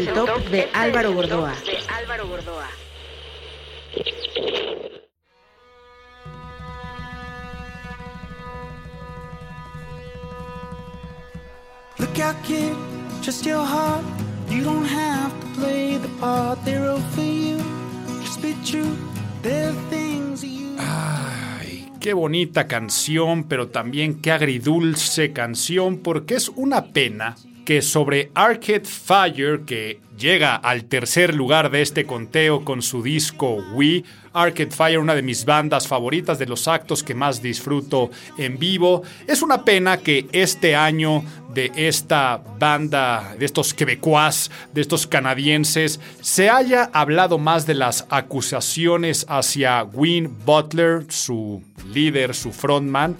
[0.03, 1.55] El top de Álvaro Gordoa.
[11.99, 12.75] Look out, kid,
[13.23, 14.05] just your heart.
[14.49, 17.59] You don't have to play the part they're all for you.
[18.23, 18.97] Just be true.
[19.43, 20.77] There things you.
[20.79, 28.31] Ay, qué bonita canción, pero también qué agridulce canción, porque es una pena que sobre
[28.35, 34.71] Arcade Fire, que llega al tercer lugar de este conteo con su disco Wii, Arcade
[34.71, 39.03] Fire, una de mis bandas favoritas, de los actos que más disfruto en vivo.
[39.27, 46.01] Es una pena que este año de esta banda, de estos quebecuas, de estos canadienses,
[46.21, 51.63] se haya hablado más de las acusaciones hacia Win Butler, su
[51.93, 53.17] líder, su frontman,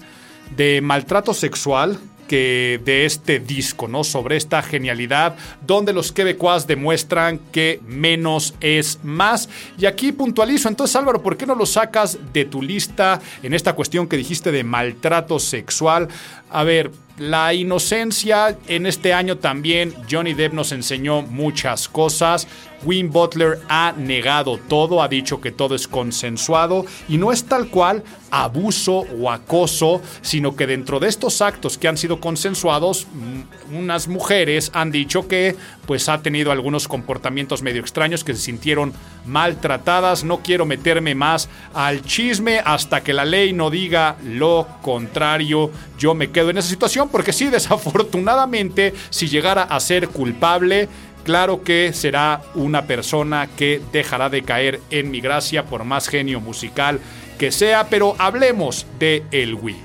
[0.55, 1.99] de maltrato sexual
[2.35, 4.03] de este disco, ¿no?
[4.03, 5.35] Sobre esta genialidad,
[5.65, 9.49] donde los quebecuas demuestran que menos es más.
[9.77, 13.73] Y aquí puntualizo, entonces Álvaro, ¿por qué no lo sacas de tu lista en esta
[13.73, 16.07] cuestión que dijiste de maltrato sexual?
[16.49, 22.47] A ver, la inocencia en este año también Johnny Depp nos enseñó muchas cosas.
[22.85, 27.67] Win Butler ha negado todo, ha dicho que todo es consensuado y no es tal
[27.69, 33.75] cual abuso o acoso, sino que dentro de estos actos que han sido consensuados, mm,
[33.77, 35.55] unas mujeres han dicho que
[35.85, 38.93] pues ha tenido algunos comportamientos medio extraños que se sintieron
[39.25, 40.23] maltratadas.
[40.23, 45.71] No quiero meterme más al chisme hasta que la ley no diga lo contrario.
[45.99, 50.89] Yo me quedo en esa situación porque sí, desafortunadamente, si llegara a ser culpable,
[51.23, 56.41] Claro que será una persona que dejará de caer en mi gracia por más genio
[56.41, 56.99] musical
[57.37, 59.77] que sea, pero hablemos de el Wii.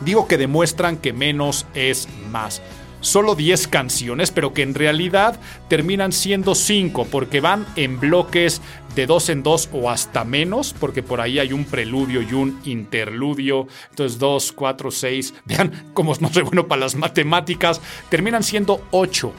[0.00, 2.60] Digo que demuestran que menos es más.
[3.00, 5.38] Solo 10 canciones, pero que en realidad
[5.68, 8.60] terminan siendo 5 porque van en bloques
[8.96, 12.60] de dos en dos o hasta menos, porque por ahí hay un preludio y un
[12.64, 13.68] interludio.
[13.90, 19.32] Entonces 2, 4, 6, vean cómo no soy bueno para las matemáticas, terminan siendo 8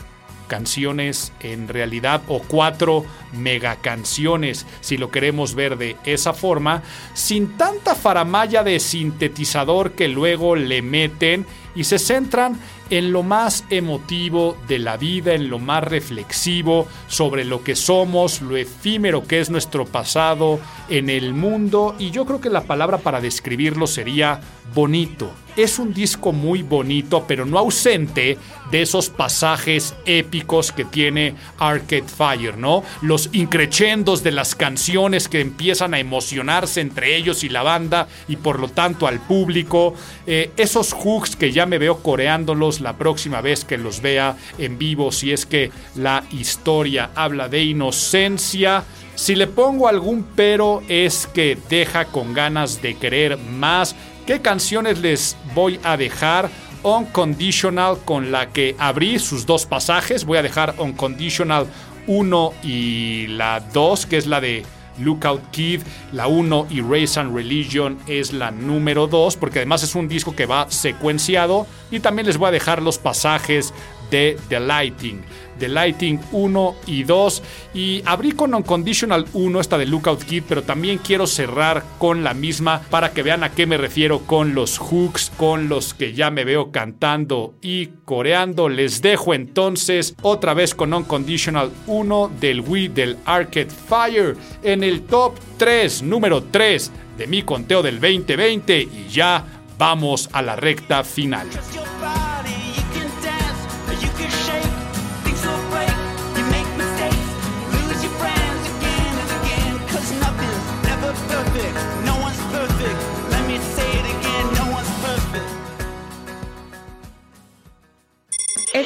[0.53, 6.83] canciones en realidad o cuatro mega canciones si lo queremos ver de esa forma
[7.15, 12.59] sin tanta faramaya de sintetizador que luego le meten y se centran
[12.91, 18.39] en lo más emotivo de la vida, en lo más reflexivo sobre lo que somos,
[18.43, 22.99] lo efímero que es nuestro pasado en el mundo y yo creo que la palabra
[22.99, 24.39] para describirlo sería
[24.75, 25.31] bonito.
[25.55, 28.39] Es un disco muy bonito, pero no ausente
[28.71, 32.83] de esos pasajes épicos que tiene Arcade Fire, ¿no?
[33.03, 38.37] Los increchendos de las canciones que empiezan a emocionarse entre ellos y la banda y
[38.37, 39.93] por lo tanto al público.
[40.25, 44.79] Eh, esos hooks que ya me veo coreándolos la próxima vez que los vea en
[44.79, 48.85] vivo, si es que la historia habla de inocencia.
[49.15, 53.95] Si le pongo algún pero es que deja con ganas de querer más
[54.25, 56.49] ¿Qué canciones les voy a dejar?
[56.81, 60.23] Unconditional con la que abrí sus dos pasajes.
[60.23, 61.67] Voy a dejar Unconditional
[62.07, 64.63] 1 y la 2, que es la de
[64.97, 65.81] Lookout Kid.
[66.13, 70.33] La 1 y Race and Religion es la número 2, porque además es un disco
[70.33, 71.67] que va secuenciado.
[71.91, 73.73] Y también les voy a dejar los pasajes
[74.09, 75.21] de The Lighting.
[75.59, 77.43] The Lighting 1 y 2.
[77.73, 82.33] Y abrí con Unconditional 1, esta de Lookout Kid, pero también quiero cerrar con la
[82.33, 86.31] misma para que vean a qué me refiero con los hooks, con los que ya
[86.31, 88.69] me veo cantando y coreando.
[88.69, 95.03] Les dejo entonces otra vez con Unconditional 1 del Wii del Arcade Fire en el
[95.03, 99.45] top 3, número 3 de mi conteo del 2020 y ya
[99.77, 101.47] vamos a la recta final.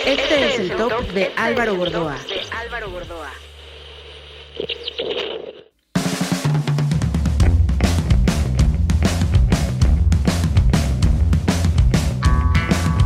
[0.05, 2.17] Este es el top de Álvaro Gordoa.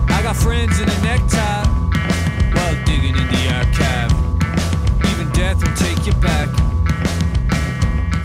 [0.10, 1.66] I got friends in a necktie
[2.54, 4.12] while digging in the archive.
[5.12, 6.61] Even death will take you back.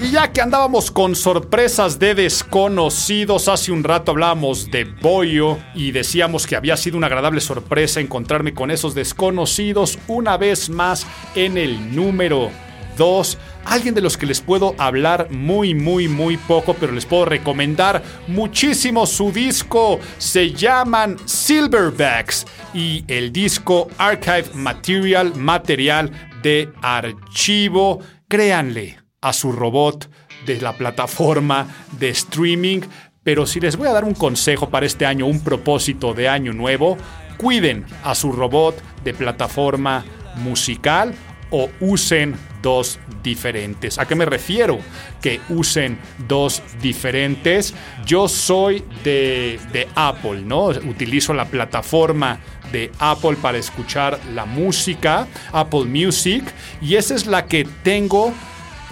[0.07, 5.91] Y ya que andábamos con sorpresas de desconocidos, hace un rato hablábamos de Boyo y
[5.91, 11.59] decíamos que había sido una agradable sorpresa encontrarme con esos desconocidos una vez más en
[11.59, 12.53] el número
[12.97, 13.37] 2.
[13.65, 18.01] Alguien de los que les puedo hablar muy, muy, muy poco, pero les puedo recomendar
[18.29, 19.99] muchísimo su disco.
[20.19, 26.13] Se llaman Silverbacks y el disco Archive Material, material
[26.45, 27.99] de archivo.
[28.29, 30.11] Créanle a su robot
[30.47, 31.67] de la plataforma
[31.99, 32.81] de streaming.
[33.23, 36.53] Pero si les voy a dar un consejo para este año, un propósito de año
[36.53, 36.97] nuevo,
[37.37, 40.05] cuiden a su robot de plataforma
[40.37, 41.15] musical
[41.51, 43.99] o usen dos diferentes.
[43.99, 44.79] ¿A qué me refiero?
[45.21, 47.75] Que usen dos diferentes.
[48.05, 50.67] Yo soy de, de Apple, ¿no?
[50.67, 52.41] Utilizo la plataforma
[52.73, 56.45] de Apple para escuchar la música, Apple Music,
[56.81, 58.33] y esa es la que tengo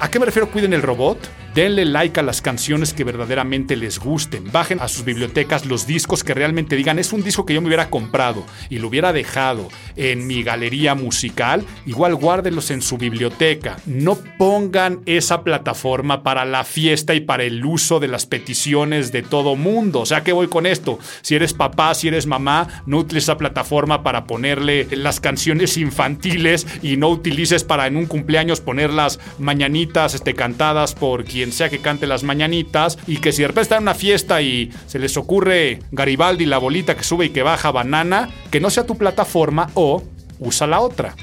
[0.00, 1.18] ¿A qué me refiero cuiden el robot?
[1.54, 4.50] Denle like a las canciones que verdaderamente les gusten.
[4.52, 7.68] Bajen a sus bibliotecas los discos que realmente digan es un disco que yo me
[7.68, 11.64] hubiera comprado y lo hubiera dejado en mi galería musical.
[11.86, 13.78] Igual guárdenlos en su biblioteca.
[13.86, 19.22] No pongan esa plataforma para la fiesta y para el uso de las peticiones de
[19.22, 20.00] todo mundo.
[20.00, 20.98] O sea, ¿qué voy con esto?
[21.22, 26.66] Si eres papá, si eres mamá, no utilices esa plataforma para ponerle las canciones infantiles
[26.82, 31.52] y no utilices para en un cumpleaños poner las mañanitas este, cantadas por quien quien
[31.52, 34.72] sea que cante las mañanitas y que si de repente está en una fiesta y
[34.86, 38.86] se les ocurre Garibaldi, la bolita que sube y que baja banana, que no sea
[38.86, 40.02] tu plataforma o
[40.38, 41.14] usa la otra.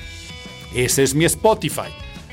[0.75, 1.89] Ese es mi Spotify.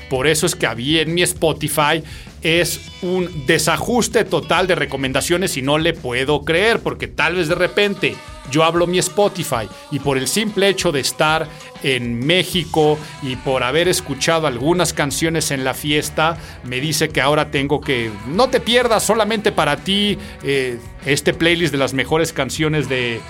[0.07, 2.03] Por eso es que había en mi Spotify
[2.43, 7.55] es un desajuste total de recomendaciones y no le puedo creer porque tal vez de
[7.55, 8.15] repente
[8.49, 11.47] yo hablo mi Spotify y por el simple hecho de estar
[11.83, 17.51] en México y por haber escuchado algunas canciones en la fiesta, me dice que ahora
[17.51, 18.11] tengo que...
[18.27, 20.79] No te pierdas solamente para ti eh,
[21.13, 23.21] este playlist de las mejores canciones de eh,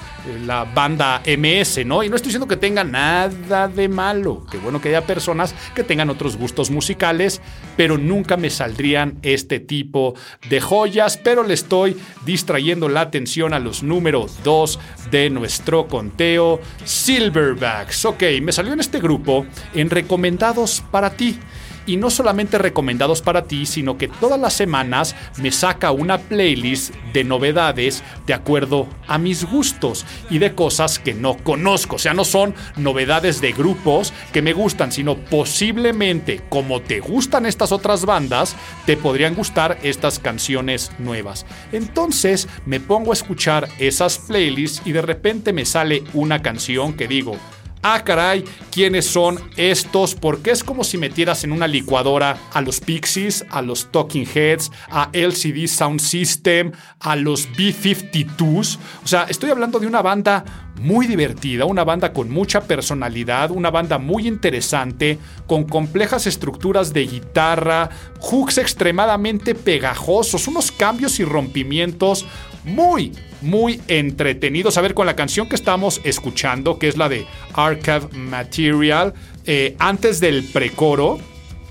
[0.45, 2.03] la banda MS, ¿no?
[2.03, 4.45] Y no estoy diciendo que tenga nada de malo.
[4.51, 7.41] Qué bueno que haya personas que tengan otros gustos musicales,
[7.77, 10.15] pero nunca me saldrían este tipo
[10.49, 11.95] de joyas, pero le estoy
[12.25, 14.79] distrayendo la atención a los números 2
[15.11, 18.05] de nuestro conteo Silverbacks.
[18.05, 21.39] Ok, me salió en este grupo en recomendados para ti.
[21.85, 26.93] Y no solamente recomendados para ti, sino que todas las semanas me saca una playlist
[27.13, 31.95] de novedades de acuerdo a mis gustos y de cosas que no conozco.
[31.95, 37.45] O sea, no son novedades de grupos que me gustan, sino posiblemente como te gustan
[37.45, 41.45] estas otras bandas, te podrían gustar estas canciones nuevas.
[41.71, 47.07] Entonces me pongo a escuchar esas playlists y de repente me sale una canción que
[47.07, 47.37] digo,
[47.81, 50.13] Ah, caray, ¿quiénes son estos?
[50.13, 54.69] Porque es como si metieras en una licuadora a los Pixies, a los Talking Heads,
[54.89, 58.77] a LCD Sound System, a los B-52s.
[59.05, 63.71] O sea, estoy hablando de una banda muy divertida, una banda con mucha personalidad, una
[63.71, 67.89] banda muy interesante, con complejas estructuras de guitarra,
[68.19, 72.25] hooks extremadamente pegajosos, unos cambios y rompimientos
[72.63, 73.11] muy,
[73.41, 74.77] muy entretenidos.
[74.77, 79.13] A ver, con la canción que estamos escuchando, que es la de Archive Material,
[79.45, 81.19] eh, antes del precoro,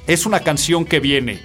[0.06, 1.40] es una canción que viene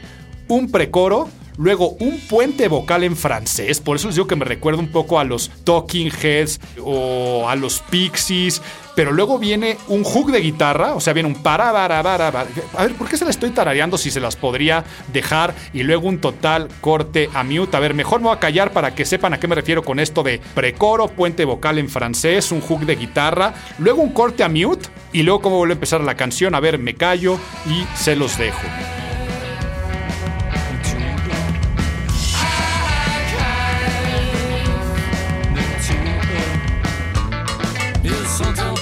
[0.47, 4.79] un precoro, luego un puente vocal en francés, por eso les digo que me recuerda
[4.79, 8.61] un poco a los Talking Heads o a los Pixies,
[8.95, 12.47] pero luego viene un hook de guitarra, o sea, viene un para, para, para, para.
[12.77, 15.55] A ver, ¿por qué se la estoy tarareando si se las podría dejar?
[15.73, 17.75] Y luego un total corte a mute.
[17.75, 19.99] A ver, mejor me voy a callar para que sepan a qué me refiero con
[19.99, 24.49] esto de precoro, puente vocal en francés, un hook de guitarra, luego un corte a
[24.49, 26.55] mute y luego cómo vuelve a empezar la canción.
[26.55, 28.61] A ver, me callo y se los dejo.
[38.33, 38.72] Sans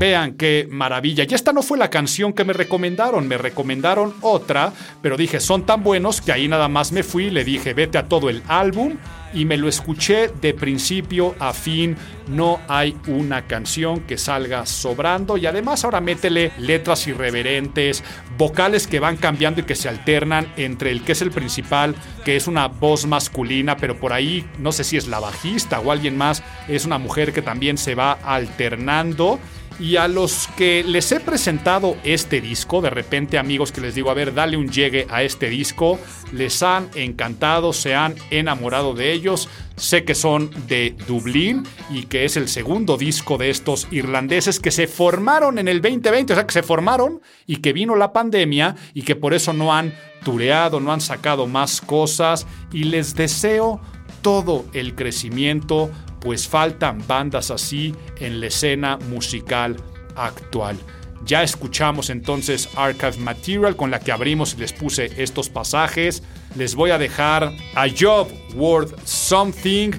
[0.00, 1.26] Vean qué maravilla.
[1.28, 4.72] Y esta no fue la canción que me recomendaron, me recomendaron otra,
[5.02, 8.08] pero dije, son tan buenos que ahí nada más me fui, le dije, vete a
[8.08, 8.96] todo el álbum
[9.34, 11.98] y me lo escuché de principio a fin.
[12.28, 18.02] No hay una canción que salga sobrando y además ahora métele letras irreverentes,
[18.38, 21.94] vocales que van cambiando y que se alternan entre el que es el principal,
[22.24, 25.92] que es una voz masculina, pero por ahí no sé si es la bajista o
[25.92, 29.38] alguien más, es una mujer que también se va alternando.
[29.80, 34.10] Y a los que les he presentado este disco, de repente amigos que les digo,
[34.10, 35.98] a ver, dale un llegue a este disco,
[36.32, 39.48] les han encantado, se han enamorado de ellos.
[39.76, 44.70] Sé que son de Dublín y que es el segundo disco de estos irlandeses que
[44.70, 48.76] se formaron en el 2020, o sea, que se formaron y que vino la pandemia
[48.92, 53.80] y que por eso no han tureado, no han sacado más cosas y les deseo
[54.20, 55.90] todo el crecimiento,
[56.20, 59.76] pues faltan bandas así en la escena musical
[60.16, 60.78] actual.
[61.24, 66.22] Ya escuchamos entonces Archive Material con la que abrimos y les puse estos pasajes.
[66.56, 69.92] Les voy a dejar A Job Worth Something.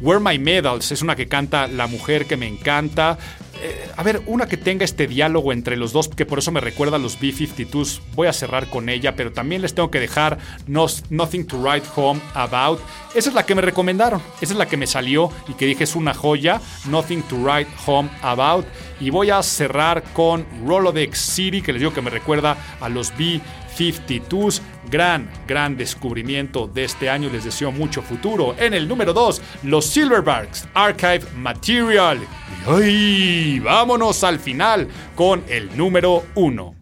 [0.00, 3.18] Where My Medals es una que canta la mujer que me encanta.
[3.60, 6.60] Eh, a ver, una que tenga este diálogo entre los dos, que por eso me
[6.60, 8.00] recuerda a los B-52s.
[8.14, 12.20] Voy a cerrar con ella, pero también les tengo que dejar Nothing to Write Home
[12.34, 12.80] About.
[13.14, 15.84] Esa es la que me recomendaron, esa es la que me salió y que dije
[15.84, 16.60] es una joya.
[16.86, 18.66] Nothing to Write Home About.
[19.00, 23.16] Y voy a cerrar con Rolodex City, que les digo que me recuerda a los
[23.78, 24.60] B-52s.
[24.90, 27.28] Gran, gran descubrimiento de este año.
[27.30, 28.54] Les deseo mucho futuro.
[28.58, 32.18] En el número 2, los Silverbacks Archive Material.
[32.66, 33.60] Y ¡ay!
[33.60, 36.74] vámonos al final con el número 1.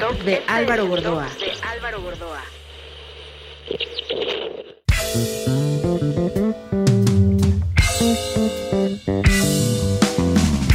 [0.00, 1.26] top de Álvaro Gordoa.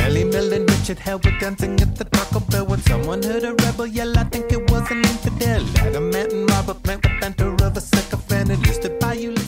[0.01, 3.53] Ellie Mill and Richard Hell were dancing at the Taco Bell when someone heard a
[3.53, 4.17] rebel yell.
[4.17, 4.72] I think it was.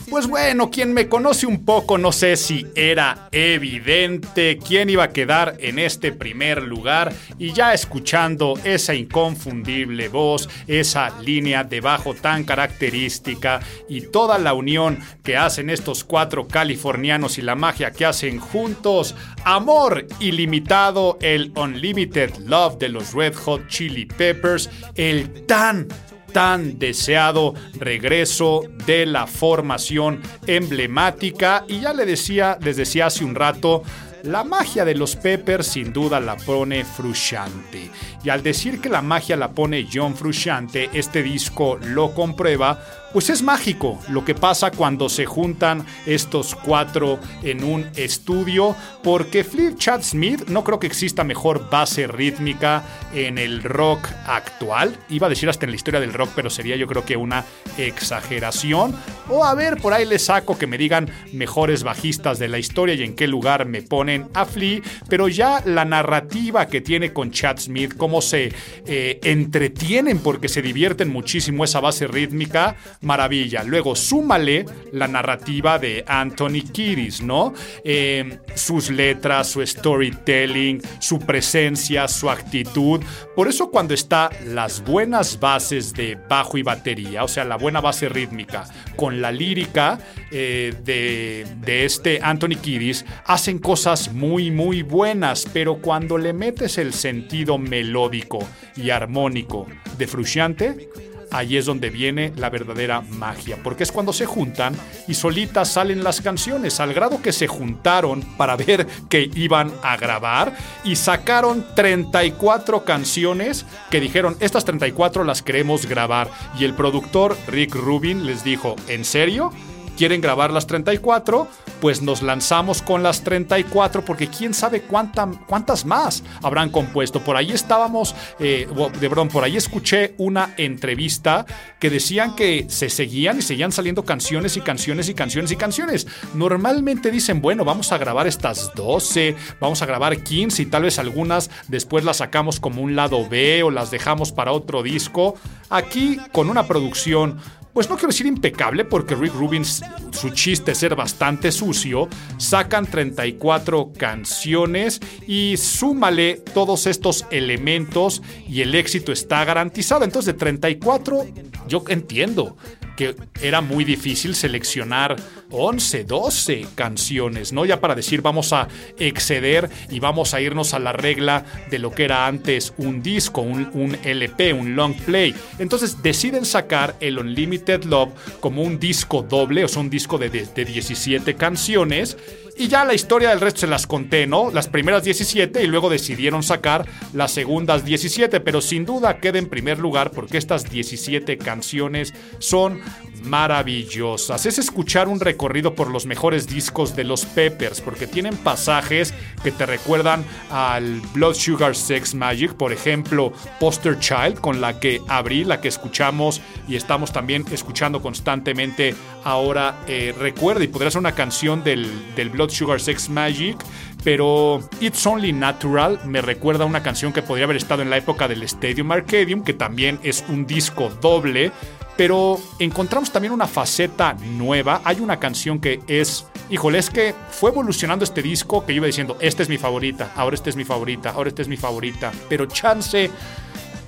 [0.10, 5.10] Pues bueno, quien me conoce un poco, no sé si era evidente quién iba a
[5.10, 12.14] quedar en este primer lugar y ya escuchando esa inconfundible voz, esa línea de bajo
[12.14, 18.06] tan característica y toda la unión que hacen estos cuatro californianos y la magia que
[18.06, 25.88] hacen juntos, amor ilimitado, el Unlimited Love de los Red Hot Chili Peppers, el tan
[26.36, 31.64] tan deseado regreso de la formación emblemática.
[31.66, 33.84] Y ya le decía, les decía hace un rato,
[34.24, 37.90] la magia de los Peppers sin duda la pone Frusciante.
[38.22, 42.84] Y al decir que la magia la pone John Frusciante, este disco lo comprueba,
[43.16, 49.46] pues es mágico lo que pasa cuando se juntan estos cuatro en un estudio, porque
[49.46, 52.84] Flip Chad Smith no creo que exista mejor base rítmica
[53.14, 54.98] en el rock actual.
[55.08, 57.46] Iba a decir hasta en la historia del rock, pero sería yo creo que una
[57.78, 58.94] exageración.
[59.30, 62.96] O a ver, por ahí les saco que me digan mejores bajistas de la historia
[62.96, 67.32] y en qué lugar me ponen a Flea, pero ya la narrativa que tiene con
[67.32, 68.52] Chad Smith, cómo se
[68.86, 72.76] eh, entretienen porque se divierten muchísimo esa base rítmica,
[73.06, 73.64] maravilla.
[73.64, 77.53] Luego, súmale la narrativa de Anthony Kiddis, ¿no?
[77.84, 83.02] Eh, sus letras, su storytelling, su presencia, su actitud.
[83.36, 87.82] Por eso cuando está las buenas bases de bajo y batería, o sea, la buena
[87.82, 88.65] base rítmica,
[88.95, 89.99] con la lírica
[90.32, 96.77] eh, de, de este Anthony Kiddis, hacen cosas muy, muy buenas, pero cuando le metes
[96.77, 98.40] el sentido melódico
[98.76, 99.68] y armónico
[99.98, 100.90] de Frusciante,
[101.31, 104.76] ahí es donde viene la verdadera magia, porque es cuando se juntan
[105.07, 109.97] y solitas salen las canciones, al grado que se juntaron para ver que iban a
[109.97, 116.30] grabar y sacaron 34 canciones que dijeron, estas 34 las queremos grabar.
[116.60, 119.52] Y el productor Rick Rubin les dijo, ¿en serio?
[119.95, 121.47] Quieren grabar las 34,
[121.81, 127.22] pues nos lanzamos con las 34 porque quién sabe cuánta, cuántas más habrán compuesto.
[127.22, 128.67] Por ahí estábamos, eh,
[128.99, 131.45] de perdón, por ahí escuché una entrevista
[131.80, 136.07] que decían que se seguían y seguían saliendo canciones y canciones y canciones y canciones.
[136.34, 140.99] Normalmente dicen, bueno, vamos a grabar estas 12, vamos a grabar 15 y tal vez
[140.99, 145.35] algunas después las sacamos como un lado B o las dejamos para otro disco.
[145.69, 147.39] Aquí con una producción
[147.76, 152.07] pues no quiero decir impecable, porque Rick Rubin, su chiste es ser bastante sucio,
[152.38, 160.06] sacan 34 canciones y súmale todos estos elementos y el éxito está garantizado.
[160.06, 161.27] Entonces de 34,
[161.68, 162.56] yo entiendo
[162.95, 165.18] que era muy difícil seleccionar
[165.52, 167.65] 11, 12 canciones, ¿no?
[167.65, 171.91] Ya para decir vamos a exceder y vamos a irnos a la regla de lo
[171.91, 175.35] que era antes un disco, un, un LP, un long play.
[175.60, 180.30] Entonces deciden sacar el Unlimited Love como un disco doble, o sea, un disco de,
[180.30, 182.18] de, de 17 canciones.
[182.58, 184.50] Y ya la historia del resto se las conté, ¿no?
[184.50, 189.50] Las primeras 17 y luego decidieron sacar las segundas 17, pero sin duda queda en
[189.50, 192.80] primer lugar porque estas 17 canciones son
[193.26, 194.45] maravillosas.
[194.45, 199.52] Es escuchar un recorrido por los mejores discos de los Peppers, porque tienen pasajes que
[199.52, 205.43] te recuerdan al Blood Sugar Sex Magic, por ejemplo, Poster Child, con la que abrí,
[205.43, 209.76] la que escuchamos y estamos también escuchando constantemente ahora.
[209.88, 213.57] Eh, recuerda, y podría ser una canción del, del Blood Sugar Sex Magic,
[214.03, 217.97] pero It's Only Natural me recuerda a una canción que podría haber estado en la
[217.97, 221.52] época del Stadium Arcadium, que también es un disco doble,
[221.97, 224.81] pero encontramos también una faceta nueva.
[224.84, 228.88] Hay una canción que es, híjole, es que fue evolucionando este disco que yo iba
[228.88, 232.11] diciendo, esta es mi favorita, ahora esta es mi favorita, ahora esta es mi favorita,
[232.30, 233.09] pero chance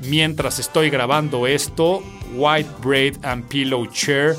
[0.02, 2.02] mientras estoy grabando esto,
[2.36, 4.36] White Braid and Pillow Chair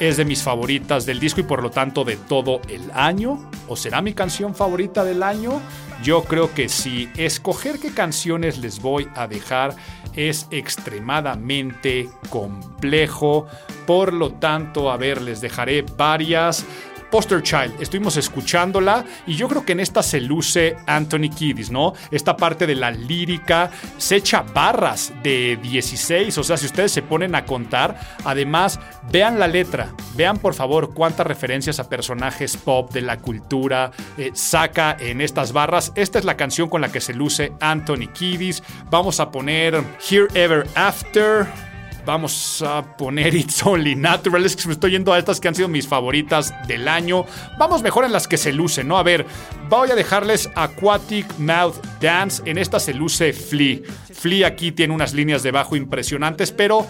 [0.00, 3.38] es de mis favoritas del disco y por lo tanto de todo el año.
[3.68, 5.60] ¿O será mi canción favorita del año?
[6.02, 7.08] Yo creo que sí.
[7.16, 9.76] Escoger qué canciones les voy a dejar
[10.14, 13.46] es extremadamente complejo.
[13.86, 16.66] Por lo tanto, a ver, les dejaré varias.
[17.12, 21.92] Poster Child, estuvimos escuchándola y yo creo que en esta se luce Anthony Kiddis, ¿no?
[22.10, 27.02] Esta parte de la lírica se echa barras de 16, o sea, si ustedes se
[27.02, 28.80] ponen a contar, además,
[29.10, 34.30] vean la letra, vean por favor cuántas referencias a personajes pop de la cultura eh,
[34.32, 35.92] saca en estas barras.
[35.94, 38.62] Esta es la canción con la que se luce Anthony Kiddis.
[38.90, 41.71] Vamos a poner Here Ever After.
[42.04, 44.44] Vamos a poner It's Only Natural.
[44.44, 47.24] Es que me estoy yendo a estas que han sido mis favoritas del año.
[47.58, 48.98] Vamos mejor en las que se lucen, ¿no?
[48.98, 49.26] A ver,
[49.68, 52.42] voy a dejarles Aquatic Mouth Dance.
[52.44, 53.78] En esta se luce Flea.
[54.12, 56.86] Flea aquí tiene unas líneas de bajo impresionantes, pero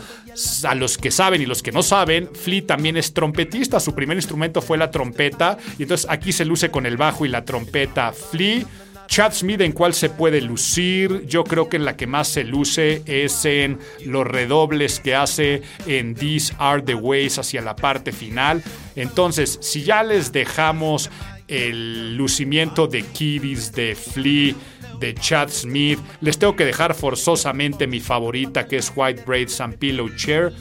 [0.64, 3.80] a los que saben y los que no saben, Flea también es trompetista.
[3.80, 5.58] Su primer instrumento fue la trompeta.
[5.78, 8.64] Y entonces aquí se luce con el bajo y la trompeta Flea.
[9.06, 12.44] Chad Smith en cuál se puede lucir, yo creo que en la que más se
[12.44, 18.12] luce es en los redobles que hace en These Are the Ways hacia la parte
[18.12, 18.62] final.
[18.96, 21.10] Entonces, si ya les dejamos
[21.48, 24.54] el lucimiento de Kiddies, de Flea,
[24.98, 29.76] de Chad Smith, les tengo que dejar forzosamente mi favorita que es White Braids and
[29.76, 30.52] Pillow Chair.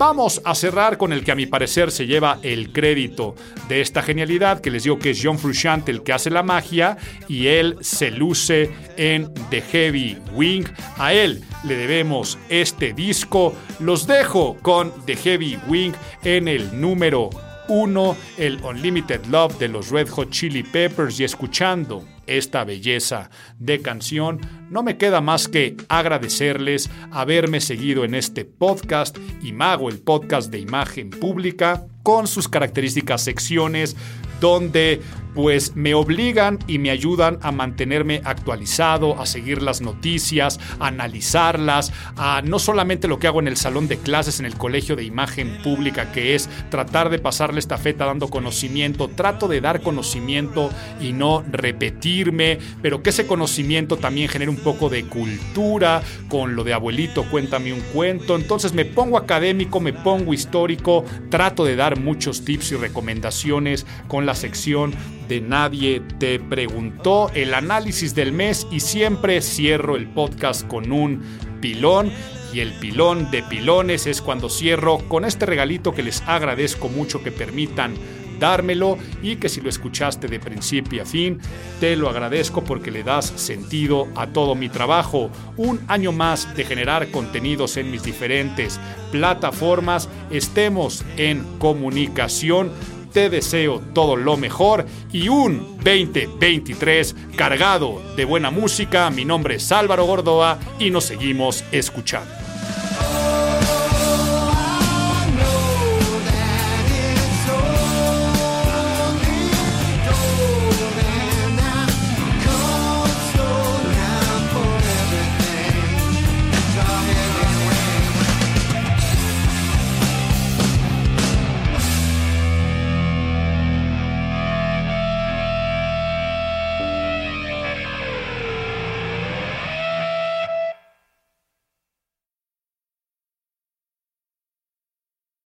[0.00, 3.34] Vamos a cerrar con el que a mi parecer se lleva el crédito
[3.68, 6.96] de esta genialidad, que les digo que es John Frusciante el que hace la magia
[7.28, 10.64] y él se luce en The Heavy Wing.
[10.96, 13.54] A él le debemos este disco.
[13.78, 15.92] Los dejo con The Heavy Wing
[16.24, 17.28] en el número
[17.68, 23.80] 1, el Unlimited Love de los Red Hot Chili Peppers y escuchando esta belleza de
[23.80, 24.40] canción,
[24.70, 30.60] no me queda más que agradecerles haberme seguido en este podcast, Imago, el podcast de
[30.60, 33.96] imagen pública, con sus características secciones
[34.40, 35.00] donde
[35.34, 41.92] pues me obligan y me ayudan a mantenerme actualizado, a seguir las noticias, a analizarlas,
[42.16, 45.04] a no solamente lo que hago en el salón de clases en el colegio de
[45.04, 50.70] imagen pública, que es tratar de pasarle esta feta dando conocimiento, trato de dar conocimiento
[51.00, 56.64] y no repetirme, pero que ese conocimiento también genere un poco de cultura, con lo
[56.64, 61.98] de abuelito, cuéntame un cuento, entonces me pongo académico, me pongo histórico, trato de dar
[61.98, 64.94] muchos tips y recomendaciones con la sección
[65.30, 71.22] de Nadie te preguntó, el análisis del mes y siempre cierro el podcast con un
[71.60, 72.10] pilón.
[72.52, 77.22] Y el pilón de pilones es cuando cierro con este regalito que les agradezco mucho
[77.22, 77.94] que permitan
[78.40, 81.38] dármelo y que si lo escuchaste de principio a fin,
[81.78, 85.30] te lo agradezco porque le das sentido a todo mi trabajo.
[85.56, 88.80] Un año más de generar contenidos en mis diferentes
[89.12, 90.08] plataformas.
[90.32, 92.72] Estemos en comunicación
[93.12, 99.10] te deseo todo lo mejor y un 2023 cargado de buena música.
[99.10, 102.49] Mi nombre es Álvaro Gordoa y nos seguimos escuchando.